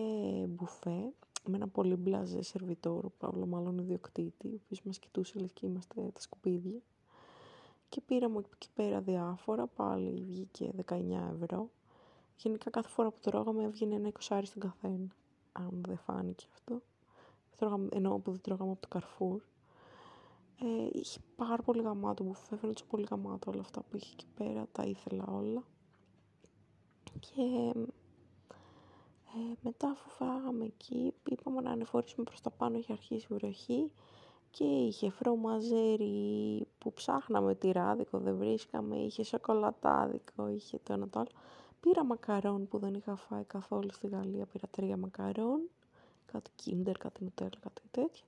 μπουφέ 0.47 1.14
με 1.45 1.55
ένα 1.55 1.68
πολύ 1.68 1.95
μπλαζέ 1.95 2.41
σερβιτόρο, 2.41 3.12
παύλο 3.18 3.45
μάλλον 3.45 3.78
ιδιοκτήτη, 3.78 4.47
ο 4.47 4.60
οποίος 4.64 4.82
μας 4.84 4.99
κοιτούσε 4.99 5.39
λες 5.39 5.51
και 5.53 5.66
είμαστε 5.66 6.01
τα 6.14 6.22
σκουπίδια 6.22 6.82
και 7.90 8.02
πήραμε 8.02 8.42
εκεί 8.54 8.70
πέρα 8.74 9.02
διάφορα, 9.02 9.68
πάλι 9.68 10.24
βγήκε 10.24 10.72
19 10.90 11.02
ευρώ. 11.42 11.70
Γενικά 12.38 12.70
κάθε 12.70 12.90
φορά 12.90 13.12
που 13.12 13.20
τρώγαμε 13.22 13.64
έβγαινε 13.64 13.96
ένα 13.96 14.08
εικοσάρι 14.08 14.46
στον 14.46 14.62
καθένα, 14.62 15.08
αν 15.52 15.84
δεν 15.88 15.98
φάνηκε 15.98 16.46
αυτό. 16.54 16.82
Τρώγαμε, 17.58 17.88
ενώ 17.92 18.20
που 18.20 18.32
δεν 18.32 18.42
τρώγαμε 18.42 18.72
από 18.72 18.82
το 18.82 18.88
Καρφούρ. 18.88 19.42
Ε, 20.60 20.90
είχε 20.92 21.20
πάρα 21.36 21.64
πολύ 21.64 21.82
γαμάτο 21.82 22.24
που 22.24 22.34
φαίνεται 22.34 22.84
πολύ 22.90 23.08
γαμάτο 23.10 23.52
όλα 23.52 23.62
αυτά 23.62 23.82
που 23.82 23.98
είχε 23.98 24.12
εκεί 24.14 24.26
πέρα, 24.36 24.68
τα 24.72 24.84
ήθελα 24.84 25.26
όλα. 25.28 25.64
Και 27.20 27.74
ε, 29.36 29.54
μετά 29.62 29.90
αφού 29.90 30.10
φάγαμε 30.10 30.66
εκεί, 30.66 31.14
είπαμε 31.30 31.62
να 31.62 31.72
ανεφορήσουμε 31.72 32.24
προς 32.24 32.42
τα 32.42 32.50
πάνω, 32.50 32.78
είχε 32.78 32.92
αρχίσει 32.92 33.28
η 33.30 33.36
βροχή 33.36 33.92
και 34.52 34.64
είχε 34.64 35.10
φρομαζέρι 35.10 36.68
που 36.78 36.93
ψάχναμε 36.93 37.56
τυράδικο, 37.56 38.18
δεν 38.18 38.38
βρίσκαμε, 38.38 38.95
είχε 38.95 39.24
σοκολατάδικο, 39.24 40.48
είχε 40.48 40.80
το 40.84 40.93
ένα 40.93 41.10
το 41.10 41.20
άλλο. 41.20 41.30
Πήρα 41.80 42.06
μακαρόν 42.06 42.68
που 42.68 42.78
δεν 42.78 42.93
είχα 42.93 43.16
φάει 43.16 43.43
καθόλου 43.43 43.89
στη 43.91 44.08
Γαλλία, 44.08 44.45
πήρα 44.45 44.68
τρία 44.72 44.98
μακαρόν, 44.98 45.62
κάτι 46.32 46.52
κίντερ, 46.56 46.98
κάτι 46.98 47.24
νουτέλ, 47.24 47.50
κάτι 47.60 47.82
τέτοια. 47.91 48.24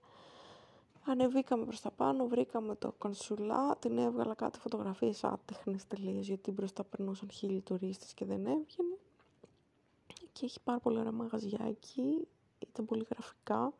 Ανεβήκαμε 1.05 1.65
προς 1.65 1.81
τα 1.81 1.91
πάνω, 1.91 2.27
βρήκαμε 2.27 2.75
το 2.75 2.93
κονσουλά, 2.97 3.77
την 3.77 3.97
έβγαλα 3.97 4.33
κάτι 4.33 4.59
φωτογραφίες 4.59 5.23
άτεχνες 5.23 5.87
τελείως, 5.87 6.27
γιατί 6.27 6.51
μπροστά 6.51 6.83
περνούσαν 6.83 7.29
χίλιοι 7.31 7.61
τουρίστες 7.61 8.13
και 8.13 8.25
δεν 8.25 8.45
έβγαινε. 8.45 8.97
και 10.31 10.45
έχει 10.45 10.59
πάρα 10.63 10.79
πολύ 10.79 10.99
ωραία 10.99 11.11
μαγαζιά 11.11 11.65
εκεί, 11.67 12.27
ήταν 12.59 12.85
πολύ 12.85 13.05
γραφικά. 13.09 13.73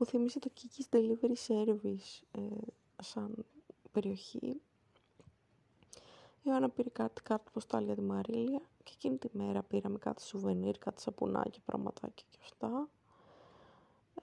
Μου 0.00 0.06
θυμίζει 0.06 0.38
το 0.38 0.50
Kiki's 0.56 0.96
Delivery 0.96 1.34
Service 1.48 2.22
ε, 2.30 2.40
σαν 3.02 3.44
περιοχή. 3.92 4.46
Η 4.46 6.42
Ιωάννα 6.42 6.68
πήρε 6.68 6.88
κάτι 6.88 7.22
κάρτα 7.22 7.50
ποστάλ 7.50 7.84
για 7.84 7.94
τη 7.94 8.00
Μαρίλια 8.00 8.60
και 8.84 8.92
εκείνη 8.94 9.16
τη 9.16 9.28
μέρα 9.32 9.62
πήραμε 9.62 9.98
κάτι 9.98 10.22
σουβενίρ, 10.22 10.78
κάτι 10.78 11.00
σαπουνάκια, 11.00 11.60
πραγματάκια 11.64 12.26
και 12.30 12.38
αυτά. 12.42 12.88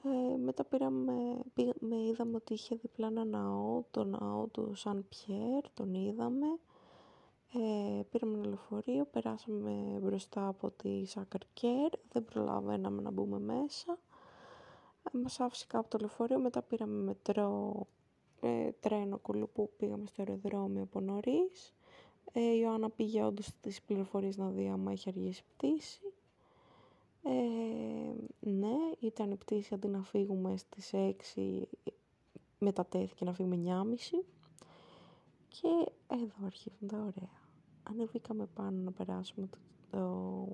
Ε, 0.04 0.38
μετά 0.38 0.64
πήραμε, 0.64 1.14
πήγαμε, 1.54 2.04
είδαμε 2.04 2.36
ότι 2.36 2.54
είχε 2.54 2.76
διπλά 2.76 3.08
ένα 3.08 3.24
ναό, 3.24 3.84
το 3.92 4.04
ναό 4.04 4.48
του 4.48 4.76
Σαν 4.76 5.06
Πιέρ, 5.10 5.72
τον 5.74 5.94
είδαμε. 5.94 6.48
Ε, 7.54 8.02
πήραμε 8.12 8.38
ένα 8.38 8.48
λεωφορείο, 8.48 9.06
περάσαμε 9.06 10.00
μπροστά 10.02 10.48
από 10.48 10.72
τη 10.72 11.06
Σακαρκέρ, 11.06 11.90
δεν 12.12 12.26
προλαβαίναμε 12.26 13.02
να 13.02 13.12
μπούμε 13.12 13.40
μέσα. 13.40 13.98
Ε, 15.14 15.18
μας 15.18 15.40
άφησε 15.40 15.66
κάπου 15.68 15.88
το 15.88 15.98
λεωφορείο, 15.98 16.40
μετά 16.40 16.62
πήραμε 16.62 17.04
μετρό, 17.04 17.88
ε, 18.42 18.72
τρένο 18.80 19.18
κουλουπού, 19.18 19.72
πήγαμε 19.78 20.06
στο 20.06 20.22
αεροδρόμιο 20.22 20.84
από 20.84 21.00
νωρίς. 21.00 21.74
Ε, 22.32 22.42
η 22.42 22.60
Ιωάννα 22.62 22.90
πήγε 22.90 23.24
όντως 23.24 23.50
τις 23.62 23.82
πληροφορίες 23.82 24.38
να 24.38 24.50
δει 24.50 24.68
άμα 24.68 24.92
έχει 24.92 25.10
αργήσει 25.10 25.44
πτήση. 25.56 26.14
Ε, 27.24 27.32
ναι, 28.40 28.76
ήταν 29.00 29.32
η 29.32 29.36
πτήση 29.36 29.74
αντί 29.74 29.88
να 29.88 30.04
φύγουμε 30.04 30.58
στις 30.58 30.94
6, 30.94 31.68
μετατέθηκε 32.60 33.26
να 33.26 33.34
φύγουμε 33.34 33.56
9.30. 33.56 34.24
Και 35.48 35.92
εδώ 36.08 36.46
αρχίζουν 36.46 36.88
τα 36.88 36.98
ωραία. 36.98 37.42
Ανεβήκαμε 37.84 38.46
πάνω 38.46 38.82
να 38.82 38.92
περάσουμε 38.92 39.48
το, 39.48 39.58
το, 39.90 40.48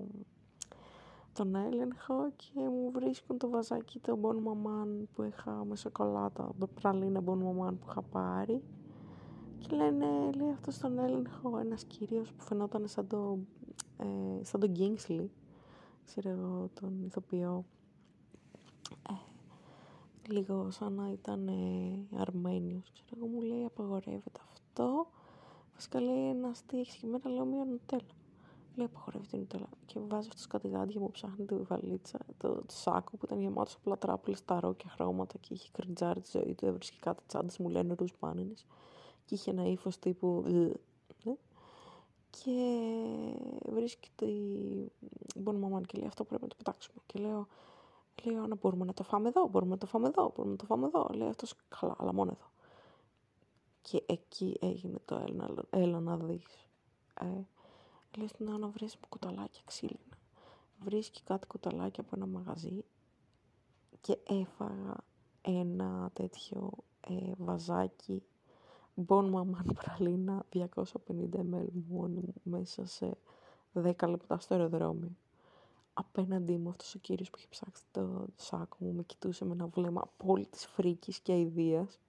τον 1.33 1.55
έλεγχο 1.55 2.31
και 2.35 2.59
μου 2.59 2.91
βρίσκουν 2.91 3.37
το 3.37 3.49
βαζάκι 3.49 3.99
το 3.99 4.19
Bon 4.21 4.35
Maman 4.35 5.03
που 5.13 5.23
είχα 5.23 5.65
με 5.65 5.75
σοκολάτα, 5.75 6.51
πραλίνα 6.81 7.23
Bon 7.25 7.37
Maman 7.37 7.73
που 7.79 7.85
είχα 7.89 8.01
πάρει. 8.01 8.63
Και 9.57 9.75
λένε, 9.75 10.31
λέει 10.35 10.51
αυτός 10.51 10.75
στον 10.75 10.99
έλεγχο 10.99 11.57
ένας 11.57 11.83
κύριος 11.83 12.33
που 12.33 12.43
φαινόταν 12.43 12.87
σαν 12.87 13.07
το, 13.07 13.37
ε, 13.97 14.43
σαν 14.43 14.59
τον 14.59 14.71
Kingsley, 14.77 15.25
ξέρω 16.05 16.29
εγώ 16.29 16.69
τον 16.73 17.03
ηθοποιό, 17.05 17.65
ε, 19.09 19.13
λίγο 20.33 20.71
σαν 20.71 20.93
να 20.93 21.09
ήταν 21.11 21.47
ε, 21.47 22.17
Αρμένιος, 22.17 22.91
ξέρω 22.91 23.15
εγώ 23.17 23.27
μου 23.27 23.41
λέει 23.41 23.65
απαγορεύεται 23.65 24.39
αυτό, 24.51 25.07
βασικά 25.73 26.01
λέει 26.01 26.29
ένας 26.29 26.65
τι 26.65 26.79
έχεις 26.79 26.95
και 26.95 27.07
μέρα 27.07 27.29
λέω 27.29 27.45
μία 27.45 27.65
νουτέλα. 27.65 28.22
Λέει 28.75 28.85
απαγορεύεται 28.85 29.35
η 29.37 29.39
νουτέλα 29.39 29.69
και 29.85 29.99
βάζει 29.99 30.27
αυτός 30.27 30.47
κάτι 30.47 30.67
γάντια 30.67 30.99
μου 30.99 31.11
ψάχνει 31.11 31.45
τη 31.45 31.55
βαλίτσα, 31.55 32.19
το, 32.37 32.53
το 32.53 32.73
σάκο 32.73 33.17
που 33.17 33.25
ήταν 33.25 33.39
γεμάτο 33.39 33.71
απλά 33.77 33.97
τράπουλες, 33.97 34.45
ταρό 34.45 34.73
και 34.73 34.87
χρώματα 34.87 35.37
και 35.37 35.53
είχε 35.53 35.69
κριτζάρει 35.71 36.21
τη 36.21 36.29
ζωή 36.33 36.53
του, 36.53 36.65
έβρισκε 36.65 36.97
κάτι 36.99 37.23
τσάντες 37.27 37.57
μου 37.57 37.69
λένε 37.69 37.93
ρούς 37.93 38.13
πάνινες 38.13 38.65
και 39.25 39.35
είχε 39.35 39.51
ένα 39.51 39.63
ύφος 39.65 39.99
τύπου 39.99 40.43
ναι. 41.23 41.35
και 42.29 42.87
βρίσκεται 43.69 44.25
η 44.25 44.91
Bon 45.45 45.53
Maman 45.53 45.81
και 45.85 45.97
λέει 45.97 46.07
αυτό 46.07 46.23
πρέπει 46.23 46.41
να 46.41 46.47
το 46.47 46.55
πετάξουμε 46.57 46.97
και 47.05 47.19
λέω 47.19 47.47
λέω 48.23 48.47
να 48.47 48.55
μπορούμε 48.55 48.85
να 48.85 48.93
το 48.93 49.03
φάμε 49.03 49.27
εδώ, 49.27 49.47
μπορούμε 49.47 49.71
να 49.71 49.77
το 49.77 49.85
φάμε 49.85 50.07
εδώ, 50.07 50.31
μπορούμε 50.35 50.51
να 50.51 50.57
το 50.57 50.65
φάμε 50.65 50.85
εδώ 50.85 51.09
λέει 51.13 51.27
αυτός 51.27 51.55
καλά 51.79 51.95
αλλά 51.97 52.13
μόνο 52.13 52.31
εδώ 52.31 52.51
και 53.81 54.03
εκεί 54.05 54.57
έγινε 54.61 54.99
το 55.05 55.15
έλα, 55.27 55.49
έλα 55.69 55.99
να 55.99 56.17
δεις 56.17 56.67
ε, 57.19 57.25
λέει 58.17 58.27
στην 58.27 58.59
να 58.59 58.67
βρεις 58.67 58.97
κουταλάκια 59.09 59.61
ξύλινα 59.65 60.17
βρίσκει 60.83 61.21
κάτι 61.23 61.47
κουταλάκια 61.47 62.03
από 62.03 62.15
ένα 62.15 62.25
μαγαζί 62.25 62.83
και 64.01 64.17
έφαγα 64.27 64.95
ένα 65.41 66.09
τέτοιο 66.13 66.71
ε, 67.07 67.31
βαζάκι 67.37 68.23
Bon 69.07 69.33
Maman 69.33 69.73
πραλίνα 69.73 70.45
250 70.53 70.63
ml 71.35 71.67
μόνο 71.89 72.21
μέσα 72.43 72.85
σε 72.85 73.17
10 73.73 74.09
λεπτά 74.09 74.39
στο 74.39 74.53
αεροδρόμιο. 74.53 75.11
Απέναντί 75.93 76.57
μου 76.57 76.69
αυτός 76.69 76.95
ο 76.95 76.99
κύριος 76.99 77.29
που 77.29 77.37
είχε 77.37 77.47
ψάξει 77.49 77.83
το 77.91 78.25
σάκο 78.35 78.77
μου 78.79 78.93
με 78.93 79.03
κοιτούσε 79.03 79.45
με 79.45 79.53
ένα 79.53 79.67
βλέμμα 79.67 80.01
απόλυτης 80.01 80.65
φρίκης 80.65 81.19
και 81.19 81.31
αηδίας. 81.31 81.99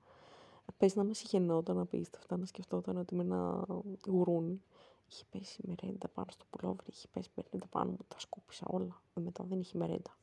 Πες 0.76 0.94
να 0.94 1.04
με 1.04 1.14
συγχαινόταν 1.14 1.78
απίστευτα, 1.78 2.36
να 2.36 2.46
σκεφτόταν 2.46 2.96
ότι 2.96 3.14
με 3.14 3.22
ένα 3.22 3.66
γουρούνι. 4.06 4.62
Είχε 5.08 5.24
πέσει 5.30 5.62
μερέντα 5.66 6.08
πάνω 6.08 6.26
στο 6.30 6.44
πουλόβρι, 6.50 6.86
είχε 6.88 7.08
πέσει 7.12 7.30
μερέντα 7.34 7.66
πάνω 7.66 7.90
μου, 7.90 7.98
τα 8.08 8.18
σκούπισα 8.18 8.66
όλα. 8.68 9.02
Μετά 9.14 9.44
δεν 9.44 9.60
είχε 9.60 9.78
μερέντα. 9.78 10.16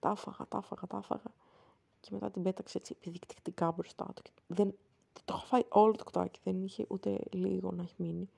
Τα 0.00 0.10
άφαγα, 0.10 0.46
τα 0.48 0.58
άφαγα, 0.58 0.86
τα 0.86 0.96
άφαγα. 0.96 1.32
Και 2.00 2.08
μετά 2.12 2.30
την 2.30 2.42
πέταξε 2.42 2.78
έτσι 2.78 2.96
επιδεικτικά 2.98 3.72
μπροστά 3.72 4.12
του. 4.14 4.22
Δεν 4.46 4.74
το 5.24 5.34
είχα 5.36 5.46
φάει 5.46 5.62
όλο 5.68 5.92
το 5.92 6.04
κουτάκι, 6.04 6.40
δεν 6.44 6.62
είχε 6.62 6.86
ούτε 6.88 7.18
λίγο 7.30 7.72
να 7.72 7.82
έχει 7.82 7.94
μείνει. 7.96 8.28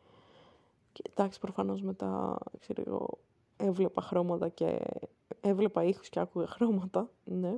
Και 0.92 1.02
εντάξει, 1.10 1.40
προφανώς 1.40 1.82
μετά, 1.82 2.38
ξέρω 2.58 2.82
εγώ, 2.86 3.18
έβλεπα 3.56 4.02
χρώματα 4.02 4.48
και 4.48 4.80
έβλεπα 5.40 5.84
ήχους 5.84 6.08
και 6.08 6.20
άκουγα 6.20 6.46
χρώματα, 6.56 7.10
ναι. 7.24 7.56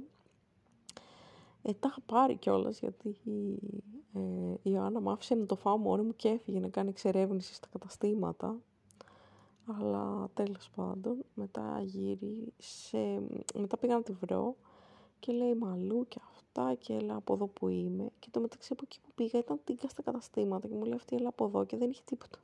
Ε, 1.62 1.72
τα 1.72 1.88
είχα 1.88 2.00
πάρει 2.06 2.36
κιόλας 2.36 2.78
γιατί 2.78 3.08
ε, 3.08 3.56
η 4.62 4.70
Ιωάννα 4.70 5.00
μου 5.00 5.10
άφησε 5.10 5.34
να 5.34 5.46
το 5.46 5.56
φάω 5.56 5.76
μόνη 5.76 6.02
μου 6.02 6.16
και 6.16 6.28
έφυγε 6.28 6.60
να 6.60 6.68
κάνει 6.68 6.88
εξερεύνηση 6.88 7.54
στα 7.54 7.68
καταστήματα. 7.72 8.56
Αλλά 9.80 10.28
τέλος 10.34 10.70
πάντων, 10.76 11.24
μετά 11.34 11.80
γύρισε, 11.82 13.22
μετά 13.54 13.76
πήγα 13.76 13.94
να 13.94 14.02
τη 14.02 14.12
βρω 14.12 14.56
και 15.20 15.32
λέει 15.32 15.54
μαλλού 15.54 16.04
και 16.08 16.20
αυτά 16.34 16.74
και 16.74 16.92
έλα 16.92 17.14
από 17.14 17.34
εδώ 17.34 17.46
που 17.46 17.68
είμαι. 17.68 18.10
Και 18.18 18.28
το 18.30 18.40
μεταξύ 18.40 18.72
από 18.72 18.82
εκεί 18.84 19.00
που 19.00 19.08
πήγα 19.14 19.38
ήταν 19.38 19.60
τίγκα 19.64 19.88
στα 19.88 20.02
καταστήματα 20.02 20.68
και 20.68 20.74
μου 20.74 20.84
λέει 20.84 20.94
αυτή 20.94 21.16
έλα 21.16 21.28
από 21.28 21.44
εδώ 21.44 21.64
και 21.64 21.76
δεν 21.76 21.90
είχε 21.90 22.02
τίποτα. 22.04 22.38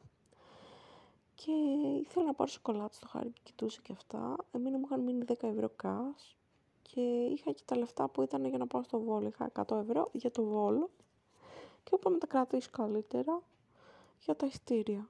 Και 1.34 1.52
ήθελα 2.00 2.26
να 2.26 2.34
πάρω 2.34 2.50
σοκολάτα 2.50 2.94
στο 2.94 3.08
χάρι 3.08 3.30
και 3.30 3.40
κοιτούσε 3.42 3.80
και 3.82 3.92
αυτά. 3.92 4.36
Εμένα 4.50 4.78
μου 4.78 4.84
είχαν 4.84 5.00
μείνει 5.00 5.24
10 5.28 5.34
ευρώ 5.40 5.70
cash 5.82 6.34
και 6.82 7.00
είχα 7.30 7.52
και 7.52 7.62
τα 7.64 7.76
λεφτά 7.76 8.08
που 8.08 8.22
ήταν 8.22 8.44
για 8.44 8.58
να 8.58 8.66
πάω 8.66 8.82
στο 8.82 9.00
Βόλο. 9.00 9.26
Είχα 9.26 9.52
100 9.66 9.76
ευρώ 9.76 10.08
για 10.12 10.30
το 10.30 10.42
Βόλο 10.44 10.90
και 11.84 11.94
είπα 11.94 12.10
να 12.10 12.18
τα 12.18 12.26
κρατήσω 12.26 12.68
καλύτερα 12.72 13.42
για 14.24 14.36
τα 14.36 14.46
ειστήρια. 14.46 15.08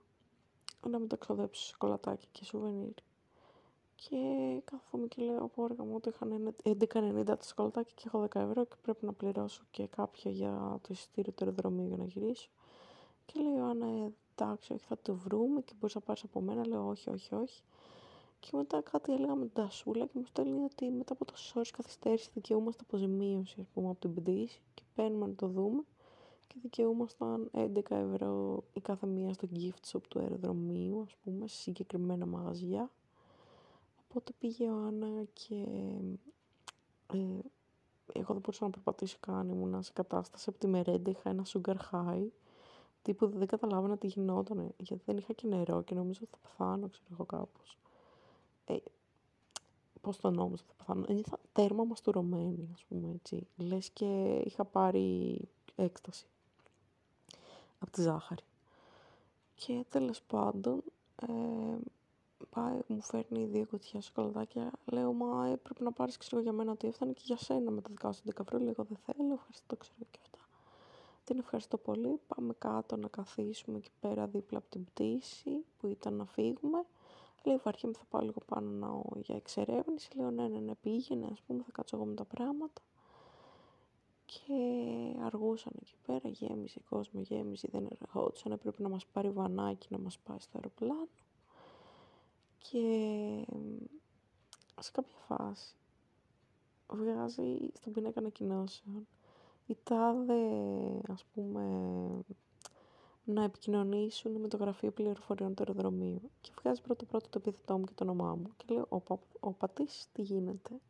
Να 0.88 0.98
μην 0.98 1.08
τα 1.08 1.16
ξοδέψω 1.16 1.62
σοκολατάκι 1.62 2.26
και 2.32 2.44
σουβενίρ. 2.44 2.94
Και 3.94 4.16
κάθομαι 4.64 5.06
και 5.06 5.22
λέω 5.22 5.44
από 5.44 5.62
όργα 5.62 5.84
μου 5.84 5.94
ότι 5.94 6.08
είχαν 6.08 6.54
11,90 6.64 7.24
το 7.24 7.36
σκολτάκι 7.40 7.92
και 7.94 8.02
έχω 8.06 8.28
10 8.32 8.40
ευρώ 8.40 8.64
και 8.64 8.74
πρέπει 8.82 9.04
να 9.06 9.12
πληρώσω 9.12 9.62
και 9.70 9.86
κάποια 9.86 10.30
για 10.30 10.78
το 10.82 10.88
εισιτήριο 10.90 11.32
του 11.32 11.44
αεροδρομίου 11.44 11.86
για 11.86 11.96
να 11.96 12.04
γυρίσω. 12.04 12.48
Και 13.26 13.40
λέω, 13.40 13.64
Άννα, 13.64 13.86
ε, 13.86 14.12
εντάξει, 14.36 14.72
όχι, 14.72 14.84
θα 14.84 14.98
το 15.02 15.14
βρούμε 15.14 15.60
και 15.60 15.72
μπορείς 15.78 15.94
να 15.94 16.00
πάρεις 16.00 16.22
από 16.22 16.40
μένα. 16.40 16.66
Λέω, 16.66 16.88
όχι, 16.88 17.10
όχι, 17.10 17.34
όχι. 17.34 17.62
Και 18.40 18.50
μετά 18.52 18.80
κάτι 18.80 19.12
έλεγα 19.12 19.34
με 19.34 19.44
την 19.44 19.54
τασούλα 19.54 20.06
και 20.06 20.12
μου 20.18 20.24
στέλνει 20.24 20.62
ότι 20.64 20.90
μετά 20.90 21.12
από 21.12 21.24
τόσες 21.24 21.56
ώρες 21.56 21.70
καθυστέρηση 21.70 22.30
δικαιούμαστε 22.34 22.82
αποζημίωση, 22.86 23.60
ας 23.60 23.66
πούμε, 23.74 23.88
από 23.90 24.00
την 24.00 24.14
πτήση 24.14 24.60
και 24.74 24.82
παίρνουμε 24.94 25.26
να 25.26 25.34
το 25.34 25.46
δούμε. 25.46 25.82
Και 26.52 26.58
δικαιούμασταν 26.62 27.50
11 27.52 27.90
ευρώ 27.90 28.64
η 28.72 28.80
κάθε 28.80 29.06
μία 29.06 29.32
στο 29.32 29.48
gift 29.54 29.90
shop 29.92 30.00
του 30.08 30.18
αεροδρομίου, 30.18 31.02
ας 31.06 31.14
πούμε, 31.24 31.46
σε 31.46 31.56
συγκεκριμένα 31.56 32.26
μαγαζιά. 32.26 32.90
Οπότε 34.08 34.32
πήγε 34.38 34.68
ο 34.68 34.76
Άννα 34.76 35.24
και 35.32 35.54
ε, 37.12 37.16
εγώ 38.12 38.32
δεν 38.32 38.40
μπορούσα 38.40 38.64
να 38.64 38.70
περπατήσω 38.70 39.16
καν, 39.20 39.48
ήμουνα 39.48 39.82
σε 39.82 39.92
κατάσταση 39.92 40.48
από 40.48 40.58
τη 40.58 40.66
μερέντα, 40.66 41.10
είχα 41.10 41.30
ένα 41.30 41.44
sugar 41.46 41.76
high, 41.92 42.26
τύπου 43.02 43.26
δεν 43.26 43.46
καταλάβαινα 43.46 43.98
τι 43.98 44.06
γινόταν, 44.06 44.74
γιατί 44.76 45.02
δεν 45.06 45.16
είχα 45.16 45.32
και 45.32 45.46
νερό 45.46 45.82
και 45.82 45.94
νομίζω 45.94 46.20
ότι 46.22 46.30
θα 46.30 46.48
πεθάνω, 46.48 46.88
ξέρω 46.88 47.06
εγώ 47.12 47.24
κάπως. 47.24 47.78
Ε, 48.64 48.76
πώς 50.00 50.16
το 50.16 50.30
νόμιζα 50.30 50.62
θα 50.66 50.74
πεθάνω, 50.76 51.04
ένιωθα 51.08 51.38
τέρμα 51.52 51.84
μαστουρωμένη, 51.84 52.68
ας 52.72 52.84
πούμε 52.84 53.10
έτσι, 53.14 53.46
λες 53.56 53.90
και 53.90 54.42
είχα 54.44 54.64
πάρει 54.64 55.38
έκσταση 55.76 56.26
από 57.82 57.90
τη 57.90 58.02
ζάχαρη. 58.02 58.42
Και 59.54 59.84
τέλος 59.88 60.22
πάντων, 60.22 60.82
ε, 61.16 61.76
πάει, 62.50 62.78
μου 62.86 63.00
φέρνει 63.00 63.44
δύο 63.44 63.66
κουτιά 63.66 64.00
σοκολατάκια. 64.00 64.72
Λέω, 64.84 65.12
μα 65.12 65.46
έπρεπε 65.46 65.84
να 65.84 65.92
πάρεις 65.92 66.16
ξέρω 66.16 66.42
για 66.42 66.52
μένα 66.52 66.72
ότι 66.72 66.86
έφτανε 66.86 67.12
και 67.12 67.22
για 67.24 67.36
σένα 67.36 67.70
με 67.70 67.80
τα 67.80 67.88
δικά 67.90 68.12
σου 68.12 68.22
10 68.24 68.40
ευρώ. 68.40 68.58
Λέω, 68.58 68.74
δεν 68.74 68.96
θέλω, 69.06 69.32
ευχαριστώ, 69.32 69.76
ξέρω 69.76 70.06
και 70.10 70.18
αυτά. 70.22 70.38
Την 71.24 71.38
ευχαριστώ 71.38 71.76
πολύ. 71.76 72.20
Πάμε 72.26 72.54
κάτω 72.58 72.96
να 72.96 73.08
καθίσουμε 73.08 73.78
εκεί 73.78 73.90
πέρα 74.00 74.26
δίπλα 74.26 74.58
από 74.58 74.70
την 74.70 74.84
πτήση 74.84 75.64
που 75.78 75.86
ήταν 75.86 76.14
να 76.14 76.24
φύγουμε. 76.24 76.84
Λέει, 77.44 77.60
βαριέμαι, 77.64 77.94
θα 77.96 78.04
πάω 78.10 78.20
λίγο 78.20 78.40
πάνω 78.46 78.70
να, 78.70 79.20
για 79.20 79.36
εξερεύνηση. 79.36 80.16
Λέω, 80.16 80.30
ναι, 80.30 80.48
ναι, 80.48 80.58
ναι, 80.58 80.74
πήγαινε, 80.74 81.28
ας 81.32 81.40
πούμε, 81.40 81.62
θα 81.62 81.70
κάτσω 81.72 81.96
εγώ 81.96 82.04
με 82.04 82.14
τα 82.14 82.24
πράγματα. 82.24 82.82
Και 84.32 84.54
αργούσαν 85.24 85.72
εκεί 85.80 85.94
πέρα, 86.06 86.28
γέμισε 86.28 86.80
κόσμο, 86.88 87.20
γέμισε, 87.20 87.68
δεν 87.70 87.88
ερχόντουσαν, 88.00 88.52
έπρεπε 88.52 88.82
να 88.82 88.88
μας 88.88 89.06
πάρει 89.06 89.30
βανάκι 89.30 89.86
να 89.90 89.98
μας 89.98 90.18
πάει 90.18 90.38
στο 90.38 90.50
αεροπλάνο 90.54 91.08
και 92.58 92.84
σε 94.80 94.90
κάποια 94.90 95.16
φάση 95.28 95.74
βγάζει 96.88 97.70
στον 97.72 97.92
πίνακα 97.92 98.18
ανακοινώσεων 98.20 99.06
η 99.66 99.76
τάδε, 99.82 100.40
ας 101.08 101.24
πούμε, 101.34 101.64
να 103.24 103.42
επικοινωνήσουν 103.42 104.40
με 104.40 104.48
το 104.48 104.56
γραφείο 104.56 104.90
πληροφοριών 104.90 105.54
του 105.54 105.64
αεροδρομίου. 105.66 106.30
Και 106.40 106.50
βγάζει 106.60 106.80
πρώτο 106.80 107.04
πρώτο 107.04 107.28
το 107.28 107.38
επιθετό 107.38 107.78
μου 107.78 107.84
και 107.84 107.92
το 107.94 108.04
όνομά 108.04 108.34
μου. 108.34 108.52
Και 108.56 108.74
λέω, 108.74 108.86
ο, 108.88 109.18
ο 109.40 109.52
πατής, 109.52 110.08
τι 110.12 110.22
γίνεται; 110.22 110.80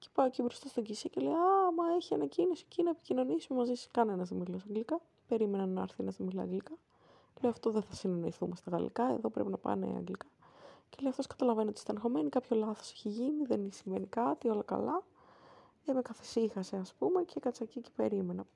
Και 0.00 0.08
πάω 0.12 0.26
εκεί 0.26 0.42
μπροστά 0.42 0.68
στον 0.68 0.84
Κισί 0.84 1.08
και 1.08 1.20
λέω, 1.20 1.32
Α, 1.32 1.72
μα 1.76 1.94
έχει 1.96 2.14
ανακοίνωση 2.14 2.64
εκεί 2.70 2.82
να 2.82 2.90
επικοινωνήσουμε 2.90 3.58
μαζί 3.58 3.74
σου. 3.74 3.88
Κανένα 3.90 4.24
δεν 4.24 4.38
μιλάει 4.38 4.60
αγγλικά. 4.66 5.00
Περίμενα 5.28 5.66
να 5.66 5.82
έρθει 5.82 6.02
να 6.02 6.12
μιλάει 6.18 6.44
αγγλικά. 6.44 6.72
Λέω, 7.40 7.50
Αυτό 7.50 7.70
δεν 7.70 7.82
θα 7.82 7.94
συνεννοηθούμε 7.94 8.56
στα 8.56 8.70
γαλλικά. 8.70 9.12
Εδώ 9.12 9.28
πρέπει 9.30 9.50
να 9.50 9.56
πάνε 9.56 9.86
αγγλικά. 9.86 10.26
Και 10.88 10.96
λέει, 11.00 11.10
Αυτός 11.10 11.26
καταλαβαίνει 11.26 11.68
ότι 11.68 11.80
στεναχωμένη, 11.80 12.28
κάποιο 12.28 12.56
λάθος 12.56 12.90
έχει 12.90 13.08
γίνει, 13.08 13.44
δεν 13.44 13.68
συμβαίνει 13.72 14.06
κάτι, 14.06 14.48
όλα 14.48 14.62
καλά. 14.62 15.02
Ε, 15.84 15.92
με 15.92 16.02
καθησύχασε, 16.02 16.76
ας 16.76 16.94
πούμε, 16.94 17.22
και 17.22 17.34
έκατσα 17.36 17.64
εκεί 17.64 17.80
και 17.80 17.90
περίμενα 17.96 18.46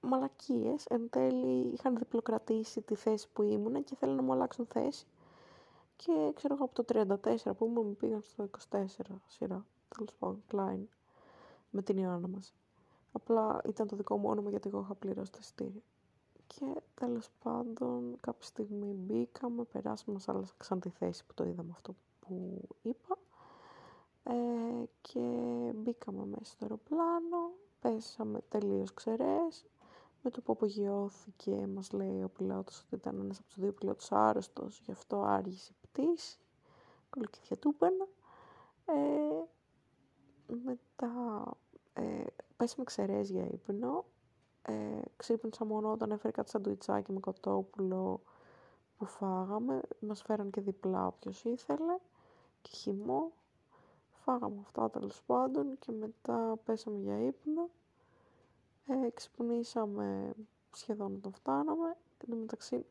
μαλακίες. 0.00 0.86
Εν 0.86 1.10
τέλει 1.10 1.72
είχαν 1.72 1.96
διπλοκρατήσει 1.96 2.80
τη 2.80 2.94
θέση 2.94 3.28
που 3.32 3.42
ήμουν 3.42 3.84
και 3.84 3.96
θέλουν 3.96 4.16
να 4.16 4.22
μου 4.22 4.32
αλλάξουν 4.32 4.66
θέση. 4.66 5.06
Και 5.96 6.32
ξέρω 6.34 6.54
εγώ 6.54 6.64
από 6.64 6.82
το 6.82 6.84
34 6.88 7.56
που 7.56 7.64
ήμουν 7.66 7.86
μου 7.86 7.96
πήγαν 7.96 8.22
στο 8.22 8.50
24 8.70 8.86
σειρά. 9.26 9.64
Τέλος 9.96 10.14
πάντων, 10.18 10.42
Klein. 10.52 10.86
Με 11.70 11.82
την 11.82 11.96
Ιωάννα 11.96 12.28
μας. 12.28 12.54
Απλά 13.12 13.60
ήταν 13.64 13.86
το 13.86 13.96
δικό 13.96 14.16
μου 14.16 14.28
όνομα 14.28 14.50
γιατί 14.50 14.68
εγώ 14.68 14.80
είχα 14.80 14.94
πληρώσει 14.94 15.32
το 15.32 15.38
ειστήριο. 15.40 15.82
Και 16.46 16.80
τέλος 16.94 17.30
πάντων 17.42 18.16
κάποια 18.20 18.46
στιγμή 18.46 18.92
μπήκαμε, 18.92 19.64
περάσαμε, 19.64 20.12
μας 20.12 20.28
άλλαξαν 20.28 20.80
τη 20.80 20.88
θέση 20.88 21.26
που 21.26 21.34
το 21.34 21.44
είδαμε 21.44 21.70
αυτό 21.72 21.94
που 22.20 22.60
είπα. 22.82 23.18
Ε, 24.24 24.84
και 25.00 25.20
μπήκαμε 25.74 26.24
μέσα 26.26 26.44
στο 26.44 26.56
αεροπλάνο, 26.64 27.50
πέσαμε 27.80 28.40
τελείως 28.48 28.94
ξερές, 28.94 29.64
με 30.22 30.30
το 30.30 30.40
που 30.40 30.52
απογειώθηκε, 30.52 31.66
μας 31.66 31.92
λέει 31.92 32.22
ο 32.22 32.28
πιλότος 32.28 32.80
ότι 32.80 32.94
ήταν 32.94 33.20
ένας 33.20 33.38
από 33.38 33.48
τους 33.48 33.58
δύο 33.58 33.72
πιλότους 33.72 34.12
άρρωστος, 34.12 34.80
γι' 34.84 34.90
αυτό 34.90 35.22
άργησε 35.22 35.72
η 35.72 35.86
πτήση. 35.86 36.38
Κολοκυθιά 37.10 37.56
του 37.56 37.76
Ε, 38.84 38.92
μετά 40.64 41.44
ε, 41.92 42.24
πέσαμε 42.56 42.84
ξερές 42.84 43.30
για 43.30 43.44
ύπνο. 43.44 44.04
Ε, 44.62 45.00
ξύπνησα 45.16 45.64
μόνο 45.64 45.92
όταν 45.92 46.10
έφερε 46.10 46.32
κάτι 46.32 46.50
σαντουιτσάκι 46.50 47.12
με 47.12 47.20
κοτόπουλο 47.20 48.20
που 48.98 49.04
φάγαμε. 49.04 49.80
Μας 50.00 50.22
φέραν 50.22 50.50
και 50.50 50.60
διπλά 50.60 51.06
όποιος 51.06 51.44
ήθελε 51.44 51.98
και 52.62 52.70
χυμό. 52.72 53.32
Φάγαμε 54.24 54.60
αυτά 54.60 54.90
τέλος 54.90 55.22
πάντων 55.26 55.78
και 55.78 55.92
μετά 55.92 56.58
πέσαμε 56.64 56.98
για 56.98 57.18
ύπνο. 57.18 57.68
Ε, 58.86 59.10
ξυπνήσαμε 59.14 60.32
σχεδόν 60.72 61.14
όταν 61.14 61.32
φτάναμε. 61.32 61.88
Εν 62.18 62.30
τω 62.30 62.36
μεταξύ, 62.36 62.86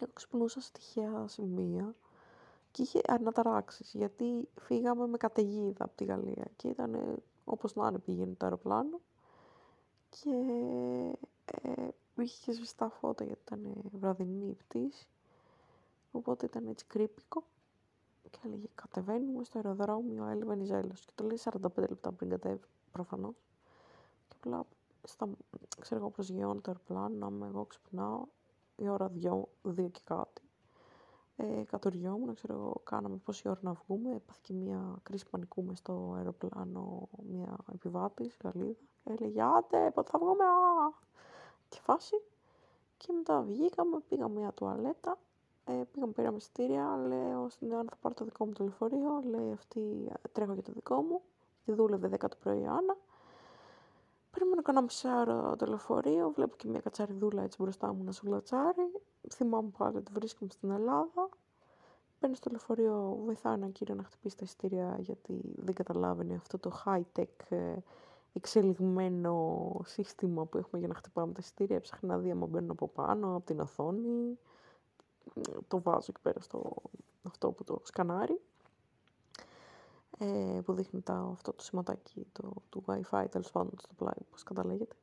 εγώ 0.00 0.10
ξυπνούσα 0.12 0.60
σε 0.60 0.72
τυχαία 0.72 1.26
σημεία 1.26 1.94
και 2.72 2.82
είχε 2.82 3.00
αναταράξεις, 3.06 3.92
γιατί 3.94 4.48
φύγαμε 4.60 5.06
με 5.06 5.16
καταιγίδα 5.16 5.84
από 5.84 5.96
τη 5.96 6.04
Γαλλία 6.04 6.46
και 6.56 6.68
ήταν 6.68 7.22
όπως 7.44 7.74
να 7.74 7.88
είναι 7.88 7.98
πήγαινε 7.98 8.34
το 8.34 8.44
αεροπλάνο 8.44 9.00
και 10.08 10.30
ε, 11.44 11.88
είχε 12.22 12.44
και 12.44 12.52
σβηστά 12.52 12.88
φώτα 12.88 13.24
γιατί 13.24 13.40
ήταν 13.44 13.74
βραδινή 13.92 14.48
η 14.48 14.54
πτήση, 14.54 15.06
οπότε 16.12 16.46
ήταν 16.46 16.66
έτσι 16.66 16.84
κρύπικο 16.86 17.44
και 18.30 18.38
έλεγε 18.44 18.66
κατεβαίνουμε 18.74 19.44
στο 19.44 19.58
αεροδρόμιο 19.58 20.26
Έλλη 20.26 20.44
Βενιζέλος 20.44 21.04
και 21.04 21.12
το 21.14 21.24
λέει 21.24 21.38
45 21.44 21.58
λεπτά 21.76 22.12
πριν 22.12 22.30
κατέβει 22.30 22.60
προφανώς 22.92 23.34
και 24.28 24.36
απλά 24.38 24.66
στα, 25.04 25.28
ξέρω 25.80 26.00
εγώ, 26.00 26.10
προσγειώνω 26.10 26.60
το 26.60 26.70
αεροπλάνο, 26.70 27.16
να 27.16 27.26
είμαι 27.26 27.46
εγώ 27.46 27.64
ξυπνάω, 27.64 28.24
η 28.76 28.88
ώρα 28.88 29.08
δυο, 29.08 29.48
δύο 29.62 29.88
και 29.88 30.00
κάτι. 30.04 30.42
Ε, 31.36 31.62
κατοριόμουν, 31.64 32.34
ξέρω 32.34 32.54
εγώ, 32.54 32.80
κάναμε 32.84 33.16
πόση 33.16 33.48
ώρα 33.48 33.60
να 33.62 33.72
βγούμε, 33.72 34.14
έπαθε 34.14 34.40
και 34.42 34.52
μια 34.52 34.98
κρίση 35.02 35.26
πανικού 35.30 35.64
μες 35.64 35.78
στο 35.78 36.14
αεροπλάνο, 36.16 37.08
μια 37.30 37.56
επιβάτης, 37.72 38.36
Γαλλίδα. 38.44 38.80
Έλεγε, 39.04 39.42
άντε, 39.42 39.90
πότε 39.90 40.10
θα 40.10 40.18
βγούμε, 40.18 40.44
α! 40.44 40.92
Και 41.68 41.78
φάση. 41.82 42.22
Και 42.96 43.12
μετά 43.12 43.40
βγήκαμε, 43.40 44.00
πήγαμε 44.08 44.40
μια 44.40 44.52
τουαλέτα, 44.52 45.18
ε, 45.64 45.82
πήγαμε, 45.92 46.12
πήραμε 46.12 46.36
εισιτήρια, 46.36 46.96
λέω 46.96 47.48
στην 47.48 47.70
Ιωάννα 47.70 47.90
θα 47.90 47.96
πάρω 48.00 48.14
το 48.14 48.24
δικό 48.24 48.46
μου 48.46 48.52
το 48.52 48.64
λεωφορείο, 48.64 49.22
λέει 49.24 49.52
αυτή 49.52 50.12
τρέχω 50.32 50.52
για 50.52 50.62
το 50.62 50.72
δικό 50.72 51.02
μου, 51.02 51.20
τη 51.64 51.72
δούλευε 51.72 52.08
10 52.08 52.18
το 52.18 52.36
πρωί 52.42 52.66
Άννα, 52.66 52.96
Περίμενα 54.32 54.62
κανένα 54.62 54.84
μισάωρο 54.84 55.56
το 55.56 55.66
λεωφορείο, 55.66 56.30
βλέπω 56.30 56.56
και 56.56 56.68
μια 56.68 56.80
κατσαριδούλα 56.80 57.42
έτσι 57.42 57.62
μπροστά 57.62 57.92
μου 57.92 58.04
να 58.04 58.12
σου 58.12 58.26
λατσάρει. 58.26 58.92
Θυμάμαι 59.30 59.70
πάλι 59.78 59.96
ότι 59.96 60.12
βρίσκομαι 60.12 60.50
στην 60.50 60.70
Ελλάδα. 60.70 61.28
Μπαίνει 62.20 62.36
στο 62.36 62.50
λεωφορείο, 62.50 63.18
βοηθάει 63.24 63.54
έναν 63.54 63.72
κύριο 63.72 63.94
να 63.94 64.02
χτυπήσει 64.02 64.36
τα 64.36 64.44
εισιτήρια 64.44 64.96
γιατί 64.98 65.40
δεν 65.56 65.74
καταλάβαινε 65.74 66.34
αυτό 66.34 66.58
το 66.58 66.82
high-tech 66.84 67.26
ε, 67.48 67.76
εξελιγμένο 68.32 69.66
σύστημα 69.84 70.44
που 70.44 70.58
έχουμε 70.58 70.78
για 70.78 70.88
να 70.88 70.94
χτυπάμε 70.94 71.32
τα 71.32 71.38
εισιτήρια. 71.42 71.76
Έψαχνα 71.76 72.14
να 72.14 72.18
δει 72.18 72.30
άμα 72.30 72.46
μπαίνουν 72.46 72.70
από 72.70 72.88
πάνω, 72.88 73.36
από 73.36 73.46
την 73.46 73.60
οθόνη. 73.60 74.38
Το 75.68 75.80
βάζω 75.80 76.06
εκεί 76.08 76.20
πέρα 76.22 76.40
στο 76.40 76.72
αυτό 77.22 77.50
που 77.50 77.64
το 77.64 77.80
σκανάρει 77.82 78.40
ε, 80.18 80.60
που 80.64 80.72
δείχνει 80.72 81.00
τα, 81.00 81.14
αυτό 81.32 81.52
το 81.52 81.62
σηματάκι 81.62 82.26
το, 82.32 82.52
του 82.68 82.84
Wi-Fi, 82.86 83.26
τέλος 83.30 83.50
πάντων 83.50 83.72
στο 83.78 83.94
πλάι, 83.94 84.24
πώς 84.30 84.42
καταλέγεται. 84.42 84.94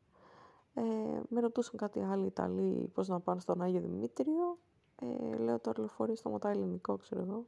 Ε, 0.74 0.82
με 1.30 1.40
ρωτούσαν 1.40 1.78
κάτι 1.78 2.00
άλλοι 2.00 2.26
Ιταλοί 2.26 2.92
πώς 2.94 3.08
να 3.08 3.20
πάνε 3.20 3.40
στον 3.40 3.62
Άγιο 3.62 3.82
Δημήτριο. 3.82 4.58
Ε, 5.02 5.38
λέω 5.38 5.60
το 5.60 5.74
λεωφορείο 5.78 6.16
σταματάει 6.16 6.54
ελληνικό, 6.54 6.98
ξέρω 6.98 7.22
εγώ. 7.22 7.46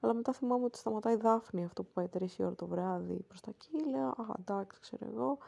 Αλλά 0.00 0.14
μετά 0.14 0.32
θυμάμαι 0.32 0.64
ότι 0.64 0.78
σταματάει 0.78 1.16
Δάφνη 1.16 1.64
αυτό 1.64 1.82
που 1.82 1.90
πάει 1.92 2.08
3 2.18 2.38
η 2.38 2.44
ώρα 2.44 2.54
το 2.54 2.66
βράδυ 2.66 3.14
προς 3.28 3.40
τα 3.40 3.50
εκεί. 3.50 3.90
Λέω, 3.90 4.08
Α, 4.08 4.34
εντάξει, 4.38 4.80
ξέρω 4.80 5.06
εγώ. 5.12 5.38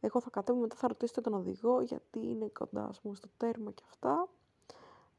Εγώ 0.00 0.20
θα 0.20 0.30
κατέβω, 0.30 0.58
μετά 0.58 0.76
θα 0.76 0.88
ρωτήσετε 0.88 1.20
τον 1.20 1.34
οδηγό 1.34 1.80
γιατί 1.80 2.18
είναι 2.18 2.50
κοντά, 2.58 2.86
ας 2.88 3.00
πούμε, 3.00 3.14
στο 3.14 3.28
τέρμα 3.36 3.70
και 3.70 3.82
αυτά. 3.88 4.28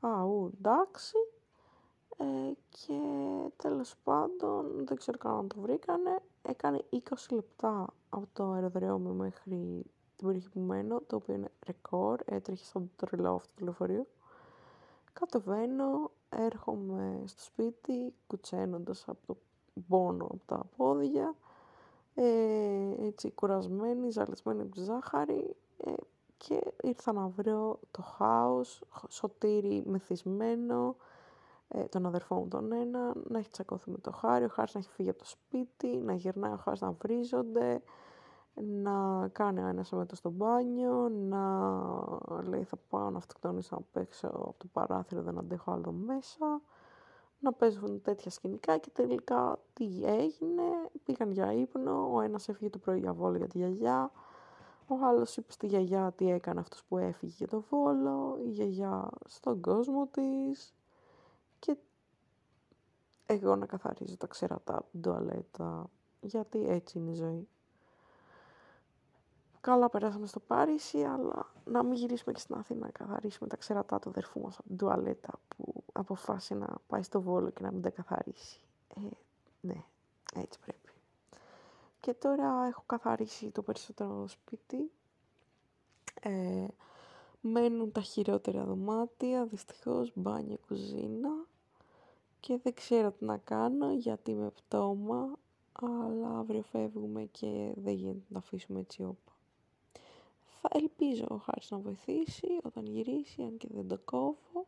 Α, 0.08 0.24
ου, 0.24 0.52
εντάξει. 0.58 1.16
Ε, 2.18 2.52
και 2.70 3.00
τέλος 3.56 3.96
πάντων, 4.04 4.86
δεν 4.86 4.98
ξέρω 4.98 5.18
καν 5.18 5.32
αν 5.32 5.48
το 5.48 5.56
βρήκανε, 5.60 6.20
έκανε 6.42 6.86
20 6.90 6.98
λεπτά 7.30 7.94
από 8.10 8.28
το 8.34 8.52
αεροδρόμιο 8.52 9.14
μέχρι 9.14 9.50
την 9.50 9.84
περιοχή 10.26 10.50
που 10.50 10.60
μένω, 10.60 11.02
το 11.08 11.16
οποίο 11.16 11.34
είναι 11.34 11.52
ρεκόρ, 11.66 12.20
έτρεχε 12.26 12.64
σαν 12.66 12.92
το 12.96 13.06
τρελό 13.06 13.36
αυτό 13.36 13.50
το 13.56 13.64
λεωφορείο. 13.64 14.08
Κατεβαίνω, 15.14 16.12
έρχομαι 16.30 17.24
στο 17.26 17.42
σπίτι, 17.42 18.14
κουτσένοντας 18.28 19.04
από 19.08 19.20
το 19.26 19.38
πόνο 19.88 20.26
από 20.26 20.42
τα 20.46 20.66
πόδια, 20.78 21.36
ε, 22.16 23.06
έτσι 23.06 23.32
κουρασμένη, 23.32 24.10
ζαλισμένη 24.10 24.62
από 24.62 24.72
τη 24.72 24.82
ζάχαρη 24.82 25.56
ε, 25.78 25.94
και 26.38 26.74
ήρθα 26.84 27.14
να 27.14 27.28
βρω 27.28 27.80
το 27.92 28.02
χάος, 28.02 28.84
σωτήρι 29.08 29.84
μεθυσμένο, 29.86 30.96
ε, 31.68 31.84
τον 31.84 32.06
αδερφό 32.06 32.36
μου 32.36 32.48
τον 32.48 32.72
ένα, 32.72 33.14
να 33.28 33.40
έχει 33.40 33.50
τσακώθει 33.50 33.90
με 33.92 33.98
το 33.98 34.12
Χάρη, 34.12 34.46
ο 34.46 34.48
Χάρης 34.48 34.74
να 34.74 34.80
έχει 34.80 34.90
φύγει 34.90 35.10
από 35.10 35.20
το 35.20 35.26
σπίτι, 35.26 35.88
να 35.88 36.14
γυρνάει 36.14 36.52
ο 36.52 36.58
Χάρης 36.58 36.82
να 36.82 36.92
βρίζονται, 36.92 37.82
να 38.56 39.28
κάνει 39.28 39.60
ένα 39.60 39.86
μέτρο 39.92 40.16
στο 40.16 40.30
μπάνιο, 40.30 41.10
να 41.10 42.42
λέει 42.44 42.64
θα 42.64 42.78
πάω 42.90 43.10
να 43.10 43.18
αυτοκτονήσω 43.18 43.76
απ' 43.76 43.98
έξω 43.98 44.28
από 44.28 44.56
το 44.58 44.68
παράθυρο, 44.74 45.22
δεν 45.22 45.38
αντέχω 45.38 45.72
άλλο 45.72 45.92
μέσα, 45.92 46.62
να 47.40 47.54
παίζουν 47.54 48.02
τέτοια 48.02 48.32
σκηνικά 48.32 48.78
και 48.78 48.90
τελικά 48.94 49.60
τι 49.74 50.04
έγινε, 50.04 50.64
πήγαν 51.04 51.32
για 51.32 51.54
ύπνο, 51.54 52.10
ο 52.14 52.22
ένας 52.22 52.50
έφυγε 52.50 52.70
το 52.70 52.78
πρωί 52.78 53.00
για 53.00 53.14
βόλο 53.14 53.38
για 53.38 53.48
τη 53.48 53.58
γιαγιά, 53.58 54.12
ο 54.88 54.96
άλλος 55.06 55.38
είπε 55.38 55.52
στη 55.52 55.68
γιαγιά 55.68 56.12
τι 56.12 56.32
έκανε 56.32 56.60
αυτός 56.60 56.84
που 56.84 56.98
έφυγε 56.98 57.34
για 57.38 57.48
το 57.48 57.64
βόλο, 57.70 58.40
η 58.46 58.50
γιαγιά 58.50 59.10
στον 59.26 59.62
κόσμο 59.62 60.08
της, 60.12 60.74
και 61.60 61.78
εγώ 63.26 63.56
να 63.56 63.66
καθαρίζω 63.66 64.18
τα 64.18 64.28
ξερατά 64.28 64.78
από 64.78 64.88
την 64.92 65.02
τουαλέτα, 65.02 65.90
γιατί 66.22 66.68
έτσι 66.68 66.98
είναι 66.98 67.12
η 67.12 67.14
ζωή. 67.14 67.48
Καλά 69.64 69.90
περάσαμε 69.90 70.28
στο 70.28 70.40
Πάρίσι, 70.40 71.04
αλλά 71.04 71.52
να 71.66 71.84
μην 71.84 71.94
γυρίσουμε 71.94 72.34
και 72.34 72.40
στην 72.40 72.56
Αθήνα 72.56 72.80
να 72.80 72.92
καθαρίσουμε 72.92 73.50
τα 73.50 73.56
ξερατά 73.56 74.00
του 74.00 74.10
αδερφού 74.10 74.40
μας 74.42 74.58
από 74.58 74.68
την 74.68 74.78
τουαλέτα 74.78 75.40
που 75.48 75.84
αποφάσισε 75.94 76.54
να 76.54 76.68
πάει 76.88 77.04
στο 77.04 77.22
Βόλο 77.22 77.50
και 77.50 77.64
να 77.64 77.72
μην 77.72 77.82
τα 77.82 77.90
καθαρίσει. 77.90 78.60
Ε, 78.96 79.00
ναι, 79.62 79.84
έτσι 80.36 80.60
πρέπει. 80.60 80.90
Και 82.00 82.14
τώρα 82.14 82.66
έχω 82.66 82.84
καθαρίσει 82.86 83.50
το 83.50 83.62
περισσότερο 83.62 84.28
σπίτι. 84.28 84.92
Ε, 86.22 86.66
μένουν 87.42 87.92
τα 87.92 88.02
χειρότερα 88.02 88.64
δωμάτια, 88.64 89.46
δυστυχώς, 89.46 90.12
μπάνια, 90.16 90.58
κουζίνα 90.68 91.46
και 92.40 92.60
δεν 92.64 92.74
ξέρω 92.74 93.12
τι 93.12 93.26
να 93.26 93.38
κάνω 93.38 93.94
γιατί 93.94 94.34
με 94.34 94.50
πτώμα 94.50 95.38
αλλά 95.74 96.38
αύριο 96.40 96.62
φεύγουμε 96.62 97.24
και 97.24 97.74
δεν 97.76 97.94
γίνεται 97.94 98.24
να 98.28 98.34
τα 98.34 98.40
αφήσουμε 98.40 98.80
έτσι 98.80 99.04
όπα. 99.04 99.33
Θα 100.66 100.80
ελπίζω 100.80 101.26
ο 101.30 101.36
Χάρης 101.36 101.72
να 101.72 101.78
βοηθήσει 101.78 102.48
όταν 102.64 102.86
γυρίσει, 102.86 103.42
αν 103.42 103.58
και 103.58 103.68
δεν 103.72 103.88
το 103.88 103.98
κόβω. 104.06 104.66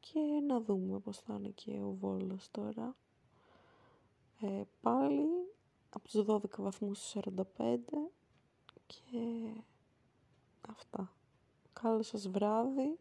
Και 0.00 0.20
να 0.46 0.60
δούμε 0.60 0.98
πώς 0.98 1.18
θα 1.18 1.34
είναι 1.34 1.48
και 1.48 1.70
ο 1.70 1.96
Βόλος 2.00 2.48
τώρα. 2.50 2.96
Ε, 4.40 4.62
πάλι 4.80 5.28
από 5.90 6.08
τους 6.08 6.24
12 6.26 6.62
βαθμούς 6.62 6.98
στους 6.98 7.10
45 7.10 8.10
και 8.86 9.52
αυτά. 10.68 11.12
Καλό 11.72 12.02
σας 12.02 12.28
βράδυ. 12.28 12.98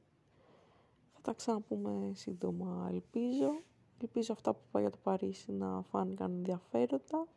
Θα 1.14 1.22
τα 1.22 1.34
ξαναπούμε 1.34 2.12
σύντομα, 2.14 2.88
ελπίζω. 2.92 3.62
Ελπίζω 4.02 4.34
αυτά 4.34 4.54
που 4.54 4.60
είπα 4.68 4.80
για 4.80 4.90
το 4.90 4.98
Παρίσι 5.04 5.52
να 5.52 5.82
φάνηκαν 5.82 6.32
ενδιαφέροντα. 6.32 7.28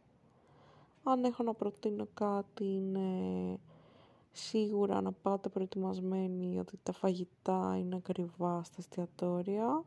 Αν 1.03 1.25
έχω 1.25 1.43
να 1.43 1.55
προτείνω 1.55 2.07
κάτι 2.15 2.65
είναι 2.65 3.59
σίγουρα 4.37 5.01
να 5.01 5.13
πάτε 5.13 5.49
προετοιμασμένοι 5.49 6.59
ότι 6.59 6.79
τα 6.83 6.93
φαγητά 6.93 7.77
είναι 7.79 7.97
ακριβά 7.97 8.63
στα 8.63 8.75
εστιατόρια 8.79 9.85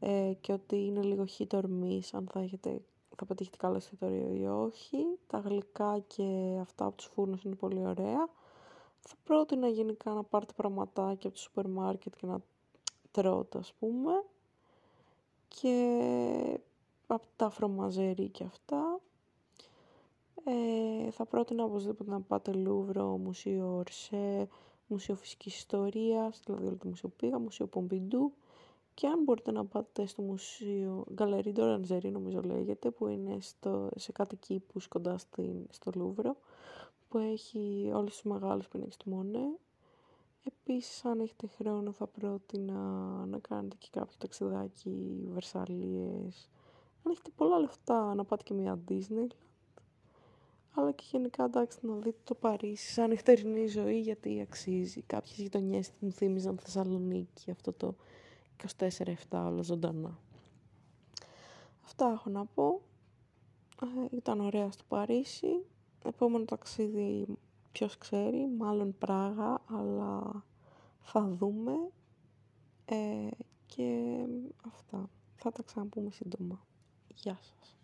ε, 0.00 0.32
και 0.40 0.52
ότι 0.52 0.76
είναι 0.76 1.02
λίγο 1.02 1.24
χιτορμής 1.24 2.14
αν 2.14 2.28
θα, 2.32 2.40
έχετε, 2.40 2.80
θα 3.16 3.24
πετύχετε 3.24 3.56
καλό 3.56 3.76
εστιατόριο 3.76 4.34
ή 4.34 4.46
όχι. 4.46 5.18
Τα 5.26 5.38
γλυκά 5.38 5.98
και 6.06 6.58
αυτά 6.60 6.84
από 6.84 6.96
τους 6.96 7.06
φούρνους 7.06 7.42
είναι 7.42 7.54
πολύ 7.54 7.86
ωραία. 7.86 8.28
Θα 9.00 9.14
πρότεινα 9.24 9.68
γενικά 9.68 10.10
να 10.12 10.22
πάρετε 10.22 10.52
πραγματάκια 10.56 11.28
από 11.28 11.36
το 11.36 11.42
σούπερ 11.42 11.68
μάρκετ 11.68 12.14
και 12.16 12.26
να 12.26 12.38
τρώτε 13.10 13.58
ας 13.58 13.72
πούμε. 13.72 14.24
Και 15.48 16.60
από 17.06 17.26
τα 17.36 17.50
φρομαζέρι 17.50 18.28
και 18.28 18.44
αυτά. 18.44 19.00
Ε, 20.44 21.10
θα 21.10 21.24
πρότεινα 21.24 21.64
οπωσδήποτε 21.64 22.10
να 22.10 22.20
πάτε 22.20 22.52
Λούβρο, 22.52 23.16
Μουσείο 23.16 23.74
Ορσέ, 23.74 24.48
Μουσείο 24.86 25.14
Φυσικής 25.14 25.56
Ιστορίας, 25.56 26.40
δηλαδή 26.44 26.66
όλο 26.66 26.76
το 26.76 26.88
μουσείο 26.88 27.08
πήγα, 27.08 27.38
Μουσείο 27.38 27.66
Πομπιντού 27.66 28.32
και 28.94 29.06
αν 29.06 29.22
μπορείτε 29.22 29.52
να 29.52 29.64
πάτε 29.64 30.06
στο 30.06 30.22
Μουσείο 30.22 31.04
Γκαλερί 31.12 31.52
Ντοραντζερί 31.52 32.10
νομίζω 32.10 32.40
λέγεται 32.40 32.90
που 32.90 33.06
είναι 33.06 33.36
στο, 33.40 33.88
σε 33.96 34.12
κάτι 34.12 34.36
κήπους 34.36 34.88
κοντά 34.88 35.18
στην, 35.18 35.66
στο 35.70 35.90
Λούβρο 35.94 36.36
που 37.08 37.18
έχει 37.18 37.90
όλους 37.94 38.12
τους 38.12 38.22
μεγάλους 38.22 38.68
πίνακες 38.68 38.96
του 38.96 39.10
Μονέ. 39.10 39.58
Επίσης 40.44 41.04
αν 41.04 41.20
έχετε 41.20 41.46
χρόνο 41.46 41.92
θα 41.92 42.06
πρότεινα 42.06 42.74
να 43.26 43.38
κάνετε 43.38 43.76
και 43.78 43.88
κάποιο 43.90 44.14
ταξιδάκι 44.18 45.26
Βερσαλίες. 45.32 46.50
Αν 47.02 47.12
έχετε 47.12 47.30
πολλά 47.36 47.58
λεφτά 47.58 48.14
να 48.14 48.24
πάτε 48.24 48.42
και 48.42 48.54
μια 48.54 48.80
Disney 48.88 49.26
αλλά 50.74 50.92
και 50.92 51.04
γενικά 51.10 51.44
εντάξει 51.44 51.78
να 51.80 51.94
δείτε 51.94 52.18
το 52.24 52.34
Παρίσι 52.34 52.92
σαν 52.92 53.08
νυχτερινή 53.08 53.66
ζωή 53.66 54.00
γιατί 54.00 54.40
αξίζει. 54.40 55.02
Κάποιες 55.02 55.38
γειτονιές 55.38 55.90
μου 55.98 56.12
θύμιζαν 56.12 56.58
Θεσσαλονίκη 56.58 57.50
αυτό 57.50 57.72
το 57.72 57.94
24-7 58.78 58.88
όλα 59.30 59.62
ζωντανά. 59.62 60.18
Αυτά 61.84 62.10
έχω 62.10 62.30
να 62.30 62.44
πω. 62.44 62.80
Ε, 63.82 64.16
ήταν 64.16 64.40
ωραία 64.40 64.70
στο 64.70 64.84
Παρίσι. 64.88 65.64
Επόμενο 66.04 66.44
ταξίδι 66.44 67.26
ποιος 67.72 67.98
ξέρει, 67.98 68.48
μάλλον 68.58 68.98
Πράγα, 68.98 69.62
αλλά 69.66 70.44
θα 71.00 71.28
δούμε. 71.28 71.72
Ε, 72.84 73.28
και 73.66 74.18
αυτά. 74.66 75.10
Θα 75.36 75.52
τα 75.52 75.62
ξαναπούμε 75.62 76.10
σύντομα. 76.10 76.66
Γεια 77.14 77.38
σας. 77.40 77.76